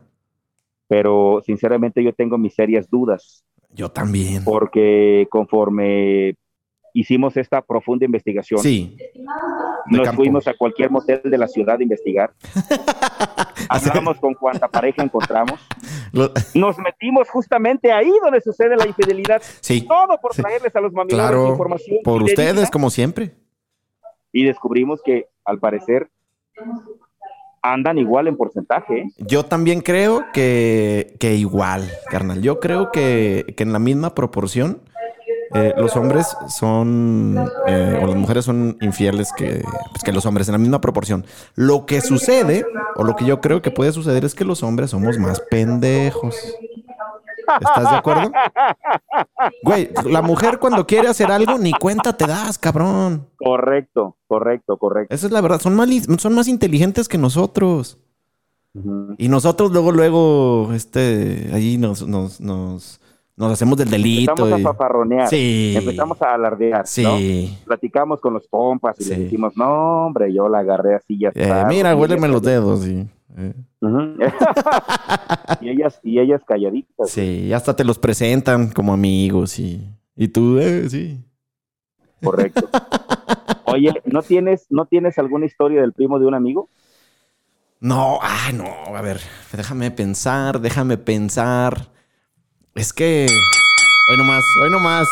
pero 0.89 1.41
sinceramente 1.47 2.03
yo 2.03 2.13
tengo 2.13 2.37
mis 2.39 2.55
serias 2.55 2.91
dudas, 2.91 3.45
Yo 3.71 3.89
también. 3.91 4.45
porque 4.45 5.27
conforme 5.31 6.35
hicimos 6.93 7.37
esta 7.37 7.63
profunda 7.63 8.05
investigación, 8.05 8.61
Sí. 8.61 8.97
nos 9.91 10.09
fuimos 10.15 10.47
a 10.49 10.55
cualquier 10.55 10.91
motel 10.91 11.21
de 11.25 11.39
la 11.39 11.47
ciudad 11.49 11.79
a 11.79 11.83
investigar, 11.83 12.33
hablamos 13.89 14.19
con 14.19 14.35
cuanta 14.35 14.69
pareja 14.69 15.03
encontramos, 15.03 15.61
nos 16.55 16.79
metimos 16.79 17.29
justamente 17.29 17.93
ahí 17.93 18.13
donde 18.23 18.41
sucede 18.41 18.77
la 18.77 18.87
infidelidad. 18.87 19.43
Sí. 19.61 19.87
Todo 19.87 20.19
por 20.21 20.33
traerles 20.35 20.75
a 20.75 20.81
los 20.81 20.93
mamilones 20.93 21.27
Claro. 21.31 21.49
información. 21.49 21.99
Por 22.05 22.23
ustedes, 22.23 22.71
como 22.71 22.91
siempre. 22.91 23.35
Y 24.33 24.45
descubrimos 24.45 25.01
que, 25.03 25.27
al 25.45 25.59
parecer, 25.59 26.11
andan 27.63 27.99
igual 27.99 28.29
en 28.29 28.37
porcentaje. 28.37 28.99
¿eh? 29.01 29.11
Yo 29.19 29.45
también 29.45 29.81
creo 29.81 30.25
que, 30.33 31.17
que 31.19 31.35
igual, 31.35 31.91
carnal. 32.11 32.43
Yo 32.43 32.61
creo 32.61 32.91
que, 32.93 33.55
que 33.57 33.63
en 33.63 33.73
la 33.73 33.79
misma 33.79 34.15
proporción 34.15 34.83
eh, 35.55 35.75
los 35.77 35.97
hombres 35.97 36.37
son, 36.49 37.37
eh, 37.67 37.99
o 38.03 38.07
las 38.07 38.17
mujeres 38.17 38.45
son 38.45 38.77
infieles 38.81 39.33
que, 39.33 39.63
pues, 39.91 40.03
que 40.05 40.13
los 40.13 40.27
hombres, 40.27 40.49
en 40.49 40.53
la 40.53 40.59
misma 40.59 40.81
proporción. 40.81 41.25
Lo 41.55 41.87
que 41.87 42.01
sucede, 42.01 42.67
o 42.97 43.05
lo 43.05 43.17
que 43.17 43.25
yo 43.25 43.41
creo 43.41 43.63
que 43.63 43.71
puede 43.71 43.93
suceder, 43.93 44.25
es 44.25 44.35
que 44.35 44.45
los 44.45 44.63
hombres 44.63 44.91
somos 44.91 45.19
más 45.19 45.41
pendejos. 45.41 46.37
¿Estás 47.61 47.91
de 47.91 47.97
acuerdo? 47.97 48.31
Güey, 49.63 49.91
la 50.05 50.21
mujer 50.21 50.59
cuando 50.59 50.87
quiere 50.87 51.09
hacer 51.09 51.31
algo, 51.33 51.59
ni 51.59 51.73
cuenta 51.73 52.13
te 52.17 52.27
das, 52.27 52.59
cabrón. 52.59 53.27
Correcto, 53.37 54.17
correcto, 54.27 54.77
correcto. 54.77 55.15
Esa 55.15 55.27
es 55.27 55.33
la 55.33 55.41
verdad. 55.41 55.61
Son 55.61 55.75
más, 55.75 55.89
son 56.19 56.35
más 56.35 56.49
inteligentes 56.49 57.09
que 57.09 57.19
nosotros. 57.19 57.99
Y 59.17 59.29
nosotros 59.29 59.73
luego, 59.73 59.93
luego, 59.93 60.73
este, 60.73 61.51
ahí 61.53 61.79
nos, 61.79 62.07
nos, 62.07 62.41
nos, 62.41 63.01
nos 63.39 63.53
hacemos 63.53 63.79
del 63.79 63.89
delito. 63.89 64.33
Empezamos 64.33 64.61
y- 64.61 64.63
a 64.63 64.69
fafarronear. 64.69 65.29
Sí. 65.29 65.75
Empezamos 65.77 66.21
a 66.23 66.35
alardear. 66.35 66.81
¿no? 66.81 66.87
Sí. 66.87 67.57
Platicamos 67.65 68.21
con 68.21 68.35
los 68.35 68.47
compas 68.49 68.99
y 69.01 69.05
Sí. 69.05 69.11
le 69.11 69.19
decimos, 69.21 69.57
no, 69.57 70.07
hombre, 70.07 70.33
yo 70.35 70.49
la 70.49 70.59
agarré 70.59 70.97
así 70.97 71.19
ya 71.19 71.29
Eh, 71.29 71.33
está. 71.43 71.65
mira, 71.67 71.93
Y 71.93 71.97
huéleme 71.97 72.29
los 72.29 72.43
dedos. 72.43 72.87
Y, 72.87 73.07
eh, 73.37 73.55
y 75.61 75.69
ellas, 75.71 76.01
y 76.03 76.19
ellas 76.19 76.43
calladitas. 76.47 77.11
sí, 77.11 77.53
hasta 77.53 77.75
te 77.77 77.85
los 77.85 77.99
presentan 77.99 78.71
como 78.71 78.93
amigos 78.93 79.59
y, 79.59 79.89
y 80.17 80.29
tú, 80.29 80.59
eh, 80.59 80.89
sí. 80.91 81.21
Correcto. 82.23 82.69
Oye, 83.67 83.93
¿no 84.07 84.23
tienes, 84.23 84.67
¿no 84.71 84.87
tienes 84.87 85.19
alguna 85.19 85.47
historia 85.47 85.81
del 85.81 85.93
primo 85.93 86.19
de 86.19 86.27
un 86.27 86.35
amigo? 86.35 86.69
No, 87.81 88.19
ay, 88.21 88.55
no, 88.55 88.65
a 88.97 89.01
ver, 89.03 89.21
déjame 89.53 89.91
pensar, 89.93 90.61
déjame 90.61 90.97
pensar. 90.99 91.91
Es 92.79 92.93
que, 92.93 93.27
hoy 94.11 94.17
nomás, 94.19 94.45
hoy 94.63 94.71
nomás, 94.71 95.09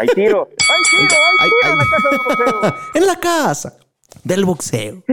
Hay 0.00 0.08
tiro, 0.08 0.48
hay 0.70 0.82
tiro, 0.90 1.16
hay 1.38 1.50
Ay, 1.50 1.50
tiro 1.60 1.72
en 1.72 1.78
la 1.78 1.86
casa 1.86 2.08
del 2.10 2.18
boxeo. 2.26 2.74
en 2.94 3.06
la 3.06 3.16
casa 3.20 3.76
del 4.24 4.44
boxeo. 4.44 5.02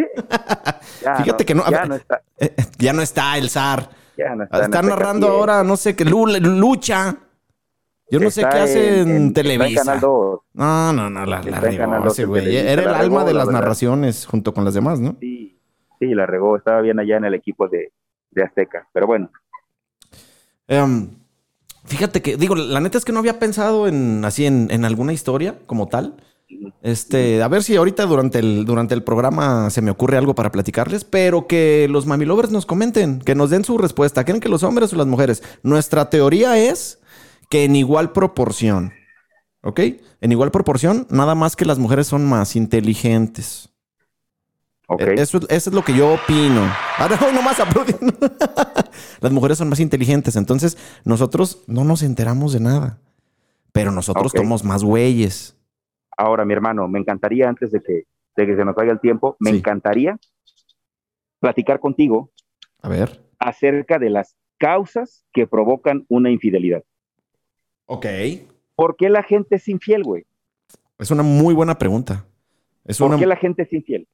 Ya 1.03 1.15
Fíjate 1.17 1.45
que 1.45 1.53
no, 1.55 1.63
ya 1.69 1.79
ver, 1.81 1.89
no 1.89 1.95
está, 1.95 2.21
Eh, 2.39 2.53
eh, 2.57 2.65
ya 2.79 2.91
no 2.93 3.01
está 3.01 3.37
el 3.37 3.49
zar. 3.49 3.89
ya 4.17 4.33
no 4.35 4.43
está. 4.43 4.57
Están 4.57 4.73
Azteca 4.73 4.95
narrando 4.95 5.27
10. 5.27 5.37
ahora, 5.39 5.63
no 5.63 5.77
sé 5.77 5.95
qué, 5.95 6.03
lu- 6.05 6.25
lucha. 6.25 7.15
Yo 8.09 8.19
no 8.19 8.31
sé 8.31 8.41
qué 8.41 8.57
hace 8.57 9.01
en, 9.01 9.09
en 9.15 9.33
Televisa. 9.33 9.81
Canal 9.83 9.99
2. 9.99 10.39
No, 10.53 10.93
no, 10.93 11.09
no, 11.09 11.25
la, 11.25 11.43
la 11.43 11.59
regó 11.59 11.91
12 11.99 12.07
ese 12.07 12.25
güey. 12.25 12.55
Era 12.57 12.81
el 12.81 12.91
la 12.91 12.97
alma 12.99 13.19
regó, 13.19 13.25
de 13.27 13.33
la 13.33 13.45
las 13.45 13.53
narraciones 13.53 14.25
junto 14.25 14.53
con 14.53 14.65
las 14.65 14.73
demás, 14.73 14.99
¿no? 14.99 15.15
Sí, 15.19 15.59
sí, 15.99 16.07
la 16.15 16.25
regó. 16.25 16.57
Estaba 16.57 16.81
bien 16.81 16.99
allá 16.99 17.17
en 17.17 17.25
el 17.25 17.33
equipo 17.35 17.67
de, 17.67 17.91
de 18.31 18.43
Azteca. 18.43 18.87
Pero 18.91 19.05
bueno, 19.07 19.29
Em, 20.67 21.09
fíjate 21.87 22.21
que, 22.21 22.37
digo, 22.37 22.55
la 22.55 22.79
neta 22.79 22.97
es 22.97 23.05
que 23.05 23.11
no 23.11 23.19
había 23.19 23.39
pensado 23.39 23.87
en 23.87 24.23
así 24.25 24.45
en, 24.45 24.69
en 24.71 24.85
alguna 24.85 25.13
historia 25.13 25.59
como 25.65 25.87
tal. 25.87 26.15
Este, 26.81 27.41
a 27.43 27.47
ver 27.49 27.63
si 27.63 27.75
ahorita 27.75 28.05
durante 28.05 28.39
el, 28.39 28.63
durante 28.65 28.93
el 28.93 29.03
programa 29.03 29.69
se 29.69 29.81
me 29.81 29.91
ocurre 29.91 30.17
algo 30.17 30.35
para 30.35 30.51
platicarles, 30.51 31.03
pero 31.03 31.47
que 31.47 31.87
los 31.89 32.05
mamilovers 32.05 32.51
nos 32.51 32.65
comenten, 32.65 33.19
que 33.19 33.35
nos 33.35 33.49
den 33.49 33.65
su 33.65 33.77
respuesta. 33.77 34.23
¿Creen 34.23 34.39
que 34.39 34.49
los 34.49 34.63
hombres 34.63 34.93
o 34.93 34.95
las 34.95 35.07
mujeres? 35.07 35.43
Nuestra 35.63 36.09
teoría 36.09 36.57
es 36.57 36.99
que 37.49 37.65
en 37.65 37.75
igual 37.75 38.11
proporción. 38.11 38.93
¿Ok? 39.63 39.81
En 40.21 40.31
igual 40.31 40.51
proporción, 40.51 41.07
nada 41.09 41.35
más 41.35 41.55
que 41.55 41.65
las 41.65 41.79
mujeres 41.79 42.07
son 42.07 42.25
más 42.25 42.55
inteligentes. 42.55 43.69
Eh, 44.99 45.15
Eso, 45.17 45.39
eso 45.49 45.69
es 45.69 45.73
lo 45.73 45.83
que 45.83 45.93
yo 45.95 46.13
opino. 46.13 46.61
Ahora 46.97 47.19
hoy 47.27 47.33
nomás 47.33 47.59
aplaudiendo. 47.59 48.13
Las 49.21 49.31
mujeres 49.31 49.57
son 49.57 49.69
más 49.69 49.79
inteligentes, 49.79 50.35
entonces 50.35 50.77
nosotros 51.03 51.63
no 51.67 51.83
nos 51.83 52.03
enteramos 52.03 52.53
de 52.53 52.61
nada. 52.61 52.99
Pero 53.73 53.91
nosotros 53.91 54.31
Ok. 54.33 54.37
somos 54.37 54.63
más 54.63 54.83
güeyes. 54.83 55.57
Ahora, 56.17 56.45
mi 56.45 56.53
hermano, 56.53 56.87
me 56.87 56.99
encantaría, 56.99 57.47
antes 57.49 57.71
de 57.71 57.81
que, 57.81 58.03
de 58.35 58.45
que 58.47 58.55
se 58.55 58.65
nos 58.65 58.75
vaya 58.75 58.91
el 58.91 58.99
tiempo, 58.99 59.35
me 59.39 59.51
Sí. 59.51 59.57
encantaría 59.57 60.17
platicar 61.39 61.79
contigo 61.79 62.31
A 62.81 62.89
ver. 62.89 63.21
acerca 63.39 63.99
de 63.99 64.09
las 64.09 64.35
causas 64.57 65.25
que 65.33 65.45
provocan 65.45 66.05
una 66.09 66.31
infidelidad. 66.31 66.83
Ok. 67.85 68.05
¿Por 68.75 68.95
qué 68.95 69.09
la 69.09 69.21
gente 69.23 69.55
es 69.57 69.67
infiel, 69.67 70.03
güey? 70.03 70.25
Es 70.97 71.11
una 71.11 71.23
muy 71.23 71.53
buena 71.53 71.77
pregunta. 71.77 72.25
Es 72.85 72.97
¿Por 72.97 73.09
una. 73.09 73.17
qué 73.19 73.25
la 73.27 73.35
gente 73.35 73.63
es 73.63 73.73
infiel? 73.73 74.07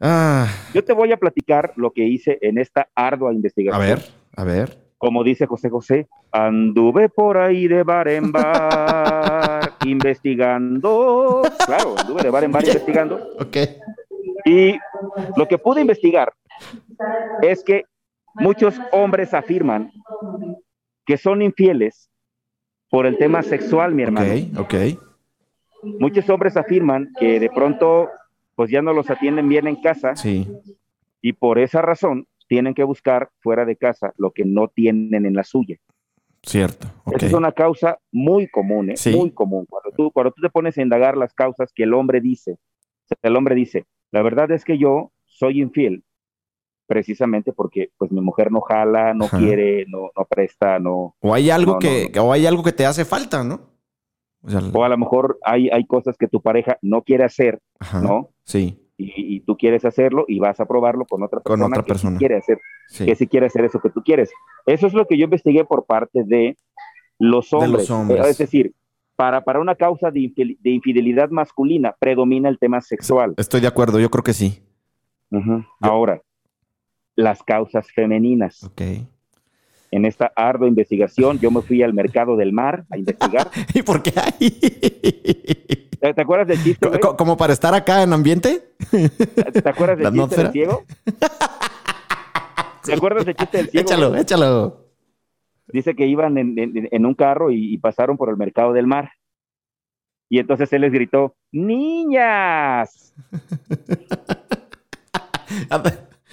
Ah, 0.00 0.46
Yo 0.74 0.84
te 0.84 0.92
voy 0.92 1.12
a 1.12 1.16
platicar 1.16 1.72
lo 1.76 1.90
que 1.92 2.04
hice 2.04 2.38
en 2.42 2.58
esta 2.58 2.88
ardua 2.94 3.30
a 3.30 3.34
investigación. 3.34 3.80
ver, 3.80 3.98
a 4.36 4.44
ver. 4.44 4.78
Como 4.98 5.24
dice 5.24 5.46
José 5.46 5.68
José, 5.70 6.06
anduve 6.32 7.08
por 7.08 7.36
ahí 7.38 7.68
de 7.68 7.82
bar 7.82 8.08
en 8.08 8.32
bar 8.32 9.72
investigando, 9.86 11.42
claro, 11.66 11.94
anduve 11.98 12.22
de 12.22 12.30
bar 12.30 12.44
en 12.44 12.52
bar 12.52 12.64
investigando, 12.64 13.20
Ok. 13.38 13.56
y 14.46 14.74
lo 15.36 15.46
que 15.48 15.58
pude 15.58 15.80
investigar 15.82 16.32
es 17.42 17.62
que 17.62 17.84
muchos 18.34 18.78
hombres 18.92 19.34
afirman 19.34 19.90
que 21.04 21.16
son 21.18 21.42
infieles 21.42 22.10
por 22.90 23.06
el 23.06 23.16
tema 23.18 23.42
sexual, 23.42 23.94
mi 23.94 24.02
hermano. 24.02 24.32
Ok, 24.60 24.72
ok. 24.72 24.74
Muchos 26.00 26.28
hombres 26.30 26.56
afirman 26.56 27.12
que 27.18 27.38
de 27.38 27.50
pronto 27.50 28.08
pues 28.56 28.70
ya 28.70 28.82
no 28.82 28.92
los 28.92 29.08
atienden 29.10 29.48
bien 29.48 29.68
en 29.68 29.76
casa 29.76 30.16
Sí. 30.16 30.48
y 31.20 31.32
por 31.34 31.58
esa 31.60 31.80
razón 31.82 32.26
tienen 32.48 32.74
que 32.74 32.82
buscar 32.84 33.30
fuera 33.40 33.64
de 33.64 33.76
casa 33.76 34.12
lo 34.16 34.32
que 34.32 34.44
no 34.44 34.66
tienen 34.68 35.24
en 35.26 35.34
la 35.34 35.44
suya. 35.44 35.76
Cierto. 36.42 36.86
Esa 37.12 37.26
es 37.26 37.32
una 37.32 37.50
causa 37.52 37.98
muy 38.12 38.48
común, 38.48 38.90
¿eh? 38.90 38.96
Sí. 38.96 39.10
muy 39.14 39.30
común. 39.32 39.66
Cuando 39.68 39.90
tú, 39.96 40.10
cuando 40.12 40.30
tú 40.32 40.42
te 40.42 40.48
pones 40.50 40.78
a 40.78 40.82
indagar 40.82 41.16
las 41.16 41.34
causas 41.34 41.72
que 41.72 41.82
el 41.84 41.92
hombre 41.94 42.20
dice, 42.20 42.58
el 43.22 43.36
hombre 43.36 43.54
dice, 43.54 43.84
la 44.12 44.22
verdad 44.22 44.50
es 44.52 44.64
que 44.64 44.78
yo 44.78 45.12
soy 45.24 45.60
infiel 45.60 46.04
precisamente 46.86 47.52
porque 47.52 47.90
pues 47.98 48.12
mi 48.12 48.20
mujer 48.20 48.52
no 48.52 48.60
jala, 48.60 49.12
no 49.12 49.24
Ajá. 49.24 49.38
quiere, 49.38 49.86
no, 49.88 50.10
no 50.16 50.24
presta, 50.24 50.78
no, 50.78 51.16
O 51.20 51.34
hay 51.34 51.50
algo 51.50 51.72
No, 51.72 51.74
no, 51.74 51.78
que, 51.80 52.12
o 52.20 52.32
hay 52.32 52.46
algo 52.46 52.62
que 52.62 52.72
te 52.72 52.86
hace 52.86 53.04
falta, 53.04 53.42
¿no? 53.42 53.72
O 54.42 54.48
sea, 54.50 54.60
o 54.72 54.84
a 54.84 54.88
lo 54.88 54.96
mejor 54.96 55.40
hay, 55.42 55.68
hay 55.70 55.84
cosas 55.84 56.16
que 56.16 56.28
tu 56.28 56.40
pareja 56.40 56.78
no 56.80 57.02
quiere 57.02 57.24
hacer, 57.24 57.60
ajá. 57.80 58.00
¿no? 58.00 58.30
Sí, 58.46 58.78
Y, 58.96 59.12
y 59.36 59.40
tú 59.40 59.56
quieres 59.58 59.84
hacerlo 59.84 60.24
y 60.26 60.38
vas 60.38 60.58
a 60.60 60.64
probarlo 60.66 61.04
con 61.04 61.22
otra 61.22 61.40
Con 61.40 61.58
persona 61.58 61.66
otra 61.66 61.82
que 61.82 61.86
sí 61.86 61.88
persona. 61.92 62.18
quiere 62.18 62.36
hacer, 62.36 62.58
sí. 62.88 63.04
que 63.04 63.14
sí 63.14 63.26
quiere 63.26 63.46
hacer 63.46 63.64
eso 63.66 63.80
que 63.80 63.90
tú 63.90 64.02
quieres. 64.02 64.30
Eso 64.64 64.86
es 64.86 64.94
lo 64.94 65.06
que 65.06 65.18
yo 65.18 65.24
investigué 65.24 65.64
por 65.64 65.84
parte 65.84 66.22
de 66.24 66.56
los 67.18 67.50
De 67.50 67.56
los 67.56 67.62
hombres. 67.64 67.90
hombres. 67.90 68.26
Es 68.28 68.38
decir, 68.38 68.72
para, 69.16 69.42
para 69.44 69.60
una 69.60 69.74
causa 69.74 70.10
de, 70.10 70.20
infel- 70.20 70.56
de 70.60 70.70
infidelidad 70.70 71.28
masculina 71.30 71.94
predomina 71.98 72.48
el 72.48 72.58
tema 72.58 72.80
sexual. 72.80 73.34
Estoy 73.36 73.60
de 73.60 73.66
acuerdo, 73.66 73.98
yo 73.98 74.10
creo 74.10 74.22
que 74.24 74.32
sí. 74.32 74.62
Ahora, 75.80 76.22
las 77.16 77.42
causas 77.42 77.90
femeninas. 77.92 78.62
Ok. 78.64 78.82
En 79.90 80.04
esta 80.04 80.32
ardua 80.34 80.68
investigación, 80.68 81.38
yo 81.38 81.50
me 81.50 81.62
fui 81.62 81.82
al 81.82 81.94
mercado 81.94 82.36
del 82.36 82.52
mar 82.52 82.84
a 82.90 82.98
investigar. 82.98 83.50
¿Y 83.74 83.82
por 83.82 84.02
qué 84.02 84.12
hay? 84.16 84.50
¿Te, 86.00 86.12
te 86.14 86.20
acuerdas 86.22 86.48
del 86.48 86.62
chiste? 86.62 86.86
güey? 86.88 87.00
Co- 87.00 87.16
¿Como 87.16 87.36
para 87.36 87.52
estar 87.52 87.72
acá 87.74 88.02
en 88.02 88.12
ambiente? 88.12 88.72
¿Te 88.90 89.68
acuerdas 89.68 89.98
¿La 90.00 90.10
del 90.10 90.20
chiste 90.20 90.36
del 90.42 90.52
ciego? 90.52 90.84
¿Te 92.84 92.92
acuerdas 92.94 93.24
del 93.24 93.34
chiste 93.36 93.56
del 93.58 93.68
ciego? 93.70 93.86
Échalo, 93.88 94.16
échalo. 94.16 94.86
dice 95.68 95.94
que 95.96 96.06
iban 96.06 96.36
en, 96.38 96.58
en- 96.58 96.88
en 96.90 97.06
un 97.06 97.14
carro 97.14 97.50
y, 97.50 97.72
y 97.74 97.78
pasaron 97.78 98.16
por 98.16 98.28
el 98.30 98.36
mercado 98.36 98.72
del 98.72 98.86
mar. 98.86 99.10
Y 100.28 100.40
entonces 100.40 100.72
él 100.72 100.80
les 100.82 100.92
gritó, 100.92 101.36
niñas. 101.52 103.14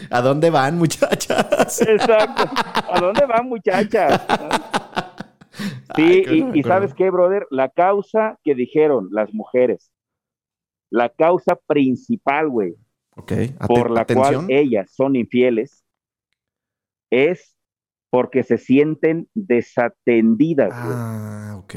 ¿A, 0.09 0.21
dónde 0.21 0.49
van, 0.49 0.77
muchachas? 0.77 1.81
Exacto. 1.81 2.43
¿A 2.91 2.99
dónde 2.99 3.25
van 3.25 3.47
muchachas? 3.47 4.21
Sí, 5.95 6.23
Ay, 6.27 6.51
y- 6.55 6.63
sabes 6.63 6.95
qué, 6.95 7.11
brother, 7.11 7.45
la 7.51 7.69
causa 7.69 8.39
que 8.43 8.55
dijeron 8.55 9.09
las 9.11 9.31
mujeres, 9.35 9.91
la 10.89 11.09
causa 11.09 11.55
principal, 11.67 12.49
güey, 12.49 12.73
Ok. 13.15 13.31
ate- 13.33 13.67
por 13.67 13.91
la 13.91 14.01
atención. 14.01 14.45
cual 14.47 14.57
ellas 14.57 14.89
son 14.91 15.15
infieles, 15.15 15.85
es 17.11 17.55
porque 18.09 18.41
se 18.41 18.57
sienten 18.57 19.27
desatendidas. 19.35 20.71
Ah, 20.73 21.55
ok. 21.59 21.75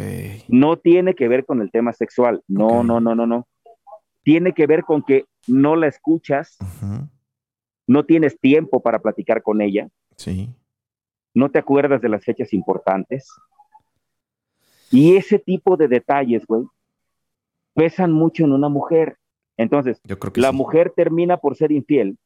no 0.48 0.78
tiene 0.78 1.14
que 1.14 1.28
ver 1.28 1.44
con 1.44 1.60
el 1.60 1.70
tema 1.70 1.92
sexual. 1.92 2.42
No, 2.48 2.82
no, 2.82 2.98
no, 3.00 3.14
no, 3.14 3.26
no. 3.26 3.46
Tiene 4.22 4.52
que 4.54 4.66
ver 4.66 4.84
con 4.84 5.02
que 5.02 5.26
no 5.46 5.76
la 5.76 5.86
escuchas, 5.88 6.56
Ujú, 6.62 7.08
no 7.86 8.04
tienes 8.04 8.38
tiempo 8.38 8.80
para 8.80 8.98
platicar 9.00 9.42
con 9.42 9.60
ella, 9.60 9.88
Sí. 10.16 10.48
no 11.34 11.50
te 11.50 11.58
acuerdas 11.58 12.00
de 12.00 12.08
las 12.08 12.24
fechas 12.24 12.52
importantes. 12.52 13.28
Y 14.90 15.16
ese 15.16 15.38
tipo 15.38 15.76
de 15.76 15.88
detalles, 15.88 16.46
güey, 16.46 16.64
pesan 17.74 18.12
mucho 18.12 18.44
en 18.44 18.52
una 18.52 18.68
mujer. 18.68 19.18
Entonces, 19.56 20.00
Yo 20.04 20.18
creo 20.18 20.32
que 20.32 20.40
la 20.40 20.50
sí. 20.50 20.56
mujer 20.56 20.92
termina 20.94 21.36
por 21.38 21.56
ser 21.56 21.72
infiel 21.72 22.18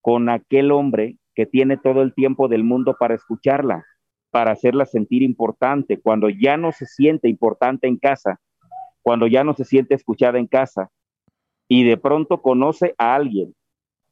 con 0.00 0.28
aquel 0.28 0.70
hombre 0.72 1.16
que 1.34 1.46
tiene 1.46 1.76
todo 1.76 2.02
el 2.02 2.14
tiempo 2.14 2.48
del 2.48 2.64
mundo 2.64 2.96
para 2.98 3.14
escucharla, 3.14 3.84
para 4.30 4.52
hacerla 4.52 4.86
sentir 4.86 5.22
importante. 5.22 5.98
Cuando 6.00 6.28
ya 6.28 6.56
no 6.56 6.72
se 6.72 6.86
siente 6.86 7.28
importante 7.28 7.86
en 7.88 7.96
casa, 7.96 8.40
cuando 9.02 9.26
ya 9.26 9.44
no 9.44 9.54
se 9.54 9.64
siente 9.64 9.94
escuchada 9.94 10.38
en 10.38 10.46
casa, 10.46 10.90
y 11.68 11.84
de 11.84 11.96
pronto 11.96 12.42
conoce 12.42 12.94
a 12.98 13.14
alguien 13.14 13.54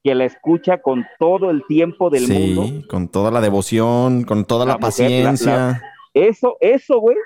que 0.03 0.15
la 0.15 0.25
escucha 0.25 0.81
con 0.81 1.05
todo 1.19 1.51
el 1.51 1.65
tiempo 1.67 2.09
del 2.11 2.27
sí, 2.27 2.55
mundo, 2.57 2.87
con 2.89 3.09
toda 3.09 3.31
la 3.31 3.41
devoción, 3.41 4.25
con 4.25 4.45
toda 4.45 4.65
la, 4.65 4.73
La 4.73 4.79
mujer, 4.79 4.83
la- 4.83 5.31
paciencia. 5.31 5.57
la- 5.57 5.83
eso, 6.15 6.57
eso, 6.61 6.99
güey, 7.01 7.17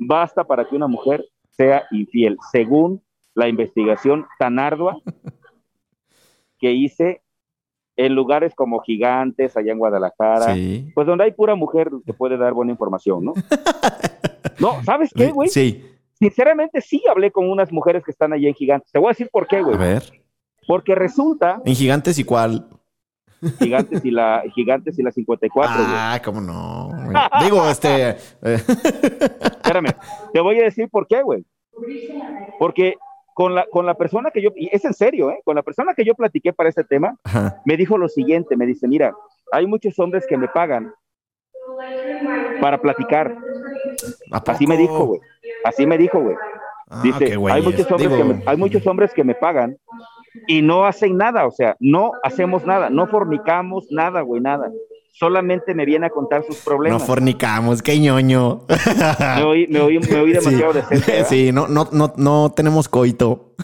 basta 0.00 0.44
para 0.44 0.66
que 0.68 0.74
una 0.76 0.86
mujer 0.88 1.24
sea 1.50 1.84
infiel, 1.90 2.36
según 2.52 3.02
la 3.34 3.48
investigación 3.48 4.26
tan 4.38 4.58
ardua 4.58 4.98
que 6.58 6.72
hice 6.72 7.22
en 7.96 8.14
lugares 8.14 8.54
como 8.54 8.80
Gigantes, 8.80 9.56
allá 9.56 9.72
en 9.72 9.78
Guadalajara, 9.78 10.54
Sí. 10.54 10.90
pues 10.94 11.06
donde 11.06 11.24
hay 11.24 11.32
pura 11.32 11.54
mujer 11.56 11.90
que 12.06 12.12
puede 12.12 12.36
dar 12.36 12.52
buena 12.54 12.72
información, 12.72 13.24
¿no? 13.24 13.34
No, 14.60 14.82
¿sabes 14.82 15.12
qué, 15.14 15.30
güey? 15.30 15.48
Sí. 15.48 15.84
Sinceramente 16.14 16.80
sí 16.80 17.00
hablé 17.08 17.30
con 17.30 17.48
unas 17.48 17.70
mujeres 17.70 18.02
que 18.04 18.10
están 18.10 18.32
allá 18.32 18.48
en 18.48 18.54
Gigantes. 18.54 18.90
Te 18.90 18.98
voy 18.98 19.06
a 19.06 19.10
decir 19.10 19.28
por 19.30 19.46
qué, 19.46 19.58
A 19.58 19.62
güey. 19.62 19.78
ver. 19.78 20.02
Porque 20.68 20.94
resulta, 20.94 21.62
En 21.64 21.74
Gigantes 21.74 22.18
y 22.18 22.24
cuál. 22.24 22.68
Gigantes 23.58 24.04
y 24.04 24.10
la 24.10 24.42
Gigantes 24.54 24.98
y 24.98 25.02
la 25.02 25.10
54, 25.10 25.74
güey. 25.76 25.86
Ah, 25.90 26.20
cómo 26.22 26.42
no. 26.42 26.90
güey. 27.06 27.16
Digo, 27.42 27.66
este. 27.68 28.10
eh, 28.10 28.16
Espérame, 28.42 29.94
te 30.32 30.40
voy 30.40 30.58
a 30.60 30.64
decir 30.64 30.90
por 30.90 31.06
qué, 31.06 31.22
güey. 31.22 31.46
Porque 32.58 32.96
con 33.32 33.54
la, 33.54 33.64
con 33.70 33.86
la 33.86 33.94
persona 33.94 34.30
que 34.30 34.42
yo, 34.42 34.50
y 34.56 34.68
es 34.70 34.84
en 34.84 34.92
serio, 34.92 35.30
¿eh? 35.30 35.40
Con 35.42 35.56
la 35.56 35.62
persona 35.62 35.94
que 35.94 36.04
yo 36.04 36.14
platiqué 36.14 36.52
para 36.52 36.68
este 36.68 36.84
tema, 36.84 37.16
ajá. 37.24 37.62
me 37.64 37.76
dijo 37.78 37.96
lo 37.96 38.08
siguiente, 38.08 38.54
me 38.56 38.66
dice, 38.66 38.86
mira, 38.88 39.14
hay 39.52 39.66
muchos 39.66 39.98
hombres 39.98 40.26
que 40.28 40.36
me 40.36 40.48
pagan 40.48 40.92
para 42.60 42.78
platicar. 42.78 43.38
¿A 44.32 44.38
Así 44.38 44.66
me 44.66 44.76
dijo, 44.76 45.06
güey. 45.06 45.20
Así 45.64 45.86
me 45.86 45.96
dijo, 45.96 46.20
güey. 46.20 46.36
Ah, 46.90 47.00
Dice, 47.02 47.36
hay, 47.50 47.62
muchos 47.62 47.90
hombres 47.90 48.10
Digo, 48.10 48.16
que 48.16 48.24
me, 48.24 48.42
hay 48.46 48.56
muchos 48.56 48.86
hombres 48.86 49.12
que 49.12 49.22
me 49.22 49.34
pagan 49.34 49.78
y 50.46 50.62
no 50.62 50.84
hacen 50.84 51.16
nada, 51.16 51.46
o 51.46 51.50
sea, 51.50 51.76
no 51.80 52.12
hacemos 52.22 52.64
nada, 52.64 52.90
no 52.90 53.06
fornicamos 53.06 53.86
nada, 53.90 54.20
güey, 54.22 54.40
nada. 54.40 54.70
Solamente 55.12 55.74
me 55.74 55.84
viene 55.84 56.06
a 56.06 56.10
contar 56.10 56.44
sus 56.44 56.58
No 56.58 56.64
problemas. 56.64 57.04
fornicamos, 57.04 57.82
qué 57.82 57.98
ñoño. 57.98 58.60
me, 59.36 59.42
oí, 59.42 59.66
me, 59.66 59.80
oí, 59.80 59.98
me 59.98 60.20
oí 60.20 60.32
demasiado 60.34 60.72
sí. 60.72 60.78
decente. 60.78 61.10
¿verdad? 61.12 61.26
Sí, 61.28 61.50
no, 61.52 61.66
no, 61.66 61.88
no, 61.90 62.12
no 62.16 62.52
tenemos 62.54 62.88
coito. 62.88 63.54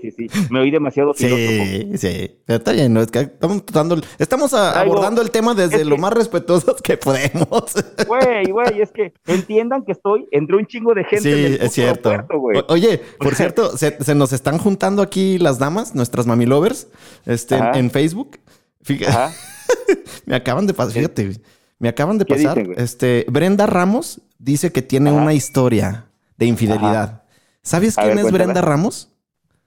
Sí, 0.00 0.10
sí, 0.10 0.28
sí. 0.28 0.46
Me 0.50 0.60
oí 0.60 0.70
demasiado 0.70 1.12
filósofo. 1.14 1.38
Sí, 1.42 1.90
sí. 1.98 2.36
Pero 2.44 2.56
está 2.58 2.72
bien, 2.72 2.92
¿no? 2.92 3.00
Es 3.00 3.10
que 3.10 3.20
estamos 3.20 3.64
tratando, 3.66 4.00
estamos 4.18 4.54
a- 4.54 4.72
Traigo- 4.74 4.92
abordando 4.92 5.22
el 5.22 5.30
tema 5.30 5.54
desde 5.54 5.76
es 5.82 5.86
lo 5.86 5.96
que- 5.96 6.00
más 6.00 6.12
respetuosos 6.12 6.80
que 6.82 6.96
podemos. 6.96 7.64
Güey, 8.06 8.50
güey, 8.50 8.80
es 8.80 8.90
que 8.92 9.12
entiendan 9.26 9.84
que 9.84 9.92
estoy 9.92 10.26
entre 10.30 10.56
un 10.56 10.66
chingo 10.66 10.94
de 10.94 11.04
gente. 11.04 11.30
en 11.32 11.38
el 11.38 11.52
Sí, 11.52 11.52
puto 11.54 11.64
es 11.66 11.72
cierto. 11.72 12.10
güey. 12.38 12.58
O- 12.58 12.64
Oye, 12.68 13.00
por 13.18 13.34
cierto, 13.34 13.76
se, 13.76 14.02
se 14.02 14.14
nos 14.14 14.32
están 14.32 14.58
juntando 14.58 15.02
aquí 15.02 15.38
las 15.38 15.58
damas, 15.58 15.94
nuestras 15.94 16.26
mami 16.26 16.46
lovers, 16.46 16.88
este, 17.26 17.56
en, 17.56 17.62
Ajá. 17.62 17.78
en 17.78 17.90
Facebook. 17.90 18.38
Fíjate, 18.82 19.10
Ajá. 19.10 19.32
me 20.26 20.36
acaban 20.36 20.66
de 20.66 20.74
pasar, 20.74 20.92
fíjate, 20.92 21.40
me 21.78 21.88
acaban 21.88 22.18
de 22.18 22.24
¿Qué 22.24 22.34
pasar. 22.34 22.56
dicen, 22.58 22.74
este, 22.76 23.26
Brenda 23.28 23.66
Ramos 23.66 24.20
dice 24.38 24.72
que 24.72 24.82
tiene 24.82 25.10
Ajá. 25.10 25.20
una 25.20 25.34
historia 25.34 26.06
de 26.36 26.46
infidelidad. 26.46 27.22
¿Sabes 27.62 27.96
quién 27.96 28.14
ver, 28.16 28.26
es. 28.26 28.32
Brenda 28.32 28.60
Ramos? 28.60 29.10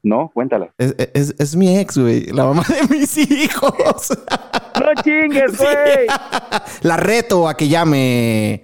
No, 0.01 0.31
cuéntala. 0.33 0.71
Es, 0.77 0.95
es- 1.13 1.35
es 1.37 1.55
mi 1.55 1.77
ex, 1.77 1.97
güey, 1.97 2.27
la 2.27 2.45
mamá 2.45 2.63
de 2.69 2.95
mis 2.97 3.17
hijos. 3.17 4.17
No 4.79 5.01
chingues, 5.03 5.57
güey. 5.57 6.07
La 6.81 6.95
reto 6.97 7.47
a 7.49 7.57
que 7.57 7.67
llame. 7.67 8.63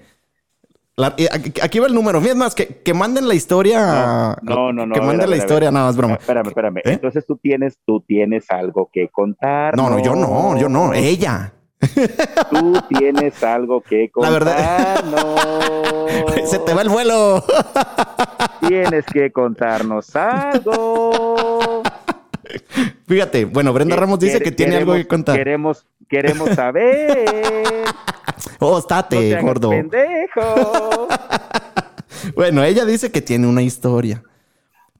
La- 0.97 1.13
eh, 1.17 1.27
aquí, 1.61 1.79
va 1.79 1.87
el 1.87 1.93
número. 1.93 2.19
Es 2.19 2.35
más, 2.37 2.55
que, 2.55 2.67
que 2.81 2.93
manden 2.93 3.27
la 3.27 3.33
historia. 3.33 4.37
No, 4.41 4.71
no, 4.71 4.85
no, 4.85 4.93
Que 4.93 5.01
ver, 5.01 5.07
manden 5.07 5.29
la 5.29 5.35
historia, 5.35 5.69
nada 5.71 5.87
más 5.87 5.97
broma. 5.97 6.13
Espérame, 6.15 6.47
espérame. 6.47 6.77
¿Eh? 6.77 6.81
Entonces 6.85 7.25
tú 7.27 7.35
tienes, 7.35 7.77
tú 7.85 7.99
tienes 8.07 8.49
algo 8.49 8.89
que 8.93 9.09
contar. 9.09 9.75
No, 9.75 9.89
no, 9.89 9.99
yo 9.99 10.15
no, 10.15 10.57
yo 10.57 10.69
no, 10.69 10.93
ella. 10.93 11.51
Tú 12.49 12.81
tienes 12.87 13.43
algo 13.43 13.81
que 13.81 14.09
La 14.15 14.29
contar. 14.29 14.31
verdad- 14.31 15.03
no. 15.03 16.45
Se 16.47 16.59
te 16.59 16.73
va 16.73 16.81
el 16.81 16.89
vuelo. 16.89 17.43
Tienes 18.83 19.05
que 19.05 19.31
contarnos 19.31 20.13
algo. 20.15 21.81
Fíjate, 23.07 23.45
bueno, 23.45 23.71
Brenda 23.73 23.95
Ramos 23.95 24.19
dice 24.19 24.41
que 24.41 24.51
tiene 24.51 24.75
algo 24.77 24.93
que 24.93 25.07
contar. 25.07 25.37
Queremos, 25.37 25.85
queremos 26.09 26.49
saber. 26.51 27.53
Oh, 28.59 28.71
No 28.71 28.77
estate, 28.79 29.17
te 29.17 29.31
hagas 29.33 29.43
gordo. 29.45 29.69
pendejo. 29.69 31.07
Bueno, 32.35 32.63
ella 32.63 32.85
dice 32.85 33.11
que 33.11 33.21
tiene 33.21 33.47
una 33.47 33.61
historia. 33.61 34.23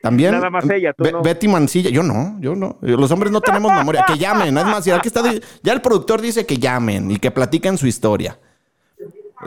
También. 0.01 0.32
Nada 0.32 0.49
más 0.49 0.69
ella, 0.69 0.93
tú 0.93 1.03
Be- 1.03 1.11
no. 1.11 1.21
Betty 1.21 1.47
Mancilla. 1.47 1.89
Yo 1.89 2.03
no, 2.03 2.38
yo 2.39 2.55
no. 2.55 2.78
Los 2.82 3.09
hombres 3.11 3.32
no 3.32 3.41
tenemos 3.41 3.73
memoria. 3.73 4.05
Que 4.07 4.17
llamen. 4.17 4.55
Es 4.57 4.65
más, 4.65 4.86
ya, 4.86 4.99
que 5.01 5.07
está, 5.07 5.23
ya 5.63 5.73
el 5.73 5.82
productor 5.82 6.21
dice 6.21 6.45
que 6.45 6.57
llamen 6.57 7.09
y 7.11 7.17
que 7.17 7.32
platiquen 7.32 7.78
su 7.78 7.88
historia. 7.88 8.39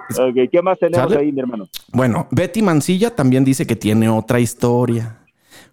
Ok, 0.19 0.51
¿qué 0.51 0.63
más 0.63 0.79
tenemos 0.79 1.13
¿Sale? 1.13 1.25
ahí, 1.25 1.33
mi 1.33 1.41
hermano? 1.41 1.69
Bueno, 1.93 2.27
Betty 2.31 2.63
Mancilla 2.63 3.15
también 3.15 3.45
dice 3.45 3.67
que 3.67 3.77
tiene 3.77 4.09
otra 4.09 4.41
historia. 4.41 5.17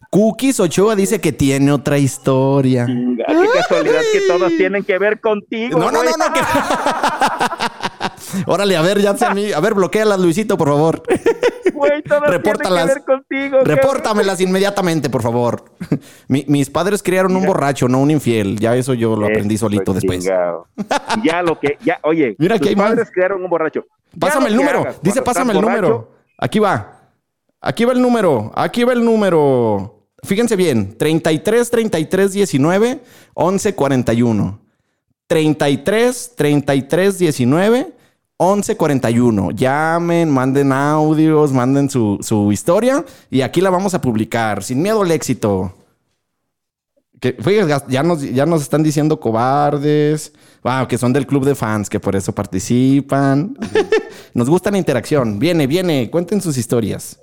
Cookies 0.10 0.60
Ochoa 0.60 0.96
dice 0.96 1.20
que 1.20 1.32
tiene 1.34 1.72
otra 1.72 1.98
historia. 1.98 2.86
Qué 2.86 3.48
casualidad 3.54 4.02
que 4.14 4.22
todos 4.28 4.52
tienen 4.56 4.84
que 4.84 4.98
ver 4.98 5.20
contigo. 5.20 5.78
No, 5.78 5.92
no, 5.92 6.04
no, 6.04 6.12
no. 6.12 6.34
que- 6.34 6.42
Órale, 8.48 8.78
a 8.78 8.82
ver, 8.82 9.02
ya 9.02 9.16
sé 9.18 9.26
a 9.26 9.34
mí. 9.34 9.52
A 9.52 9.60
ver, 9.60 9.74
bloquealas, 9.74 10.20
Luisito, 10.20 10.58
por 10.58 10.70
favor. 10.70 11.04
Güey, 11.76 12.02
todos 12.04 12.24
Repórtalas. 12.28 12.88
que 12.88 12.94
ver 12.94 13.04
contigo. 13.04 13.58
cabrón. 13.58 13.66
Repórtamelas 13.78 14.42
inmediatamente, 14.42 15.10
por 15.10 15.22
favor. 15.22 15.66
Mi- 16.28 16.46
mis 16.48 16.70
padres 16.70 17.04
criaron 17.04 17.36
un 17.36 17.46
borracho, 17.46 17.88
no 17.88 18.00
un 18.00 18.12
infiel. 18.12 18.60
Ya 18.60 18.76
eso 18.76 18.94
yo 18.94 19.16
lo 19.16 19.26
aprendí 19.28 19.58
solito 19.58 19.94
después. 19.94 20.24
Ya 21.24 21.42
lo 21.44 21.60
que, 21.60 21.78
ya, 21.84 22.00
oye, 22.04 22.36
Mira, 22.40 22.58
tus 22.58 22.68
hay 22.70 22.76
más. 22.76 22.90
padres 22.92 23.10
crearon 23.14 23.44
un 23.44 23.50
borracho. 23.50 23.86
Pásame 24.20 24.48
el 24.50 24.56
número. 24.56 24.80
hagas 24.82 25.02
Dice, 25.02 25.22
pásame 25.22 25.52
el 25.52 25.58
estás 25.60 25.70
número. 25.70 25.88
borracho, 25.90 26.12
Aquí 26.38 26.60
va. 26.60 26.92
Aquí 27.62 27.86
va 27.86 27.94
el 27.94 28.02
número. 28.02 28.52
Aquí 28.56 28.84
va 28.84 28.94
el 28.94 29.04
número. 29.04 30.08
Fíjense 30.24 30.56
bien. 30.56 30.98
33 30.98 31.70
33 31.70 32.32
19 32.34 33.00
11 33.34 33.76
41. 33.76 34.60
33 35.28 36.34
33 36.36 37.20
19 37.20 37.94
11 38.38 38.76
41. 38.76 39.52
Llamen, 39.52 40.30
manden 40.30 40.72
audios, 40.72 41.52
manden 41.54 41.90
su, 41.90 42.18
su 42.22 42.52
historia 42.52 43.06
y 43.30 43.42
aquí 43.42 43.62
la 43.62 43.70
vamos 43.70 43.94
a 43.94 44.02
publicar. 44.02 44.62
Sin 44.64 44.82
miedo 44.82 45.02
al 45.04 45.12
éxito. 45.12 45.74
Que, 47.20 47.34
fíjate, 47.34 47.92
ya 47.92 48.04
nos, 48.04 48.22
ya 48.22 48.46
nos 48.46 48.62
están 48.62 48.84
diciendo 48.84 49.20
cobardes. 49.20 50.34
Wow, 50.64 50.88
que 50.88 50.98
son 50.98 51.14
del 51.14 51.26
club 51.26 51.46
de 51.46 51.56
fans, 51.56 51.90
que 51.90 52.00
por 52.00 52.16
eso 52.16 52.34
participan. 52.36 53.58
nos 54.34 54.50
gusta 54.50 54.70
la 54.70 54.78
interacción. 54.78 55.40
Viene, 55.40 55.66
viene, 55.66 56.10
cuenten 56.12 56.42
sus 56.42 56.58
historias. 56.58 57.20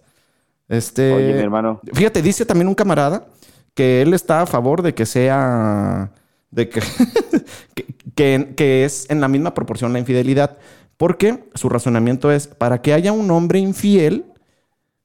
Este. 0.68 1.12
Oye, 1.12 1.34
mi 1.34 1.40
hermano. 1.40 1.80
Fíjate, 1.92 2.22
dice 2.22 2.46
también 2.46 2.68
un 2.68 2.74
camarada 2.74 3.26
que 3.74 4.00
él 4.00 4.14
está 4.14 4.42
a 4.42 4.46
favor 4.46 4.80
de 4.80 4.94
que 4.94 5.04
sea. 5.04 6.10
de 6.50 6.68
que, 6.70 6.80
que, 7.74 7.84
que- 8.14 8.54
que 8.56 8.84
es 8.86 9.10
en 9.10 9.20
la 9.20 9.28
misma 9.28 9.52
proporción 9.52 9.92
la 9.92 9.98
infidelidad. 9.98 10.56
Porque 11.02 11.48
su 11.56 11.68
razonamiento 11.68 12.30
es: 12.30 12.46
para 12.46 12.80
que 12.80 12.92
haya 12.92 13.10
un 13.10 13.28
hombre 13.32 13.58
infiel, 13.58 14.24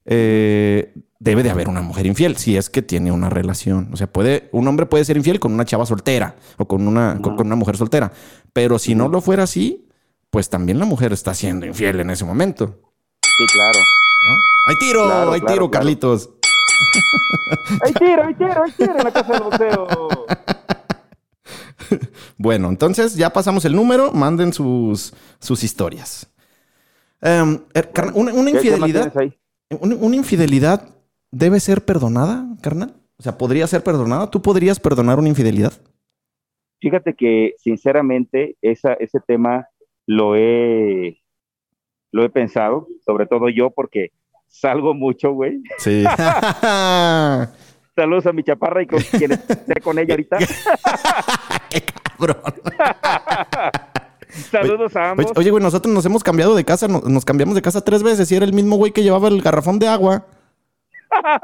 eh, 0.05 0.93
debe 1.17 1.41
de 1.41 1.49
haber 1.49 1.67
una 1.69 1.81
mujer 1.81 2.05
infiel, 2.05 2.37
si 2.37 2.55
es 2.55 2.69
que 2.69 2.83
tiene 2.83 3.11
una 3.11 3.31
relación. 3.31 3.89
O 3.91 3.97
sea, 3.97 4.05
puede, 4.05 4.47
un 4.51 4.67
hombre 4.67 4.85
puede 4.85 5.05
ser 5.05 5.17
infiel 5.17 5.39
con 5.39 5.55
una 5.55 5.65
chava 5.65 5.87
soltera 5.87 6.35
o 6.57 6.67
con 6.67 6.87
una, 6.87 7.17
con, 7.19 7.35
con 7.35 7.47
una 7.47 7.55
mujer 7.55 7.77
soltera. 7.77 8.11
Pero 8.53 8.77
si 8.77 8.93
no 8.93 9.07
lo 9.07 9.21
fuera 9.21 9.41
así, 9.41 9.87
pues 10.29 10.51
también 10.51 10.77
la 10.77 10.85
mujer 10.85 11.13
está 11.13 11.33
siendo 11.33 11.65
infiel 11.65 11.99
en 11.99 12.11
ese 12.11 12.25
momento. 12.25 12.79
Sí, 13.35 13.47
claro. 13.51 13.79
¿no? 13.79 14.35
¡Hay 14.67 14.75
tiro! 14.75 15.03
Claro, 15.03 15.31
¡Hay 15.31 15.39
claro, 15.39 15.53
tiro, 15.55 15.71
claro. 15.71 15.71
Carlitos! 15.71 16.29
¡Hay 17.81 17.93
tiro, 17.93 18.23
hay 18.23 18.35
tiro, 18.35 18.63
hay 18.63 18.71
tiro 18.73 18.97
en 18.99 19.03
la 19.03 19.11
casa 19.11 19.33
del 19.33 19.41
boxeo! 19.41 19.87
Bueno, 22.37 22.69
entonces 22.69 23.15
ya 23.15 23.31
pasamos 23.31 23.65
el 23.65 23.75
número, 23.75 24.11
manden 24.11 24.53
sus, 24.53 25.13
sus 25.39 25.63
historias. 25.63 26.31
Em, 27.21 27.59
er, 27.73 27.89
una, 28.13 28.33
una 28.33 28.51
¿Qué- 28.51 28.59
qué 28.59 28.71
más 28.77 28.89
infidelidad, 28.89 29.13
una, 29.79 29.95
una 29.95 30.15
infidelidad 30.15 30.89
debe 31.31 31.59
ser 31.59 31.83
perdonada, 31.83 32.45
carnal. 32.61 32.93
O 33.19 33.23
sea, 33.23 33.37
podría 33.37 33.65
ser 33.67 33.83
perdonada. 33.83 34.29
¿Tú 34.29 34.41
podrías 34.41 34.79
perdonar 34.79 35.17
una 35.17 35.29
infidelidad? 35.29 35.73
Fíjate 36.79 37.15
que, 37.15 37.55
sinceramente, 37.57 38.55
esa, 38.61 38.93
ese 38.93 39.19
tema 39.19 39.67
lo 40.05 40.35
he, 40.35 41.19
lo 42.11 42.23
he 42.23 42.29
pensado, 42.29 42.87
sobre 43.03 43.25
todo 43.25 43.49
yo, 43.49 43.71
porque 43.71 44.11
salgo 44.45 44.93
mucho, 44.93 45.31
güey. 45.31 45.63
Sí. 45.79 46.03
Saludos 47.95 48.27
a 48.27 48.31
mi 48.33 48.43
chaparra 48.43 48.83
y 48.83 48.85
con 48.85 49.01
quien 49.01 49.31
esté 49.49 49.81
con 49.81 49.97
ella 49.97 50.13
ahorita. 50.13 50.37
¡Qué 51.69 51.81
cabrón! 52.03 52.37
Saludos 54.29 54.95
a 54.95 55.11
ambos. 55.11 55.27
Oye, 55.35 55.49
güey, 55.51 55.63
nosotros 55.63 55.93
nos 55.93 56.05
hemos 56.05 56.23
cambiado 56.23 56.55
de 56.55 56.63
casa, 56.65 56.87
no- 56.87 57.01
nos, 57.01 57.25
cambiamos 57.25 57.55
de 57.55 57.61
casa 57.61 57.81
tres 57.83 58.03
veces 58.03 58.31
y 58.31 58.35
era 58.35 58.45
el 58.45 58.53
mismo 58.53 58.75
güey 58.77 58.91
que 58.91 59.03
llevaba 59.03 59.27
el 59.29 59.41
garrafón 59.41 59.79
de 59.79 59.87
agua. 59.87 60.25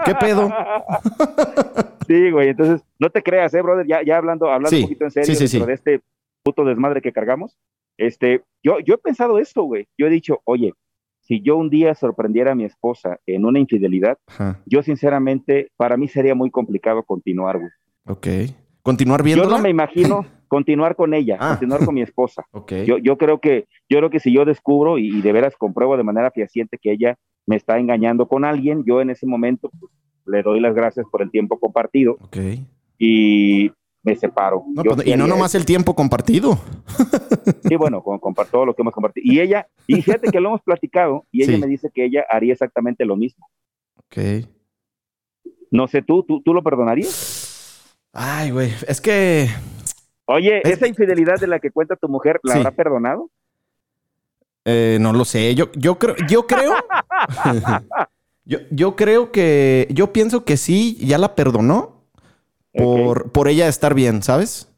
¿Qué 0.05 0.15
pedo? 0.15 0.51
Sí, 2.05 2.31
güey, 2.31 2.49
entonces 2.49 2.81
no 2.99 3.09
te 3.09 3.23
creas, 3.23 3.53
eh, 3.53 3.61
brother, 3.61 3.87
ya, 3.87 4.03
ya 4.03 4.17
hablando, 4.17 4.47
hablando 4.47 4.69
Sí, 4.71 4.75
un 4.75 4.81
poquito 4.83 5.05
en 5.05 5.11
serio 5.11 5.35
sí, 5.35 5.59
de 5.65 5.73
este 5.73 6.01
puto 6.43 6.65
desmadre 6.65 7.01
que 7.01 7.13
cargamos, 7.13 7.55
este, 7.97 8.43
yo, 8.61 8.79
yo 8.81 8.95
he 8.95 8.97
pensado 8.97 9.39
esto, 9.39 9.63
güey, 9.63 9.87
yo 9.97 10.07
he 10.07 10.09
dicho, 10.09 10.41
oye, 10.43 10.73
si 11.21 11.41
yo 11.41 11.55
un 11.55 11.69
día 11.69 11.95
sorprendiera 11.95 12.51
a 12.51 12.55
mi 12.55 12.65
esposa 12.65 13.19
en 13.25 13.45
una 13.45 13.57
infidelidad, 13.57 14.17
Ajá, 14.27 14.59
yo 14.65 14.83
sinceramente, 14.83 15.71
para 15.77 15.95
mí 15.95 16.09
sería 16.09 16.35
muy 16.35 16.51
complicado 16.51 17.03
continuar, 17.03 17.57
güey. 17.59 17.71
ok. 18.05 18.27
¿Continuar 18.83 19.21
Yo 19.21 19.25
viéndola? 19.25 19.57
no 19.57 19.63
me 19.63 19.69
imagino 19.69 20.25
continuar 20.47 20.95
con 20.95 21.13
ella, 21.13 21.37
Ah. 21.39 21.49
continuar 21.51 21.83
con 21.85 21.95
mi 21.95 22.01
esposa. 22.01 22.45
Ok. 22.51 22.73
Yo, 22.85 22.97
yo 22.99 23.17
creo 23.17 23.39
que, 23.39 23.67
yo 23.89 23.97
creo 23.97 24.09
que 24.09 24.19
si 24.19 24.31
yo 24.31 24.45
descubro 24.45 24.97
y, 24.99 25.07
y 25.07 25.21
de 25.21 25.31
veras 25.31 25.55
compruebo 25.57 25.97
de 25.97 26.03
manera 26.03 26.29
fehaciente 26.31 26.77
que 26.79 26.91
ella 26.91 27.17
me 27.47 27.55
está 27.55 27.79
engañando 27.79 28.27
con 28.27 28.45
alguien, 28.45 28.83
yo 28.85 29.01
en 29.01 29.09
ese 29.09 29.25
momento 29.25 29.69
pues, 29.79 29.91
le 30.25 30.43
doy 30.43 30.59
las 30.59 30.75
gracias 30.75 31.05
por 31.11 31.21
el 31.21 31.31
tiempo 31.31 31.59
compartido 31.59 32.13
Ok. 32.21 32.37
y 32.99 33.71
me 34.03 34.15
separo. 34.15 34.63
No, 34.73 34.83
Yo 34.83 34.95
pues, 34.95 35.07
y 35.07 35.15
no 35.15 35.27
nomás 35.27 35.55
el 35.55 35.65
tiempo 35.65 35.95
compartido. 35.95 36.59
Sí, 37.67 37.75
bueno, 37.77 38.01
con, 38.03 38.19
con 38.19 38.33
todo 38.51 38.65
lo 38.65 38.73
que 38.75 38.81
hemos 38.81 38.93
compartido. 38.93 39.23
Y 39.25 39.39
ella, 39.39 39.67
y 39.87 40.01
fíjate 40.01 40.29
que 40.31 40.39
lo 40.41 40.49
hemos 40.49 40.61
platicado, 40.61 41.25
y 41.31 41.43
ella 41.43 41.55
Sí. 41.55 41.59
me 41.61 41.67
dice 41.67 41.89
que 41.93 42.05
ella 42.05 42.25
haría 42.29 42.51
exactamente 42.53 43.05
lo 43.05 43.15
mismo. 43.15 43.47
Ok. 43.97 44.45
No 45.71 45.87
sé, 45.87 46.01
¿tú, 46.01 46.23
tú, 46.23 46.41
tú 46.41 46.53
lo 46.53 46.61
perdonarías? 46.61 47.32
Ay, 48.13 48.51
güey. 48.51 48.71
Es 48.87 49.01
que. 49.01 49.49
Oye, 50.25 50.61
Es- 50.63 50.73
¿esa 50.77 50.87
infidelidad 50.87 51.39
de 51.39 51.47
la 51.47 51.59
que 51.59 51.71
cuenta 51.71 51.95
tu 51.95 52.07
mujer 52.07 52.39
la 52.43 52.53
Sí. 52.53 52.59
habrá 52.59 52.71
perdonado? 52.71 53.29
eh, 54.65 54.97
no 55.01 55.11
lo 55.11 55.25
sé. 55.25 55.53
Yo, 55.55 55.69
yo 55.73 55.99
creo. 55.99 56.15
Yo 56.29 56.47
creo. 56.47 56.73
yo, 58.45 58.59
yo 58.71 58.95
creo 58.95 59.31
que. 59.31 59.87
Yo 59.91 60.13
pienso 60.13 60.45
que 60.45 60.55
sí, 60.57 60.95
ya 61.05 61.17
la 61.17 61.35
perdonó 61.35 62.05
por, 62.73 63.31
por 63.31 63.49
ella 63.49 63.67
estar 63.67 63.93
bien, 63.93 64.23
¿sabes? 64.23 64.69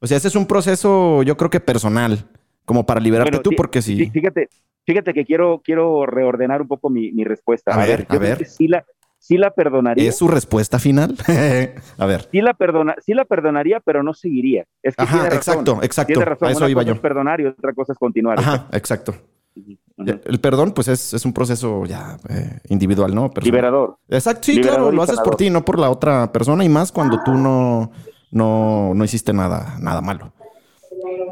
O 0.00 0.06
sea, 0.06 0.18
ese 0.18 0.28
es 0.28 0.36
un 0.36 0.46
proceso, 0.46 1.22
yo 1.22 1.36
creo 1.38 1.48
que 1.50 1.60
personal. 1.60 2.26
Como 2.66 2.84
para 2.84 3.00
liberarte 3.00 3.30
Bueno, 3.30 3.42
tú, 3.42 3.50
porque 3.56 3.80
sí. 3.80 4.10
Fíjate, 4.10 4.48
fíjate 4.84 5.14
que 5.14 5.24
quiero, 5.24 5.62
quiero 5.64 6.04
reordenar 6.04 6.60
un 6.60 6.68
poco 6.68 6.90
mi, 6.90 7.12
mi 7.12 7.24
respuesta. 7.24 7.72
A 7.72 7.86
ver, 7.86 8.06
a 8.10 8.18
ver. 8.18 8.38
que 8.38 8.44
Sí 8.44 8.68
la, 8.68 8.84
sí 9.18 9.36
la 9.38 9.50
perdonaría. 9.50 10.08
¿Es 10.08 10.16
su 10.18 10.28
respuesta 10.28 10.78
final? 10.78 11.16
a 11.98 12.06
ver. 12.06 12.28
Sí 12.30 12.40
la, 12.40 12.54
perdona, 12.54 12.94
sí 13.04 13.14
la 13.14 13.24
perdonaría, 13.24 13.80
pero 13.80 14.02
no 14.02 14.14
seguiría. 14.14 14.64
Es 14.82 14.94
que 14.96 15.02
Ajá, 15.02 15.12
tiene 15.14 15.30
razón. 15.30 15.36
exacto, 15.54 15.78
exacto. 15.82 16.12
Tiene 16.12 16.24
razón. 16.24 16.48
A 16.48 16.50
eso 16.52 16.60
Una 16.60 16.70
iba 16.70 16.80
cosa 16.82 16.88
yo. 16.88 16.94
es 16.94 17.00
perdonar 17.00 17.40
y 17.40 17.46
otra 17.46 17.72
cosa 17.72 17.92
es 17.92 17.98
continuar. 17.98 18.38
Ajá, 18.38 18.66
exacto. 18.72 19.14
El 19.98 20.40
perdón, 20.40 20.72
pues 20.72 20.88
es, 20.88 21.14
es 21.14 21.24
un 21.24 21.32
proceso 21.32 21.86
ya 21.86 22.18
eh, 22.28 22.58
individual, 22.68 23.14
¿no? 23.14 23.30
Personal. 23.30 23.46
Liberador. 23.46 23.96
Exacto, 24.10 24.42
sí, 24.44 24.52
Liberador 24.56 24.80
claro, 24.82 24.96
lo 24.96 25.02
haces 25.02 25.18
por 25.20 25.36
ti, 25.36 25.48
no 25.48 25.64
por 25.64 25.78
la 25.78 25.88
otra 25.88 26.30
persona, 26.32 26.62
y 26.64 26.68
más 26.68 26.92
cuando 26.92 27.22
tú 27.24 27.32
no, 27.32 27.90
no, 28.30 28.92
no 28.94 29.04
hiciste 29.04 29.32
nada, 29.32 29.76
nada 29.80 30.02
malo. 30.02 30.32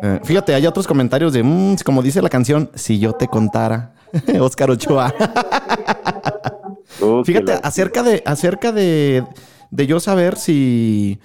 Eh, 0.02 0.20
fíjate, 0.24 0.54
hay 0.54 0.66
otros 0.66 0.86
comentarios 0.86 1.34
de, 1.34 1.42
"Mm, 1.42 1.76
como 1.84 2.00
dice 2.02 2.22
la 2.22 2.30
canción, 2.30 2.70
si 2.74 2.98
yo 2.98 3.12
te 3.12 3.28
contara, 3.28 3.92
Oscar 4.40 4.70
Ochoa. 4.70 5.12
Uh, 7.00 7.24
Fíjate, 7.24 7.58
acerca 7.62 8.02
de, 8.02 8.22
acerca 8.24 8.72
de, 8.72 9.24
de 9.70 9.86
yo 9.86 10.00
saber 10.00 10.36
si, 10.36 11.20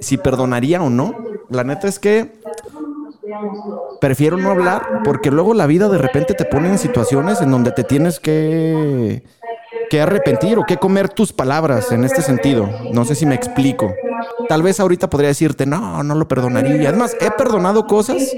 si 0.00 0.16
perdonaría 0.16 0.82
o 0.82 0.90
no, 0.90 1.14
la 1.50 1.64
neta 1.64 1.88
es 1.88 1.98
que 1.98 2.32
prefiero 4.00 4.36
no 4.36 4.50
hablar 4.50 5.02
porque 5.04 5.30
luego 5.30 5.54
la 5.54 5.66
vida 5.66 5.88
de 5.88 5.98
repente 5.98 6.34
te 6.34 6.44
pone 6.44 6.68
en 6.68 6.78
situaciones 6.78 7.40
en 7.40 7.50
donde 7.50 7.72
te 7.72 7.84
tienes 7.84 8.20
que, 8.20 9.24
que 9.90 10.00
arrepentir 10.00 10.58
o 10.58 10.64
que 10.64 10.76
comer 10.76 11.08
tus 11.08 11.32
palabras 11.32 11.92
en 11.92 12.04
este 12.04 12.22
sentido. 12.22 12.68
No 12.92 13.04
sé 13.04 13.14
si 13.14 13.26
me 13.26 13.34
explico. 13.34 13.92
Tal 14.48 14.62
vez 14.62 14.80
ahorita 14.80 15.08
podría 15.10 15.28
decirte, 15.28 15.66
no, 15.66 16.02
no 16.02 16.14
lo 16.14 16.28
perdonaría. 16.28 16.88
Además, 16.88 17.16
he 17.20 17.30
perdonado 17.30 17.86
cosas 17.86 18.34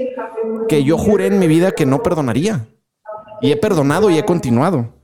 que 0.67 0.83
yo 0.83 0.97
juré 0.97 1.27
en 1.27 1.39
mi 1.39 1.47
vida 1.47 1.71
que 1.71 1.85
no 1.85 2.01
perdonaría. 2.01 2.67
Y 3.41 3.51
he 3.51 3.57
perdonado 3.57 4.09
y 4.09 4.17
he 4.17 4.25
continuado. 4.25 4.94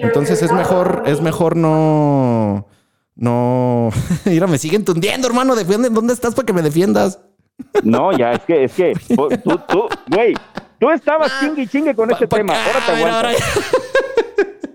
Entonces 0.00 0.42
es 0.42 0.52
mejor, 0.52 1.02
es 1.06 1.20
mejor 1.20 1.56
no, 1.56 2.66
no. 3.14 3.90
Mira, 4.24 4.46
me 4.46 4.58
siguen 4.58 4.84
tundiendo, 4.84 5.26
hermano. 5.28 5.54
Defienden. 5.54 5.94
¿Dónde 5.94 6.12
estás 6.14 6.34
para 6.34 6.46
que 6.46 6.52
me 6.52 6.62
defiendas? 6.62 7.20
No, 7.82 8.16
ya, 8.16 8.32
es 8.32 8.42
que, 8.42 8.64
es 8.64 8.72
que, 8.74 8.92
tú, 9.16 9.28
tú, 9.68 9.88
güey, 10.08 10.34
tú 10.78 10.90
estabas 10.90 11.32
chingue 11.40 11.62
y 11.62 11.66
chingue 11.66 11.94
con 11.94 12.10
este 12.10 12.26
tema. 12.26 12.52
acá, 12.52 12.64
Ahora 12.66 12.86
te 12.86 12.92
aguantas. 12.92 13.42
ahora- 13.42 13.66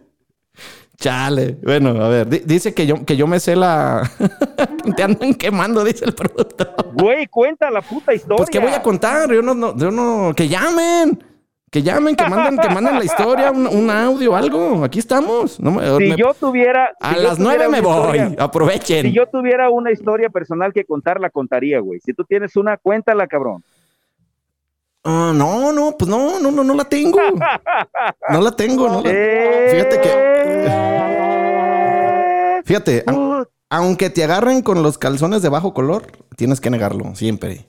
Chale. 0.97 1.57
Bueno, 1.63 1.89
a 2.03 2.09
ver, 2.09 2.29
di- 2.29 2.43
dice 2.45 2.73
que 2.75 2.85
yo, 2.85 3.03
que 3.05 3.15
yo 3.17 3.25
me 3.25 3.39
sé 3.39 3.55
la. 3.55 4.09
Te 4.95 5.01
andan 5.03 5.33
quemando, 5.33 5.83
dice 5.83 6.05
el 6.05 6.13
productor. 6.13 6.75
Güey, 6.93 7.25
cuenta 7.27 7.71
la 7.71 7.81
puta 7.81 8.13
historia. 8.13 8.37
Pues, 8.37 8.49
¿qué 8.51 8.59
voy 8.59 8.71
a 8.71 8.81
contar? 8.83 9.31
Yo 9.33 9.41
no, 9.41 9.55
no, 9.55 9.75
yo 9.75 9.89
no. 9.89 10.31
Que 10.35 10.47
llamen. 10.47 11.23
Que 11.71 11.81
llamen, 11.81 12.15
que 12.17 12.27
manden, 12.27 12.57
que 12.57 12.67
manden 12.69 12.99
la 12.99 13.05
historia, 13.05 13.49
un, 13.49 13.65
un 13.65 13.89
audio, 13.89 14.35
algo. 14.35 14.83
Aquí 14.83 14.99
estamos. 14.99 15.57
No 15.57 15.79
Si 15.97 16.09
me- 16.09 16.17
yo 16.17 16.33
tuviera. 16.37 16.91
a 16.99 17.15
si 17.15 17.21
las 17.21 17.39
nueve 17.39 17.69
me 17.69 17.79
voy. 17.79 18.17
historia- 18.17 18.35
Aprovechen. 18.43 19.03
Si 19.05 19.13
yo 19.13 19.25
tuviera 19.27 19.69
una 19.69 19.89
historia 19.91 20.29
personal 20.29 20.73
que 20.73 20.83
contar, 20.83 21.21
la 21.21 21.29
contaría, 21.29 21.79
güey. 21.79 22.01
Si 22.01 22.13
tú 22.13 22.25
tienes 22.25 22.57
una, 22.57 22.75
cuéntala, 22.75 23.25
cabrón. 23.25 23.63
Ah, 25.05 25.31
no, 25.33 25.71
no, 25.71 25.95
pues 25.97 26.09
no, 26.11 26.41
no, 26.41 26.51
no, 26.51 26.61
no 26.63 26.73
la 26.75 26.83
tengo. 26.83 27.17
No 28.29 28.41
la 28.41 28.51
tengo, 28.51 28.89
no 28.89 29.01
la- 29.01 29.09
Fíjate 29.71 30.01
que. 30.01 30.71
Fíjate, 32.65 33.05
aunque 33.69 34.09
te 34.09 34.23
agarren 34.25 34.61
con 34.61 34.83
los 34.83 34.97
calzones 34.97 35.41
de 35.41 35.47
bajo 35.49 35.73
color, 35.73 36.03
tienes 36.35 36.59
que 36.61 36.69
negarlo, 36.69 37.15
siempre. 37.15 37.65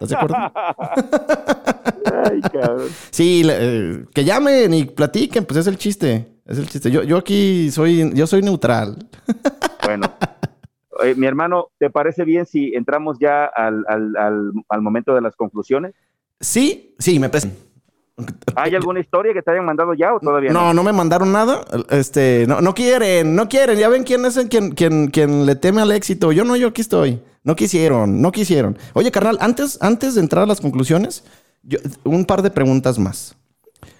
¿Estás 0.00 0.08
de 0.08 0.16
acuerdo? 0.16 0.36
Ay, 2.30 2.40
cabrón. 2.40 2.88
Sí, 3.10 3.42
eh, 3.44 4.04
que 4.14 4.24
llamen 4.24 4.72
y 4.72 4.84
platiquen, 4.86 5.44
pues 5.44 5.60
es 5.60 5.66
el 5.66 5.76
chiste. 5.76 6.40
Es 6.46 6.58
el 6.58 6.66
chiste. 6.68 6.90
Yo, 6.90 7.02
yo 7.02 7.18
aquí 7.18 7.70
soy, 7.70 8.10
yo 8.14 8.26
soy 8.26 8.40
neutral. 8.40 8.96
Bueno. 9.84 10.10
Oye, 11.00 11.14
mi 11.16 11.26
hermano, 11.26 11.68
¿te 11.78 11.90
parece 11.90 12.24
bien 12.24 12.46
si 12.46 12.74
entramos 12.74 13.18
ya 13.20 13.44
al, 13.44 13.84
al, 13.88 14.16
al, 14.16 14.52
al 14.70 14.82
momento 14.82 15.14
de 15.14 15.20
las 15.20 15.36
conclusiones? 15.36 15.94
Sí, 16.40 16.94
sí, 16.98 17.18
me 17.18 17.28
parece. 17.28 17.52
¿Hay 18.56 18.74
alguna 18.74 19.00
historia 19.00 19.32
que 19.32 19.42
te 19.42 19.50
hayan 19.50 19.64
mandado 19.64 19.94
ya 19.94 20.14
o 20.14 20.20
todavía 20.20 20.52
no? 20.52 20.60
No, 20.66 20.74
no 20.74 20.82
me 20.82 20.92
mandaron 20.92 21.32
nada. 21.32 21.64
Este, 21.90 22.44
no, 22.48 22.60
no 22.60 22.74
quieren, 22.74 23.34
no 23.34 23.48
quieren. 23.48 23.78
Ya 23.78 23.88
ven 23.88 24.04
quién 24.04 24.24
es 24.24 24.36
el 24.36 24.48
quien, 24.48 24.70
quien, 24.72 25.08
quien 25.08 25.46
le 25.46 25.56
teme 25.56 25.80
al 25.82 25.92
éxito. 25.92 26.32
Yo 26.32 26.44
no, 26.44 26.56
yo 26.56 26.68
aquí 26.68 26.80
estoy. 26.80 27.22
No 27.42 27.56
quisieron, 27.56 28.20
no 28.20 28.32
quisieron. 28.32 28.76
Oye, 28.92 29.10
carnal, 29.10 29.38
antes, 29.40 29.78
antes 29.82 30.14
de 30.14 30.20
entrar 30.20 30.44
a 30.44 30.46
las 30.46 30.60
conclusiones, 30.60 31.24
yo- 31.62 31.78
un 32.04 32.24
par 32.26 32.42
de 32.42 32.50
preguntas 32.50 32.98
más. 32.98 33.36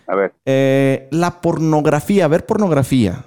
A 0.06 0.14
ver, 0.14 0.34
Eh, 0.44 1.08
la 1.12 1.40
pornografía, 1.40 2.26
ver 2.28 2.44
pornografía, 2.44 3.24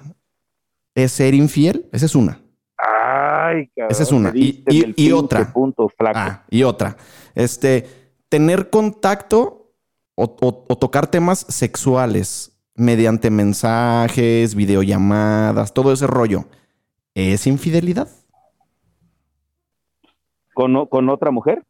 ¿es 0.94 1.12
ser 1.12 1.34
infiel? 1.34 1.86
Esa 1.92 2.06
es 2.06 2.14
una. 2.14 2.40
ay, 2.78 3.68
cabrón. 3.74 3.90
Esa 3.90 4.02
es 4.02 4.12
una. 4.12 4.32
Y- 4.34 4.62
y- 4.96 5.12
otra. 5.12 5.52
punto 5.52 5.88
flaco. 5.88 6.18
Ah, 6.18 6.42
y 6.50 6.62
otra. 6.62 6.96
Este, 7.34 7.86
tener 8.28 8.68
contacto 8.70 9.63
o, 10.14 10.24
o- 10.40 10.64
o 10.68 10.76
tocar 10.78 11.06
temas 11.08 11.46
sexuales 11.48 12.52
mediante 12.76 13.30
mensajes, 13.30 14.54
videollamadas, 14.54 15.72
todo 15.74 15.92
ese 15.92 16.06
rollo. 16.06 16.44
¿Es 17.14 17.46
infidelidad? 17.46 18.08
¿Con, 20.54 20.86
¿Con 20.86 21.08
otra 21.08 21.30
mujer? 21.30 21.64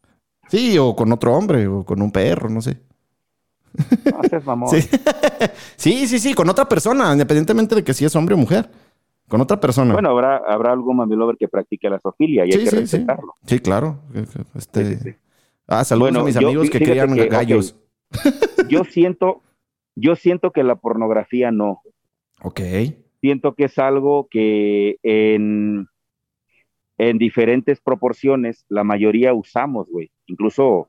Sí, 0.49 0.77
o 0.79 0.95
con 0.95 1.11
otro 1.13 1.35
hombre, 1.35 1.67
o 1.67 1.85
con 1.85 2.03
un 2.03 2.11
perro, 2.13 2.49
no 2.51 2.61
sé. 2.61 2.81
No 4.05 4.41
mamón. 4.45 4.69
Sí. 4.71 4.81
sí, 5.77 6.07
sí, 6.07 6.19
sí, 6.19 6.35
con 6.35 6.49
otra 6.49 6.69
persona, 6.69 7.13
independientemente 7.13 7.75
de 7.75 7.83
que 7.85 7.95
si 7.95 8.05
es 8.05 8.15
hombre 8.15 8.35
o 8.35 8.39
mujer. 8.39 8.71
Con 9.27 9.41
otra 9.41 9.59
persona. 9.59 9.95
Bueno, 9.95 10.11
habrá, 10.11 10.37
habrá 10.37 10.73
algún 10.73 10.99
mami 10.99 11.17
lover 11.17 11.37
que 11.39 11.49
practique 11.49 11.89
la 11.89 11.99
sofilia 11.99 12.45
y 12.47 12.53
hay 12.53 12.59
sí, 12.59 12.59
que 12.65 12.71
sí, 12.71 12.77
sí. 12.77 12.97
respetarlo. 12.99 13.35
Sí, 13.47 13.59
claro. 13.59 14.01
Este... 14.55 15.19
Ah, 15.67 15.83
saludos 15.83 16.11
Bueno, 16.11 16.21
a 16.21 16.25
mis 16.25 16.35
yo- 16.35 16.47
amigos 16.47 16.69
que 16.69 16.79
crían 16.79 17.15
que, 17.15 17.27
gallos. 17.29 17.75
Yo 18.69 18.85
siento, 18.85 19.43
yo 19.95 20.17
siento 20.17 20.51
que 20.51 20.63
la 20.63 20.77
pornografía 20.77 21.51
no. 21.51 21.83
Ok. 22.43 22.61
Siento 23.21 23.55
que 23.55 23.65
es 23.65 23.79
algo 23.79 24.29
que 24.31 24.99
en, 25.03 25.87
en 26.99 27.19
diferentes 27.19 27.81
proporciones 27.81 28.65
la 28.69 28.85
mayoría 28.85 29.35
usamos, 29.35 29.89
güey. 29.89 30.11
Incluso 30.27 30.89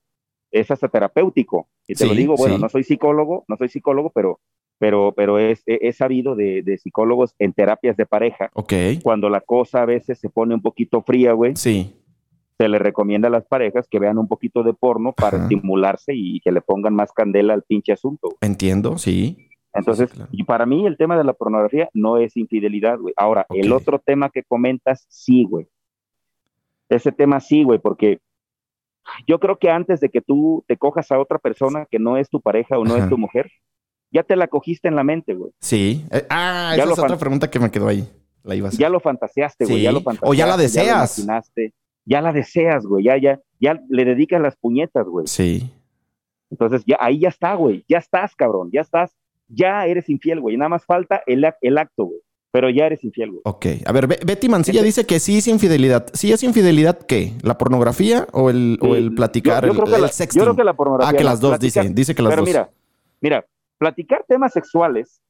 es 0.51 0.71
hasta 0.71 0.87
terapéutico. 0.87 1.67
Y 1.87 1.95
te 1.95 2.05
lo 2.05 2.13
digo, 2.13 2.35
bueno, 2.35 2.55
sí. 2.55 2.61
no 2.61 2.69
soy 2.69 2.83
psicólogo, 2.83 3.45
no 3.47 3.57
soy 3.57 3.69
psicólogo, 3.69 4.09
pero, 4.09 4.39
pero, 4.79 5.13
pero 5.15 5.37
es, 5.37 5.61
he 5.65 5.91
sabido 5.93 6.35
de, 6.35 6.61
de 6.63 6.77
psicólogos 6.77 7.35
en 7.39 7.53
terapias 7.53 7.95
de 7.95 8.05
pareja. 8.05 8.49
Ok. 8.53 8.73
Cuando 9.03 9.29
la 9.29 9.41
cosa 9.41 9.83
a 9.83 9.85
veces 9.85 10.19
se 10.19 10.29
pone 10.29 10.55
un 10.55 10.61
poquito 10.61 11.01
fría, 11.01 11.33
güey, 11.33 11.55
Sí. 11.55 11.93
Se 12.57 12.69
le 12.69 12.79
recomienda 12.79 13.27
a 13.27 13.31
las 13.31 13.45
parejas 13.45 13.87
que 13.89 13.99
vean 13.99 14.17
un 14.17 14.27
poquito 14.27 14.63
de 14.63 14.73
porno 14.73 15.11
para 15.13 15.37
Ajá. 15.37 15.43
estimularse 15.45 16.13
y 16.15 16.39
que 16.39 16.51
le 16.51 16.61
pongan 16.61 16.95
más 16.95 17.11
candela 17.11 17.53
al 17.53 17.63
pinche 17.63 17.91
asunto. 17.91 18.27
güey. 18.29 18.37
Entiendo, 18.41 18.97
sí. 18.97 19.49
Entonces, 19.73 20.09
Sí, 20.09 20.15
claro. 20.15 20.29
y 20.31 20.43
para 20.45 20.65
mí 20.65 20.85
el 20.87 20.95
tema 20.95 21.17
de 21.17 21.25
la 21.25 21.33
pornografía 21.33 21.89
no 21.93 22.17
es 22.17 22.37
infidelidad, 22.37 22.97
güey. 22.97 23.13
Ahora, 23.17 23.45
el 23.49 23.73
otro 23.73 23.99
tema 23.99 24.29
que 24.29 24.43
comentas, 24.43 25.05
sí, 25.09 25.43
güey. 25.43 25.67
Ese 26.87 27.11
tema 27.11 27.39
sí, 27.41 27.63
güey, 27.63 27.79
porque 27.79 28.19
yo 29.27 29.39
creo 29.39 29.57
que 29.57 29.69
antes 29.69 29.99
de 29.99 30.09
que 30.09 30.21
tú 30.21 30.63
te 30.67 30.77
cojas 30.77 31.11
a 31.11 31.19
otra 31.19 31.39
persona 31.39 31.85
que 31.91 31.99
no 31.99 32.15
es 32.17 32.29
tu 32.29 32.39
pareja 32.41 32.79
o 32.79 32.85
no 32.85 32.93
Ajá. 32.95 33.03
es 33.03 33.09
tu 33.09 33.17
mujer, 33.17 33.51
ya 34.11 34.23
te 34.23 34.35
la 34.37 34.47
cogiste 34.47 34.87
en 34.87 34.95
la 34.95 35.03
mente, 35.03 35.33
güey. 35.33 35.51
Sí. 35.59 36.05
Eh, 36.11 36.25
ah, 36.29 36.73
Ya 36.77 36.83
esa 36.83 36.93
es 36.93 36.99
otra 36.99 37.17
pregunta 37.17 37.49
que 37.49 37.59
me 37.59 37.69
quedó 37.69 37.87
ahí. 37.89 38.07
La 38.43 38.55
iba 38.55 38.67
a 38.67 38.69
hacer. 38.69 38.79
Ya 38.79 38.89
lo 38.89 38.99
fantaseaste, 39.01 39.65
güey. 39.65 39.77
Sí. 39.77 39.83
Ya 39.83 39.91
lo 39.91 39.99
O 39.99 40.03
fantaseaste. 40.03 40.37
ya 40.37 40.45
la 40.45 40.51
Ya 40.53 40.57
deseas. 40.57 41.17
lo 41.17 41.23
imaginaste. 41.23 41.73
Ya 42.05 42.21
la 42.21 42.31
deseas, 42.33 42.85
güey. 42.85 43.03
Ya, 43.05 43.17
ya, 43.17 43.39
ya 43.59 43.81
le 43.89 44.05
dedicas 44.05 44.39
las 44.41 44.55
puñetas, 44.55 45.05
güey. 45.07 45.25
Sí. 45.27 45.71
Entonces, 46.51 46.83
ya 46.85 46.97
ahí 46.99 47.19
ya 47.19 47.29
está, 47.29 47.55
güey. 47.55 47.83
Ya 47.89 47.97
estás, 47.97 48.35
cabrón. 48.35 48.69
Ya 48.71 48.81
estás. 48.81 49.15
Ya 49.47 49.85
eres 49.85 50.09
infiel, 50.09 50.39
güey. 50.41 50.57
Nada 50.57 50.69
más 50.69 50.85
falta 50.85 51.21
el, 51.27 51.45
el 51.61 51.77
acto, 51.77 52.05
güey. 52.05 52.19
Pero 52.51 52.69
ya 52.69 52.85
eres 52.85 53.03
infiel, 53.03 53.31
güey. 53.31 53.41
Ok. 53.43 53.65
A 53.85 53.91
ver, 53.91 54.07
Be- 54.07 54.19
Betty 54.25 54.47
Mancilla 54.47 54.81
dice 54.81 55.05
que 55.05 55.19
sí 55.19 55.39
es 55.39 55.47
infidelidad. 55.47 56.07
¿Sí 56.13 56.31
es 56.31 56.41
infidelidad 56.43 56.99
qué? 56.99 57.33
¿La 57.41 57.57
pornografía 57.57 58.27
o 58.31 58.49
el, 58.49 58.77
o 58.81 58.95
el 58.95 59.13
platicar, 59.13 59.63
yo- 59.65 59.67
yo 59.67 59.71
el, 59.73 59.77
creo 59.79 59.89
que 59.91 59.95
el 59.95 60.01
la- 60.03 60.07
sexting? 60.07 60.39
Yo 60.39 60.45
creo 60.45 60.55
que 60.55 60.63
la 60.63 60.73
pornografía. 60.73 61.13
Ah, 61.13 61.17
que 61.17 61.23
las 61.25 61.41
dos, 61.41 61.51
Platicar- 61.57 61.83
dice. 61.83 61.93
Dice 61.93 62.15
que 62.15 62.21
las 62.21 62.29
Pero 62.31 62.41
dos. 62.43 62.47
mira, 62.49 62.69
mira, 63.19 63.45
platicar 63.77 64.23
temas 64.27 64.53
sexuales 64.53 65.21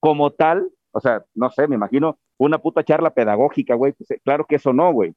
como 0.00 0.32
tal, 0.32 0.68
o 0.90 1.00
sea, 1.00 1.24
no 1.34 1.50
sé, 1.50 1.68
me 1.68 1.76
imagino 1.76 2.18
una 2.36 2.58
puta 2.58 2.82
charla 2.82 3.10
pedagógica, 3.10 3.74
güey. 3.76 3.92
Pues, 3.92 4.10
eh, 4.10 4.20
claro 4.24 4.44
que 4.48 4.56
eso 4.56 4.72
no, 4.72 4.92
güey. 4.92 5.14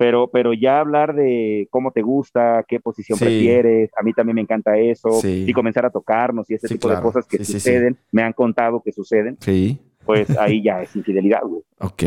Pero, 0.00 0.30
pero 0.30 0.54
ya 0.54 0.80
hablar 0.80 1.14
de 1.14 1.68
cómo 1.70 1.90
te 1.90 2.00
gusta, 2.00 2.64
qué 2.66 2.80
posición 2.80 3.18
Sí. 3.18 3.24
prefieres, 3.26 3.90
a 3.98 4.02
mí 4.02 4.14
también 4.14 4.36
me 4.36 4.40
encanta 4.40 4.78
eso, 4.78 5.10
Sí. 5.20 5.44
y 5.46 5.52
comenzar 5.52 5.84
a 5.84 5.90
tocarnos 5.90 6.48
y 6.48 6.54
ese 6.54 6.68
Sí, 6.68 6.74
tipo 6.76 6.88
claro. 6.88 7.00
de 7.02 7.04
cosas 7.12 7.26
que 7.26 7.36
Sí, 7.36 7.44
sí, 7.44 7.52
sí. 7.52 7.58
suceden, 7.60 7.98
me 8.10 8.22
han 8.22 8.32
contado 8.32 8.80
que 8.82 8.92
suceden, 8.92 9.36
Sí. 9.40 9.78
pues 10.06 10.26
ahí 10.38 10.62
ya 10.62 10.80
es 10.80 10.96
infidelidad, 10.96 11.42
güey. 11.44 11.60
Ok. 11.80 12.02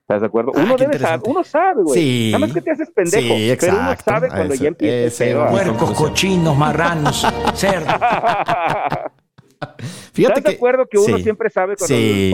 ¿Estás 0.00 0.22
de 0.22 0.26
acuerdo? 0.26 0.52
Ah, 0.56 0.62
Uno 0.64 0.76
debe 0.78 0.98
saber, 0.98 1.20
uno 1.28 1.44
sabe, 1.44 1.82
güey. 1.82 2.00
Sí. 2.00 2.28
Nada 2.32 2.46
más 2.46 2.54
que 2.54 2.62
te 2.62 2.70
haces 2.70 2.90
pendejo. 2.90 3.34
Sí, 3.36 3.56
Pero 3.60 3.72
uno 3.78 3.94
sabe 4.02 4.28
cuando 4.30 4.54
ya 4.54 4.68
empieza 4.68 5.50
Puercos, 5.50 5.90
cochinos, 5.92 6.56
marranos, 6.56 7.26
cerdos. 7.54 7.94
Fíjate 10.12 10.38
¿Estás 10.40 10.52
de 10.52 10.56
acuerdo 10.56 10.86
que 10.90 10.98
uno 10.98 11.16
sí. 11.18 11.22
siempre 11.22 11.50
sabe 11.50 11.76
cuando, 11.76 11.94
Sí. 11.96 12.28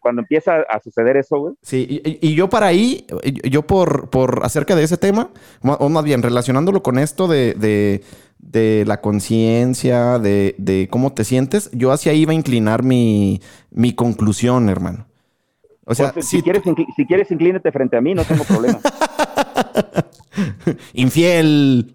cuando, 0.00 0.20
empieza 0.22 0.60
a 0.68 0.80
suceder 0.80 1.16
eso, 1.16 1.38
güey? 1.38 1.54
Sí, 1.62 1.86
y, 2.04 2.18
y 2.28 2.34
yo 2.34 2.48
para 2.48 2.66
ahí, 2.66 3.06
yo 3.44 3.62
por, 3.62 4.10
por 4.10 4.40
acerca 4.44 4.74
de 4.76 4.84
ese 4.84 4.96
tema, 4.96 5.30
ma- 5.62 5.74
o 5.74 5.88
más 5.88 6.04
bien 6.04 6.22
relacionándolo 6.22 6.82
con 6.82 6.98
esto 6.98 7.26
de, 7.28 7.54
de, 7.54 8.02
de 8.38 8.84
la 8.86 9.00
conciencia, 9.00 10.18
de, 10.18 10.54
de 10.58 10.88
cómo 10.90 11.12
te 11.12 11.24
sientes, 11.24 11.70
yo 11.72 11.90
hacia 11.92 12.12
ahí 12.12 12.22
iba 12.22 12.32
a 12.32 12.36
inclinar 12.36 12.82
mi, 12.82 13.40
mi 13.70 13.92
conclusión, 13.94 14.68
hermano. 14.68 15.06
O 15.84 15.94
sea, 15.96 16.12
Pues, 16.12 16.26
si 16.28 16.36
si, 16.36 16.42
quieres, 16.42 16.62
si 16.96 17.06
quieres, 17.06 17.30
inclínate 17.32 17.72
frente 17.72 17.96
a 17.96 18.00
mí, 18.00 18.14
no 18.14 18.24
tengo 18.24 18.44
problema. 18.44 18.78
infiel. 20.94 21.94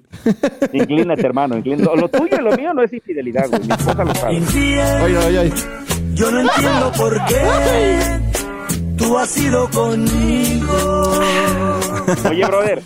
Inclínate, 0.73 1.25
hermano. 1.25 1.57
inclínate. 1.57 1.95
Lo, 1.95 2.09
tuyo 2.09 2.37
y 2.39 2.43
lo 2.43 2.51
mío 2.55 2.73
no 2.73 2.83
es 2.83 2.93
infidelidad, 2.93 3.47
güey. 3.49 3.61
Mi 3.63 3.71
esposa 3.73 4.03
lo 4.03 4.15
sabe. 4.15 4.35
Infiel, 4.35 5.01
Oye, 5.03 5.17
oye, 5.17 5.39
oye. 5.39 5.53
yo 6.13 6.31
no 6.31 6.41
entiendo 6.41 6.91
por 6.97 7.13
qué 7.25 8.21
tú 8.97 9.17
has 9.17 9.37
ido 9.37 9.69
conmigo. 9.69 11.13
Oye, 12.29 12.45
brother, 12.45 12.81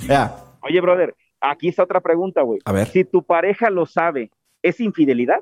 oye, 0.61 0.81
brother, 0.81 1.15
aquí 1.39 1.67
está 1.69 1.83
otra 1.83 2.01
pregunta, 2.01 2.41
güey. 2.41 2.59
A 2.65 2.71
ver. 2.71 2.87
Si 2.87 3.03
tu 3.03 3.23
pareja 3.23 3.69
lo 3.69 3.85
sabe, 3.85 4.31
¿es 4.61 4.79
infidelidad? 4.79 5.39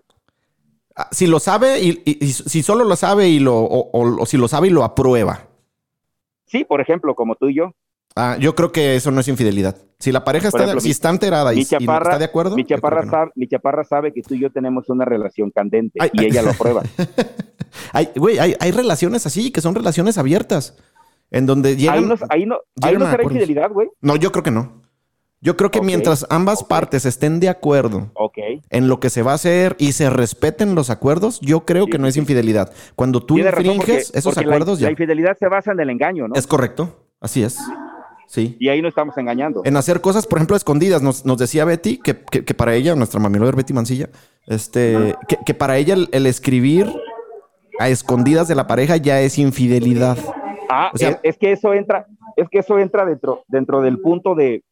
Ah, 0.96 1.08
Si 1.12 1.28
lo 1.28 1.40
sabe 1.40 1.80
y, 1.80 2.02
y- 2.06 2.26
y 2.26 2.32
si 2.34 2.62
solo 2.64 2.84
lo 2.84 2.96
sabe 2.96 3.28
y 3.30 3.40
lo, 3.40 3.56
o, 3.58 3.90
o- 3.92 4.22
o 4.22 4.26
si 4.26 4.38
lo 4.38 4.48
sabe 4.48 4.68
y 4.68 4.72
lo 4.72 4.84
aprueba. 4.84 5.48
Sí, 6.46 6.64
por 6.66 6.82
ejemplo, 6.82 7.16
como 7.16 7.36
tú 7.36 7.50
y 7.50 7.56
yo. 7.56 7.74
Ah, 8.16 8.38
yo 8.40 8.56
creo 8.56 8.72
que 8.72 8.96
eso 8.96 9.12
no 9.12 9.22
es 9.22 9.28
infidelidad. 9.28 9.78
Si 10.00 10.12
la 10.14 10.24
pareja 10.24 10.48
está, 10.48 10.60
ejemplo, 10.60 10.80
si 10.80 10.92
está 10.92 11.10
enterada 11.10 11.54
y, 11.54 11.66
chaparra, 11.66 12.04
está 12.12 12.20
de 12.20 12.26
acuerdo, 12.26 12.56
mi, 12.56 12.64
chaparra 12.64 13.04
no. 13.04 13.12
sabe, 13.12 13.32
mi 13.36 13.48
chaparra 13.48 13.84
sabe 13.84 14.14
que 14.14 14.22
tú 14.22 14.34
y 14.34 14.40
yo 14.40 14.50
tenemos 14.50 14.88
una 14.90 15.04
relación 15.04 15.52
candente 15.52 16.00
Ay, 16.02 16.10
y 16.14 16.20
ay. 16.22 16.26
ella 16.28 16.42
lo 16.42 16.52
aprueba. 16.52 16.84
Hay, 17.94 18.10
güey, 18.16 18.40
hay, 18.40 18.56
hay 18.60 18.72
relaciones 18.72 19.26
así 19.28 19.52
que 19.52 19.62
son 19.62 19.76
relaciones 19.76 20.18
abiertas. 20.18 20.76
En 21.32 21.46
donde 21.46 21.76
llegan. 21.76 21.98
ahí 22.00 22.06
no, 22.06 22.16
ahí 22.30 22.46
no, 22.48 22.56
ahí 22.82 22.94
llegan 22.94 23.00
no 23.02 23.06
a 23.08 23.12
será 23.12 23.24
infidelidad, 23.24 23.72
güey. 23.72 23.90
No, 24.02 24.16
yo 24.16 24.32
creo 24.32 24.44
que 24.44 24.50
no. 24.52 24.82
Yo 25.42 25.56
creo 25.56 25.70
que 25.70 25.80
mientras 25.82 26.26
ambas 26.32 26.64
ok. 26.64 26.68
partes 26.68 27.06
estén 27.06 27.40
de 27.40 27.48
acuerdo 27.50 28.12
en 28.72 28.88
lo 28.88 29.00
que 29.00 29.10
se 29.12 29.22
va 29.22 29.34
a 29.34 29.36
hacer 29.36 29.76
y 29.80 29.92
se 29.92 30.10
respeten 30.10 30.74
los 30.76 30.90
acuerdos, 30.90 31.40
yo 31.42 31.66
creo 31.66 31.86
Sí, 31.86 31.92
que 31.92 32.00
no 32.00 32.08
es 32.08 32.18
infidelidad. 32.18 32.74
Cuando 32.96 33.22
tú 33.24 33.38
infringes 33.38 34.08
porque- 34.08 34.20
esos 34.20 34.34
porque 34.34 34.46
la- 34.48 34.56
acuerdos, 34.56 34.82
la, 34.82 34.88
ya. 34.88 34.92
infidelidad 34.92 35.38
se 35.38 35.48
basa 35.48 35.72
en 35.72 35.80
el 35.80 35.90
engaño, 35.92 36.28
¿no? 36.28 36.36
Es 36.36 36.48
correcto. 36.48 37.06
Así 37.22 37.44
es. 37.44 37.58
Sí. 38.32 38.56
Y 38.60 38.70
ahí 38.70 38.80
no 38.80 38.88
estamos 38.88 39.18
engañando. 39.18 39.64
En 39.66 39.76
hacer 39.76 40.02
cosas, 40.02 40.28
por 40.28 40.38
ejemplo, 40.38 40.56
escondidas. 40.56 41.02
Nos, 41.02 41.26
nos 41.26 41.40
decía 41.40 41.66
Betty 41.66 41.98
que, 41.98 42.16
que- 42.32 42.46
que 42.46 42.54
para 42.54 42.76
ella, 42.76 42.94
nuestra 42.96 43.20
mami 43.20 43.40
lover 43.40 43.56
Betty 43.56 43.74
Mancilla, 43.74 44.10
este, 44.46 45.16
que, 45.28 45.38
que 45.44 45.54
para 45.56 45.78
ella 45.78 45.96
el, 45.96 46.10
el 46.12 46.28
escribir 46.28 46.86
a 47.80 47.90
escondidas 47.90 48.48
de 48.48 48.54
la 48.54 48.68
pareja 48.68 48.98
ya 48.98 49.20
es 49.20 49.40
infidelidad. 49.40 50.18
Ah, 50.70 50.92
O 50.94 50.98
sea- 50.98 51.10
es, 51.10 51.18
es 51.24 51.38
que 51.40 51.52
eso 51.54 51.74
entra, 51.74 52.06
es 52.36 52.48
que 52.52 52.60
eso 52.60 52.78
entra 52.78 53.04
dentro, 53.04 53.44
dentro 53.48 53.82
del 53.82 54.00
punto 54.00 54.36
de, 54.36 54.64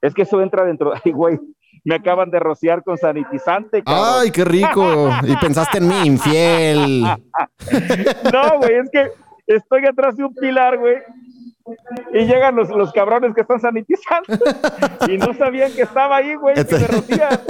es 0.00 0.14
que 0.14 0.22
eso 0.22 0.40
entra 0.40 0.64
dentro, 0.64 0.92
ay, 1.04 1.12
güey, 1.12 1.38
me 1.84 1.96
acaban 1.96 2.30
de 2.30 2.38
rociar 2.38 2.82
con 2.82 2.96
sanitizante, 2.96 3.82
cabrón. 3.82 4.04
¡Ay, 4.22 4.30
qué 4.30 4.46
rico! 4.46 5.10
Y 5.28 5.36
pensaste 5.36 5.76
en 5.76 5.88
mí, 5.88 5.94
infiel. 6.06 7.02
No, 8.32 8.58
güey, 8.60 8.76
es 8.76 8.90
que 8.90 9.10
estoy 9.46 9.84
atrás 9.84 10.16
de 10.16 10.24
un 10.24 10.34
pilar, 10.34 10.78
güey. 10.78 10.96
Y 12.12 12.26
llegan 12.26 12.56
los, 12.56 12.68
los 12.68 12.92
cabrones 12.92 13.34
que 13.34 13.40
están 13.40 13.60
sanitizando 13.60 14.38
y 15.08 15.16
no 15.16 15.32
sabían 15.34 15.72
que 15.72 15.82
estaba 15.82 16.16
ahí, 16.16 16.34
güey, 16.34 16.54
que 16.54 16.78
rocían. 16.86 17.28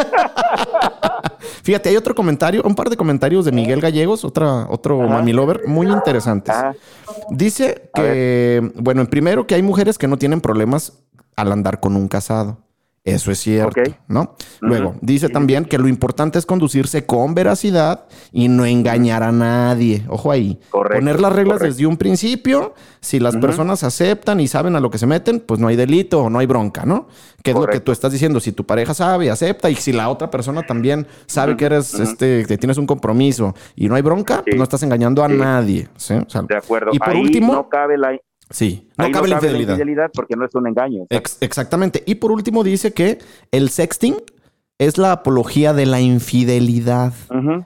Fíjate, 1.63 1.89
hay 1.89 1.97
otro 1.97 2.15
comentario, 2.15 2.63
un 2.65 2.75
par 2.75 2.91
de 2.91 2.97
comentarios 2.97 3.45
de 3.45 3.53
Miguel 3.53 3.81
Gallegos, 3.81 4.25
otra, 4.25 4.67
otro 4.69 5.03
Ajá. 5.03 5.15
mami 5.15 5.33
lover, 5.33 5.63
muy 5.67 5.89
interesantes. 5.89 6.55
Ajá. 6.55 6.75
Dice 7.31 7.91
que, 7.95 8.73
bueno, 8.77 9.01
en 9.01 9.07
primero 9.09 9.47
que 9.47 9.55
hay 9.55 9.63
mujeres 9.63 9.99
que 9.99 10.07
no 10.07 10.17
tienen 10.17 10.41
problemas 10.41 10.93
al 11.37 11.53
andar 11.53 11.81
con 11.81 11.97
un 11.97 12.09
casado. 12.09 12.59
Eso 13.05 13.31
es 13.31 13.39
cierto. 13.39 13.83
¿no? 14.09 14.35
Luego, 14.63 14.95
dice 15.03 15.29
también 15.29 15.67
que 15.67 15.77
lo 15.77 15.89
importante 15.89 16.39
es 16.39 16.47
conducirse 16.47 17.05
con 17.05 17.35
veracidad 17.35 18.07
y 18.33 18.49
no 18.49 18.65
engañar 18.65 19.23
a 19.23 19.31
nadie. 19.31 20.05
Ojo 20.09 20.33
ahí. 20.33 20.59
Correcto, 20.71 21.01
Poner 21.01 21.21
las 21.21 21.33
reglas 21.35 21.59
correcto. 21.59 21.75
desde 21.75 21.87
un 21.87 21.99
principio. 21.99 22.73
Si 23.01 23.21
las 23.21 23.37
personas 23.37 23.85
aceptan 23.85 24.41
y 24.41 24.49
saben 24.49 24.75
a 24.75 24.81
lo 24.81 24.89
que 24.89 24.97
se 24.97 25.07
meten, 25.07 25.41
pues 25.41 25.61
no 25.61 25.69
hay 25.69 25.77
delito 25.77 26.23
o 26.23 26.31
no 26.31 26.39
hay 26.39 26.47
bronca, 26.47 26.87
¿no? 26.87 27.07
Que 27.43 27.51
es 27.51 27.57
lo 27.59 27.67
que 27.67 27.81
tú 27.81 27.93
estás 27.93 28.11
diciendo. 28.11 28.41
Si 28.41 28.53
tu 28.53 28.65
pareja 28.65 28.95
sabe 28.95 29.27
y 29.27 29.29
acepta 29.29 29.69
y 29.69 29.75
si 29.75 29.93
la 29.93 30.09
otra 30.09 30.31
persona 30.31 30.63
también 30.63 31.07
sabe 31.27 31.59
que 31.59 31.67
eres, 31.67 31.93
este, 31.93 32.47
que 32.47 32.57
tienes 32.57 32.79
un 32.79 32.87
compromiso 32.87 33.55
y 33.77 33.87
no 33.89 33.97
hay 33.97 34.03
bronca, 34.03 34.43
pues 34.43 34.57
no 34.57 34.63
estás 34.63 34.83
engañando 34.83 35.23
a 35.23 35.29
Sí. 35.29 35.35
nadie. 35.35 35.89
¿sí? 35.97 36.15
O 36.15 36.31
sea, 36.31 36.41
De 36.41 36.57
acuerdo. 36.57 36.91
Y 36.95 36.99
por 36.99 37.11
ahí 37.11 37.21
último, 37.21 37.53
no 37.53 37.69
cabe 37.69 37.99
la, 37.99 38.19
sí, 38.55 38.89
no 38.97 39.05
ahí 39.05 39.13
cabe 39.13 39.29
la 39.29 39.35
infidelidad. 39.37 40.11
porque 40.15 40.37
no 40.37 40.47
es 40.47 40.55
un 40.55 40.67
engaño. 40.67 41.05
Ex- 41.11 41.37
exactamente. 41.41 42.03
Y 42.07 42.15
por 42.15 42.33
último 42.33 42.65
dice 42.65 42.93
que 42.95 43.19
el 43.51 43.69
sexting 43.69 44.17
es 44.77 44.99
la 44.99 45.13
apología 45.13 45.73
de 45.73 45.87
la 45.87 46.01
infidelidad. 46.01 47.13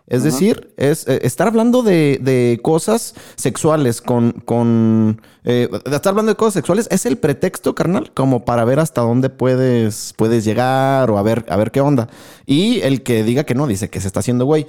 Es 0.07 0.25
decir, 0.25 0.75
es 0.77 1.09
eh, 1.09 1.21
estar 1.23 1.49
hablando 1.49 1.83
de, 1.83 2.19
de 2.21 2.61
cosas 2.63 3.15
sexuales 3.35 4.03
con... 4.03 4.33
con 4.45 5.23
eh, 5.45 5.69
de 5.87 5.97
estar 5.97 6.11
hablando 6.11 6.33
de 6.33 6.37
cosas 6.37 6.53
sexuales 6.55 6.87
es 6.91 7.07
el 7.07 7.17
pretexto, 7.17 7.75
carnal, 7.75 8.13
como 8.13 8.45
para 8.45 8.67
ver 8.67 8.79
hasta 8.79 9.01
dónde 9.01 9.31
puedes, 9.31 10.13
puedes 10.19 10.45
llegar 10.45 11.11
o 11.11 11.17
a 11.17 11.23
ver, 11.23 11.47
a 11.49 11.57
ver 11.57 11.71
qué 11.71 11.81
onda. 11.81 12.09
Y 12.45 12.81
el 12.83 13.03
que 13.03 13.23
diga 13.23 13.45
que 13.45 13.55
no, 13.55 13.67
dice 13.67 13.89
que 13.89 14.01
se 14.03 14.07
está 14.07 14.21
haciendo 14.21 14.45
güey. 14.45 14.67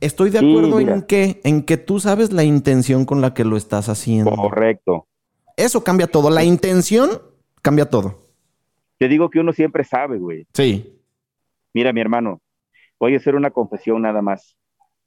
Estoy 0.00 0.30
de 0.30 0.38
acuerdo 0.38 0.78
en 0.78 1.02
que, 1.02 1.40
en 1.42 1.62
que 1.62 1.78
tú 1.78 1.98
sabes 1.98 2.32
la 2.32 2.44
intención 2.44 3.04
con 3.04 3.20
la 3.20 3.34
que 3.34 3.44
lo 3.44 3.56
estás 3.56 3.88
haciendo. 3.88 4.30
Correcto. 4.30 5.08
Eso 5.56 5.82
cambia 5.84 6.06
todo. 6.06 6.30
La 6.30 6.44
intención 6.44 7.10
cambia 7.60 7.88
todo. 7.88 8.26
Te 8.98 9.08
digo 9.08 9.30
que 9.30 9.40
uno 9.40 9.52
siempre 9.52 9.84
sabe, 9.84 10.18
güey. 10.18 10.46
Sí. 10.54 10.98
Mira, 11.74 11.92
mi 11.92 12.00
hermano, 12.00 12.40
voy 13.00 13.14
a 13.14 13.16
hacer 13.16 13.34
una 13.34 13.50
confesión 13.50 14.02
nada 14.02 14.22
más. 14.22 14.56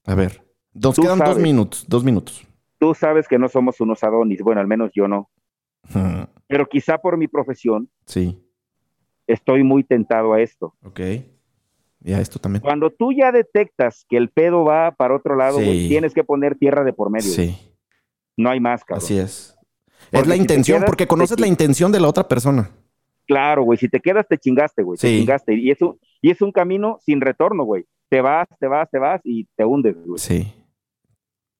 A 0.05 0.15
ver. 0.15 0.43
Nos 0.73 0.95
quedan 0.97 1.19
dos 1.19 1.37
minutos. 1.37 1.85
Dos 1.87 2.03
minutos. 2.03 2.45
Tú 2.77 2.93
sabes 2.93 3.27
que 3.27 3.39
no 3.39 3.47
somos 3.47 3.79
unos 3.79 4.03
adonis, 4.03 4.41
bueno, 4.41 4.59
al 4.61 4.67
menos 4.67 4.91
yo 4.93 5.07
no. 5.07 5.29
Pero 6.47 6.67
quizá 6.67 6.97
por 6.97 7.17
mi 7.17 7.27
profesión 7.27 7.89
Sí. 8.05 8.41
estoy 9.27 9.63
muy 9.63 9.83
tentado 9.83 10.33
a 10.33 10.41
esto. 10.41 10.75
Ok. 10.83 10.99
Ya 12.01 12.19
esto 12.19 12.37
también. 12.37 12.61
Cuando 12.61 12.91
tú 12.91 13.13
ya 13.13 13.31
detectas 13.31 14.05
que 14.09 14.17
el 14.17 14.29
pedo 14.29 14.63
va 14.63 14.91
para 14.91 15.15
otro 15.15 15.35
lado, 15.35 15.59
Sí. 15.59 15.87
tienes 15.87 16.13
que 16.13 16.23
poner 16.23 16.55
tierra 16.57 16.83
de 16.83 16.93
por 16.93 17.09
medio. 17.09 17.31
Sí. 17.31 17.57
No 18.37 18.49
hay 18.49 18.59
más, 18.59 18.83
cabrón. 18.83 19.03
Así 19.03 19.17
es. 19.17 19.54
Porque 20.11 20.21
es 20.21 20.27
la 20.27 20.33
si 20.33 20.37
te 20.39 20.43
intención, 20.43 20.77
quedas- 20.79 20.87
porque 20.87 21.07
conoces 21.07 21.35
te- 21.37 21.41
la 21.41 21.47
intención 21.47 21.91
de 21.91 21.99
la 21.99 22.07
otra 22.07 22.27
persona. 22.27 22.69
Claro, 23.27 23.63
güey, 23.63 23.77
si 23.79 23.89
te 23.89 23.99
quedas 23.99 24.27
te 24.27 24.37
chingaste, 24.37 24.83
güey, 24.83 24.97
te 24.99 25.07
Sí. 25.09 25.19
chingaste. 25.19 25.55
Y 25.55 25.71
es, 25.71 25.81
un, 25.81 25.97
y 26.21 26.29
es 26.31 26.41
un 26.41 26.51
camino 26.51 26.99
sin 27.05 27.21
retorno, 27.21 27.63
güey. 27.63 27.85
Te 28.09 28.21
vas, 28.21 28.47
te 28.59 28.67
vas, 28.67 28.89
te 28.91 28.99
vas 28.99 29.19
y 29.23 29.47
te 29.55 29.65
hundes, 29.65 29.95
güey. 30.05 30.19
Sí. 30.19 30.53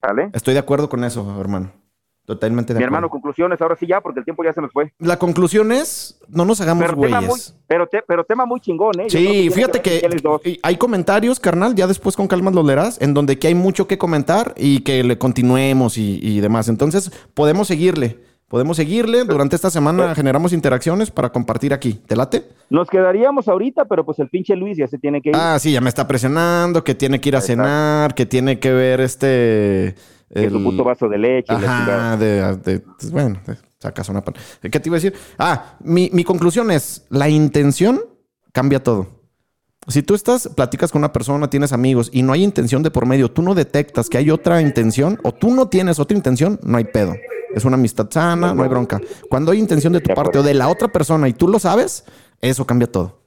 ¿Sale? 0.01 0.29
Estoy 0.33 0.53
de 0.53 0.59
acuerdo 0.59 0.89
con 0.89 1.03
eso, 1.03 1.39
hermano. 1.41 1.71
Totalmente 2.25 2.73
de 2.73 2.79
Mi 2.79 2.83
acuerdo. 2.83 2.95
hermano, 2.97 3.09
conclusiones, 3.11 3.61
ahora 3.61 3.75
sí 3.75 3.85
ya, 3.85 4.01
porque 4.01 4.19
el 4.19 4.25
tiempo 4.25 4.43
ya 4.43 4.51
se 4.51 4.59
nos 4.59 4.71
fue. 4.71 4.91
La 4.97 5.17
conclusión 5.19 5.71
es, 5.71 6.19
no 6.27 6.43
nos 6.43 6.59
hagamos 6.59 6.83
Pero 6.83 6.99
tema, 6.99 7.19
muy, 7.21 7.27
güeyes. 7.29 7.55
pero, 7.67 7.87
te- 7.87 8.01
pero 8.07 8.23
tema 8.23 8.47
muy 8.47 8.59
chingón, 8.59 8.99
¿eh? 8.99 9.09
Sí, 9.09 9.49
fíjate 9.51 9.79
que 9.81 10.57
hay 10.63 10.77
comentarios, 10.77 11.39
carnal, 11.39 11.75
ya 11.75 11.85
después 11.85 12.15
con 12.15 12.27
calma 12.27 12.49
lo 12.49 12.63
leerás, 12.63 12.99
en 12.99 13.13
donde 13.13 13.37
que 13.37 13.47
hay 13.47 13.53
mucho 13.55 13.87
que 13.87 13.99
comentar 13.99 14.55
y 14.57 14.79
que 14.81 15.03
le 15.03 15.19
continuemos 15.19 15.99
y, 15.99 16.19
y 16.19 16.39
demás. 16.39 16.67
Entonces, 16.67 17.11
podemos 17.35 17.67
seguirle. 17.67 18.19
Podemos 18.47 18.77
seguirle. 18.77 19.23
Durante 19.25 19.55
esta 19.55 19.69
semana 19.69 20.13
generamos 20.13 20.53
interacciones 20.53 21.09
para 21.09 21.31
compartir 21.31 21.73
aquí. 21.73 21.93
¿Te 21.93 22.15
late? 22.15 22.47
Nos 22.69 22.89
quedaríamos 22.89 23.47
ahorita, 23.47 23.85
pero 23.85 24.05
pues 24.05 24.19
el 24.19 24.29
pinche 24.29 24.55
Luis 24.55 24.77
ya 24.77 24.87
se 24.87 24.99
tiene 24.99 25.21
que 25.21 25.29
ir. 25.29 25.35
Ah, 25.35 25.57
sí, 25.59 25.71
ya 25.71 25.81
me 25.81 25.89
está 25.89 26.07
presionando, 26.07 26.83
que 26.83 26.93
tiene 26.95 27.19
que 27.19 27.29
ir 27.29 27.35
a 27.35 27.39
Exacto. 27.39 27.63
cenar, 27.63 28.13
que 28.15 28.25
tiene 28.25 28.59
que 28.59 28.71
ver 28.71 29.01
este... 29.01 29.95
que 30.33 30.49
su 30.49 30.63
puto 30.63 30.83
vaso 30.83 31.09
de 31.09 31.17
leche. 31.17 31.53
Ajá, 31.53 32.17
de, 32.17 32.55
de- 32.57 32.79
pues, 32.79 33.11
bueno, 33.11 33.39
de- 33.47 33.57
sacas 33.79 34.09
una 34.09 34.21
pan. 34.23 34.35
¿Qué 34.61 34.79
te 34.79 34.89
iba 34.89 34.95
a 34.97 34.99
decir? 35.01 35.13
Ah, 35.39 35.77
mi, 35.81 36.09
mi 36.13 36.23
conclusión 36.23 36.69
es, 36.71 37.05
la 37.09 37.27
intención 37.29 38.01
cambia 38.51 38.81
todo. 38.81 39.07
Si 39.87 40.01
tú 40.01 40.15
estás, 40.15 40.49
platicas 40.55 40.91
con 40.91 40.99
una 41.01 41.11
persona, 41.13 41.47
tienes 41.49 41.71
amigos 41.73 42.09
y 42.11 42.23
no 42.23 42.33
hay 42.33 42.43
intención 42.43 42.81
de 42.83 42.89
por 42.89 43.05
medio, 43.05 43.29
tú 43.29 43.41
no 43.43 43.53
detectas 43.53 44.09
que 44.09 44.17
hay 44.17 44.31
otra 44.31 44.61
intención 44.61 45.19
o 45.23 45.31
tú 45.31 45.51
no 45.53 45.67
tienes 45.67 45.99
otra 45.99 46.15
intención, 46.17 46.59
no 46.63 46.77
hay 46.77 46.85
pedo. 46.85 47.15
Es 47.55 47.65
una 47.65 47.75
amistad 47.75 48.09
sana, 48.11 48.53
no 48.53 48.63
hay 48.63 48.69
bronca. 48.69 48.99
Cuando 49.29 49.51
hay 49.51 49.59
intención 49.59 49.93
de 49.93 50.01
tu 50.01 50.13
parte 50.13 50.37
o 50.39 50.43
de 50.43 50.53
la 50.53 50.67
otra 50.69 50.89
persona 50.89 51.27
y 51.29 51.33
tú 51.33 51.47
lo 51.47 51.57
sabes, 51.57 52.05
eso 52.41 52.65
cambia 52.65 52.87
todo. 52.91 53.21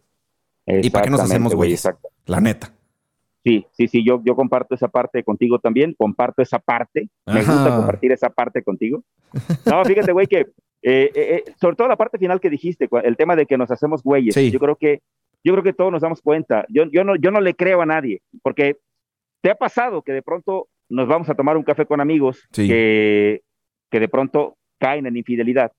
¿Y 0.67 0.91
para 0.91 1.05
qué 1.05 1.11
nos 1.11 1.21
hacemos 1.21 1.55
güey. 1.55 1.75
La 2.27 2.41
neta. 2.41 2.73
Sí, 3.43 3.67
sí, 3.73 3.89
sí, 3.89 4.05
yo, 4.05 4.21
yo 4.25 4.37
comparto 4.37 4.75
esa 4.75 4.89
parte 4.89 5.25
contigo 5.25 5.59
también, 5.59 5.95
comparto 5.97 6.43
esa 6.43 6.59
parte, 6.59 7.09
me 7.25 7.41
Ajá. 7.41 7.55
gusta 7.55 7.77
compartir 7.77 8.13
esa 8.13 8.29
parte 8.29 8.63
contigo. 8.63 9.03
No, 9.65 9.83
fíjate, 9.85 10.13
güey, 10.13 10.27
que 10.27 10.41
eh, 10.41 10.47
eh, 10.83 11.11
eh, 11.15 11.45
sobre 11.59 11.75
todo 11.77 11.89
la 11.89 11.97
parte 11.97 12.19
final 12.19 12.41
que 12.41 12.51
dijiste, 12.51 12.89
el 13.05 13.17
tema 13.17 13.35
de 13.37 13.47
que 13.47 13.57
nos 13.57 13.71
hacemos 13.71 14.03
güeyes, 14.03 14.35
Sí. 14.35 14.51
yo 14.51 14.59
creo 14.59 14.77
que 14.77 15.01
yo 15.45 15.53
creo 15.53 15.63
que 15.65 15.73
todos 15.73 15.91
nos 15.93 16.03
damos 16.03 16.21
cuenta. 16.21 16.67
Yo, 16.69 16.85
yo, 16.93 17.05
no, 17.05 17.17
yo 17.17 17.31
no 17.31 17.41
le 17.41 17.55
creo 17.55 17.81
a 17.81 17.87
nadie, 17.87 18.21
porque 18.43 18.77
te 19.41 19.51
ha 19.51 19.55
pasado 19.55 20.03
que 20.03 20.13
de 20.13 20.21
pronto 20.23 20.69
nos 20.91 21.09
vamos 21.09 21.31
a 21.31 21.35
tomar 21.35 21.57
un 21.57 21.63
café 21.63 21.87
con 21.87 22.01
amigos 22.01 22.47
Sí. 22.53 22.67
que, 22.69 23.43
que 23.91 24.01
de 24.01 24.09
pronto 24.09 24.57
caen 24.79 25.07
en 25.07 25.17
infidelidad 25.17 25.73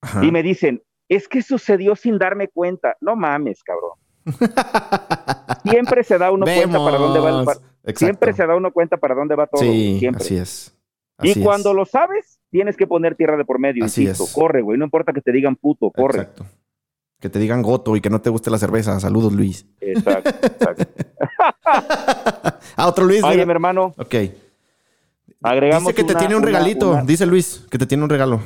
Ajá. 0.00 0.24
y 0.24 0.30
me 0.30 0.42
dicen, 0.42 0.82
es 1.08 1.28
que 1.28 1.42
sucedió 1.42 1.94
sin 1.96 2.18
darme 2.18 2.48
cuenta. 2.48 2.96
No 3.00 3.16
mames, 3.16 3.62
cabrón. 3.62 3.92
Siempre 5.64 6.04
se 6.04 6.18
da 6.18 6.30
uno 6.30 6.44
cuenta 6.46 6.78
para 6.78 6.96
dónde 6.98 7.20
va 7.20 7.28
el... 7.30 7.36
Vemos. 7.36 7.62
Siempre 7.96 8.30
Exacto. 8.30 8.36
se 8.36 8.46
da 8.46 8.56
uno 8.56 8.72
cuenta 8.72 8.96
para 8.96 9.14
dónde 9.14 9.34
va 9.34 9.46
todo. 9.48 9.60
Sí, 9.60 9.96
siempre. 9.98 10.24
así 10.24 10.36
es. 10.36 10.76
y 11.20 11.42
cuando 11.42 11.70
es. 11.70 11.76
lo 11.76 11.84
sabes, 11.84 12.38
tienes 12.50 12.76
que 12.76 12.86
poner 12.86 13.16
tierra 13.16 13.36
de 13.36 13.44
por 13.44 13.58
medio. 13.58 13.84
Así 13.84 14.02
insisto. 14.02 14.24
es. 14.24 14.32
Corre, 14.32 14.62
güey. 14.62 14.78
No 14.78 14.84
importa 14.84 15.12
que 15.12 15.20
te 15.20 15.32
digan 15.32 15.56
puto, 15.56 15.90
corre. 15.90 16.20
Exacto. 16.20 16.46
Que 17.18 17.28
te 17.28 17.40
digan 17.40 17.60
goto 17.60 17.96
y 17.96 18.00
que 18.00 18.08
no 18.10 18.20
te 18.20 18.30
guste 18.30 18.50
la 18.50 18.58
cerveza. 18.58 18.98
Saludos, 19.00 19.32
Luis. 19.32 19.66
Exacto. 19.80 20.30
exacto. 20.30 20.84
Ah, 22.76 22.88
otro 22.88 23.04
Luis. 23.04 23.22
Oye, 23.22 23.34
mira. 23.34 23.46
mi 23.46 23.52
hermano, 23.52 23.92
Ok. 23.98 24.14
Agregamos. 25.42 25.84
Dice 25.88 25.94
que 25.94 26.04
te 26.04 26.12
una- 26.12 26.18
tiene 26.20 26.36
un 26.36 26.42
regalito. 26.42 26.90
una- 26.92 27.02
Dice 27.02 27.26
Luis 27.26 27.66
que 27.70 27.78
te 27.78 27.86
tiene 27.86 28.04
un 28.04 28.10
regalo. 28.10 28.40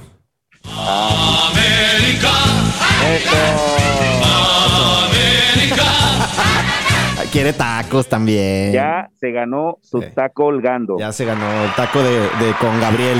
Ay, 7.19 7.27
quiere 7.29 7.53
tacos 7.53 8.09
también. 8.09 8.73
Ya 8.73 9.09
se 9.19 9.31
ganó 9.31 9.79
su 9.83 9.99
Ok. 9.99 10.15
taco 10.15 10.47
holgando. 10.47 10.97
Ya 10.99 11.13
se 11.13 11.25
ganó 11.25 11.47
el 11.65 11.75
taco 11.75 12.03
de, 12.03 12.21
de 12.21 12.53
con 12.61 12.79
Gabriel. 12.81 13.19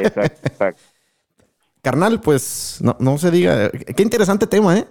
Exacto, 0.00 0.40
exacto. 0.46 0.82
Carnal, 1.82 2.20
pues 2.20 2.78
no, 2.82 2.96
no 3.00 3.18
se 3.18 3.30
diga. 3.30 3.70
Qué 3.70 4.02
interesante 4.02 4.46
tema, 4.46 4.78
¿eh? 4.78 4.86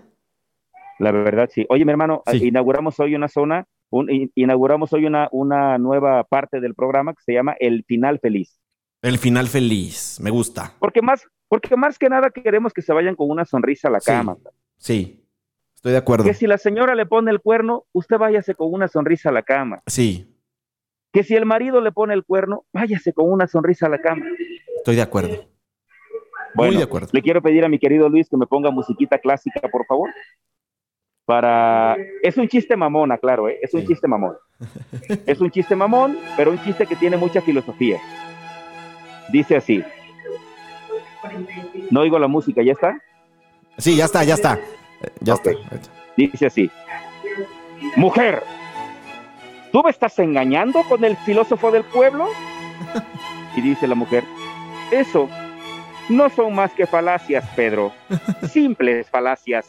La 0.99 1.11
verdad, 1.11 1.49
sí. 1.51 1.65
Oye, 1.69 1.85
mi 1.85 1.91
hermano, 1.91 2.21
Sí. 2.29 2.47
inauguramos 2.47 2.99
hoy 2.99 3.15
una 3.15 3.27
zona, 3.27 3.65
un- 3.99 4.31
inauguramos 4.35 4.91
hoy 4.93 5.05
una, 5.05 5.27
una 5.31 5.77
nueva 5.77 6.23
parte 6.23 6.59
del 6.59 6.73
programa 6.75 7.13
que 7.13 7.21
se 7.23 7.33
llama 7.33 7.55
El 7.59 7.83
Final 7.85 8.19
Feliz. 8.19 8.59
El 9.01 9.17
final 9.17 9.47
feliz. 9.47 10.17
Me 10.21 10.29
gusta. 10.29 10.73
Porque 10.79 11.01
más, 11.01 11.27
porque 11.49 11.75
más 11.75 11.99
que 11.99 12.07
nada 12.07 12.29
queremos 12.29 12.71
que 12.73 12.81
se 12.81 12.93
vayan 12.93 13.15
con 13.15 13.29
una 13.29 13.43
sonrisa 13.43 13.89
a 13.89 13.91
la 13.91 13.99
Sí. 13.99 14.05
cama. 14.05 14.37
Sí. 14.77 15.19
Estoy 15.75 15.91
de 15.91 15.97
acuerdo. 15.97 16.23
Que 16.23 16.33
si 16.33 16.47
la 16.47 16.57
señora 16.57 16.95
le 16.95 17.05
pone 17.05 17.29
el 17.29 17.41
cuerno, 17.41 17.83
usted 17.91 18.17
váyase 18.17 18.55
con 18.55 18.71
una 18.71 18.87
sonrisa 18.87 19.27
a 19.29 19.33
la 19.33 19.43
cama. 19.43 19.81
Sí, 19.87 20.29
Que 21.11 21.23
si 21.23 21.35
el 21.35 21.45
marido 21.45 21.81
le 21.81 21.91
pone 21.91 22.13
el 22.13 22.23
cuerno, 22.23 22.65
váyase 22.73 23.11
con 23.13 23.29
una 23.29 23.45
sonrisa 23.47 23.87
a 23.87 23.89
la 23.89 23.99
cama. 23.99 24.25
estoy 24.77 24.95
de 24.95 25.01
acuerdo. 25.01 25.45
Muy 26.55 26.75
de 26.77 26.83
acuerdo. 26.83 27.09
le 27.11 27.21
quiero 27.21 27.41
pedir 27.41 27.65
a 27.65 27.69
mi 27.69 27.79
querido 27.79 28.07
Luis 28.09 28.29
que 28.29 28.37
me 28.37 28.45
ponga 28.47 28.71
musiquita 28.71 29.17
clásica, 29.17 29.59
por 29.69 29.85
favor. 29.85 30.09
Para. 31.25 31.95
Es 32.21 32.37
un 32.37 32.47
chiste 32.47 32.75
mamona, 32.75 33.17
claro, 33.17 33.47
¿eh? 33.47 33.57
es 33.61 33.73
un 33.73 33.81
Sí. 33.81 33.87
chiste 33.87 34.07
mamón. 34.07 34.35
Es 35.25 35.39
un 35.41 35.49
chiste 35.51 35.75
mamón, 35.75 36.17
pero 36.37 36.51
un 36.51 36.61
chiste 36.63 36.85
que 36.85 36.95
tiene 36.95 37.17
mucha 37.17 37.41
filosofía. 37.41 37.97
Dice 39.29 39.55
así. 39.55 39.83
No 41.91 42.01
oigo 42.01 42.19
la 42.19 42.27
música, 42.27 42.61
¿ya 42.61 42.73
está? 42.73 42.99
Sí, 43.77 43.95
ya 43.95 44.05
está, 44.05 44.23
ya 44.23 44.33
está. 44.35 44.59
Ya 45.21 45.33
está. 45.33 45.51
Dice 46.17 46.45
así. 46.45 46.69
Mujer, 47.95 48.43
¿tú 49.71 49.81
me 49.83 49.89
estás 49.89 50.17
engañando 50.19 50.83
con 50.89 51.03
el 51.03 51.15
filósofo 51.17 51.71
del 51.71 51.83
pueblo? 51.83 52.27
Y 53.55 53.61
dice 53.61 53.87
la 53.87 53.95
mujer, 53.95 54.23
eso 54.91 55.29
no 56.09 56.29
son 56.29 56.53
más 56.55 56.71
que 56.73 56.85
falacias, 56.87 57.45
Pedro. 57.55 57.91
Simples 58.51 59.09
falacias. 59.09 59.67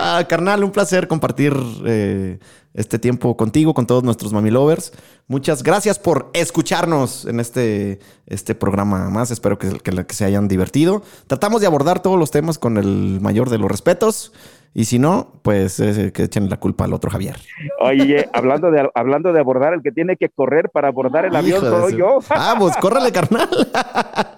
Ah, 0.00 0.24
carnal, 0.28 0.62
un 0.64 0.70
placer 0.70 1.08
compartir 1.08 1.54
eh, 1.84 2.38
este 2.74 2.98
tiempo 2.98 3.36
contigo, 3.36 3.74
con 3.74 3.86
todos 3.86 4.02
nuestros 4.04 4.32
Mami 4.32 4.50
Lovers. 4.50 4.92
Muchas 5.26 5.62
gracias 5.62 5.98
por 5.98 6.30
escucharnos 6.32 7.24
en 7.26 7.40
este, 7.40 7.98
este 8.26 8.54
programa 8.54 9.10
más. 9.10 9.30
Espero 9.30 9.58
que, 9.58 9.70
que- 9.80 10.06
que 10.06 10.14
se 10.14 10.24
hayan 10.24 10.48
divertido. 10.48 11.02
Tratamos 11.26 11.60
de 11.60 11.66
abordar 11.66 12.00
todos 12.00 12.18
los 12.18 12.30
temas 12.30 12.58
con 12.58 12.76
el 12.78 13.20
mayor 13.20 13.50
de 13.50 13.58
los 13.58 13.70
respetos. 13.70 14.32
Y 14.74 14.84
si 14.84 14.98
no, 14.98 15.32
pues 15.42 15.76
que 16.12 16.22
echen 16.24 16.48
la 16.48 16.58
culpa 16.58 16.84
al 16.84 16.92
otro 16.94 17.10
Javier. 17.10 17.36
Oye, 17.80 18.28
hablando 18.32 18.70
de, 18.70 18.88
hablando 18.94 19.32
de 19.32 19.40
abordar, 19.40 19.74
el 19.74 19.82
que 19.82 19.90
tiene 19.92 20.16
que 20.16 20.28
correr 20.28 20.68
para 20.70 20.88
abordar 20.88 21.24
el 21.24 21.34
avión 21.34 21.64
Hijo 21.64 21.70
de 21.74 21.80
soy 21.90 21.98
yo. 21.98 22.18
Ah, 22.30 22.54
pues 22.58 22.76
córrele, 22.76 23.10
carnal. 23.10 23.48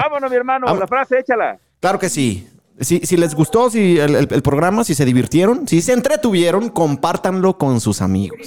Vámonos, 0.00 0.30
mi 0.30 0.36
hermano, 0.36 0.66
Vamos. 0.66 0.80
la 0.80 0.86
frase, 0.86 1.18
échala. 1.20 1.58
Claro 1.80 1.98
que 1.98 2.08
sí. 2.08 2.48
Si, 2.80 2.98
si 3.00 3.16
les 3.16 3.34
gustó 3.36 3.70
si 3.70 3.98
el, 4.00 4.16
el- 4.16 4.28
el 4.30 4.42
programa, 4.42 4.82
si 4.82 4.94
se 4.94 5.04
divirtieron, 5.04 5.68
si 5.68 5.80
se 5.80 5.92
entretuvieron, 5.92 6.68
compártanlo 6.70 7.56
con 7.56 7.80
sus 7.80 8.02
amigos. 8.02 8.38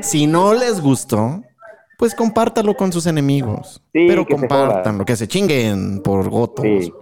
Si 0.00 0.26
no 0.28 0.54
les 0.54 0.80
gustó, 0.80 1.42
pues 2.02 2.16
compártanlo 2.16 2.74
con 2.74 2.92
sus 2.92 3.06
enemigos. 3.06 3.80
Sí, 3.92 4.06
Pero 4.08 4.26
que 4.26 4.34
compártanlo, 4.34 5.04
que 5.04 5.14
se 5.14 5.28
chinguen 5.28 6.02
por 6.02 6.28
gotos. 6.28 6.64
Sí. 6.66 6.92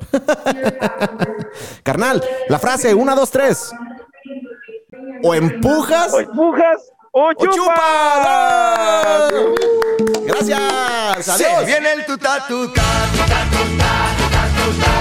Carnal, 1.83 2.23
la 2.51 2.59
frase, 2.59 2.93
una, 2.93 3.15
dos, 3.15 3.31
tres. 3.31 3.73
O 5.23 5.35
empujas 5.35 6.13
O 6.13 6.21
empujas 6.21 6.93
o 7.13 7.29
o 7.29 7.33
chupas. 7.33 7.57
chupas. 7.57 9.33
Gracias. 10.27 11.29
Adiós. 11.31 11.65
viene 11.65 11.93
el 11.95 12.05
tuta 12.05 12.45
tuta, 12.47 12.83
tuta 13.13 13.41
tuta, 13.53 13.91
tuta 14.19 14.43
tuta, 14.59 14.93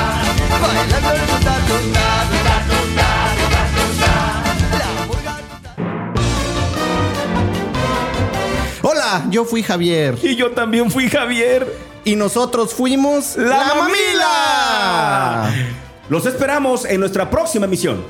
bailando 0.61 1.11
el 1.11 1.19
tuta 1.27 1.55
tuta, 1.67 2.38
Hola, 8.91 9.27
yo 9.29 9.45
fui 9.45 9.61
Javier. 9.61 10.17
Y 10.23 10.35
yo 10.35 10.49
también 10.49 10.89
fui 10.89 11.07
Javier. 11.07 11.71
Y 12.05 12.15
nosotros 12.15 12.73
fuimos 12.73 13.37
La 13.37 13.75
Mamila. 13.75 15.51
Los 16.09 16.25
esperamos 16.25 16.85
en 16.85 16.99
nuestra 16.99 17.29
próxima 17.29 17.67
emisión. 17.67 18.03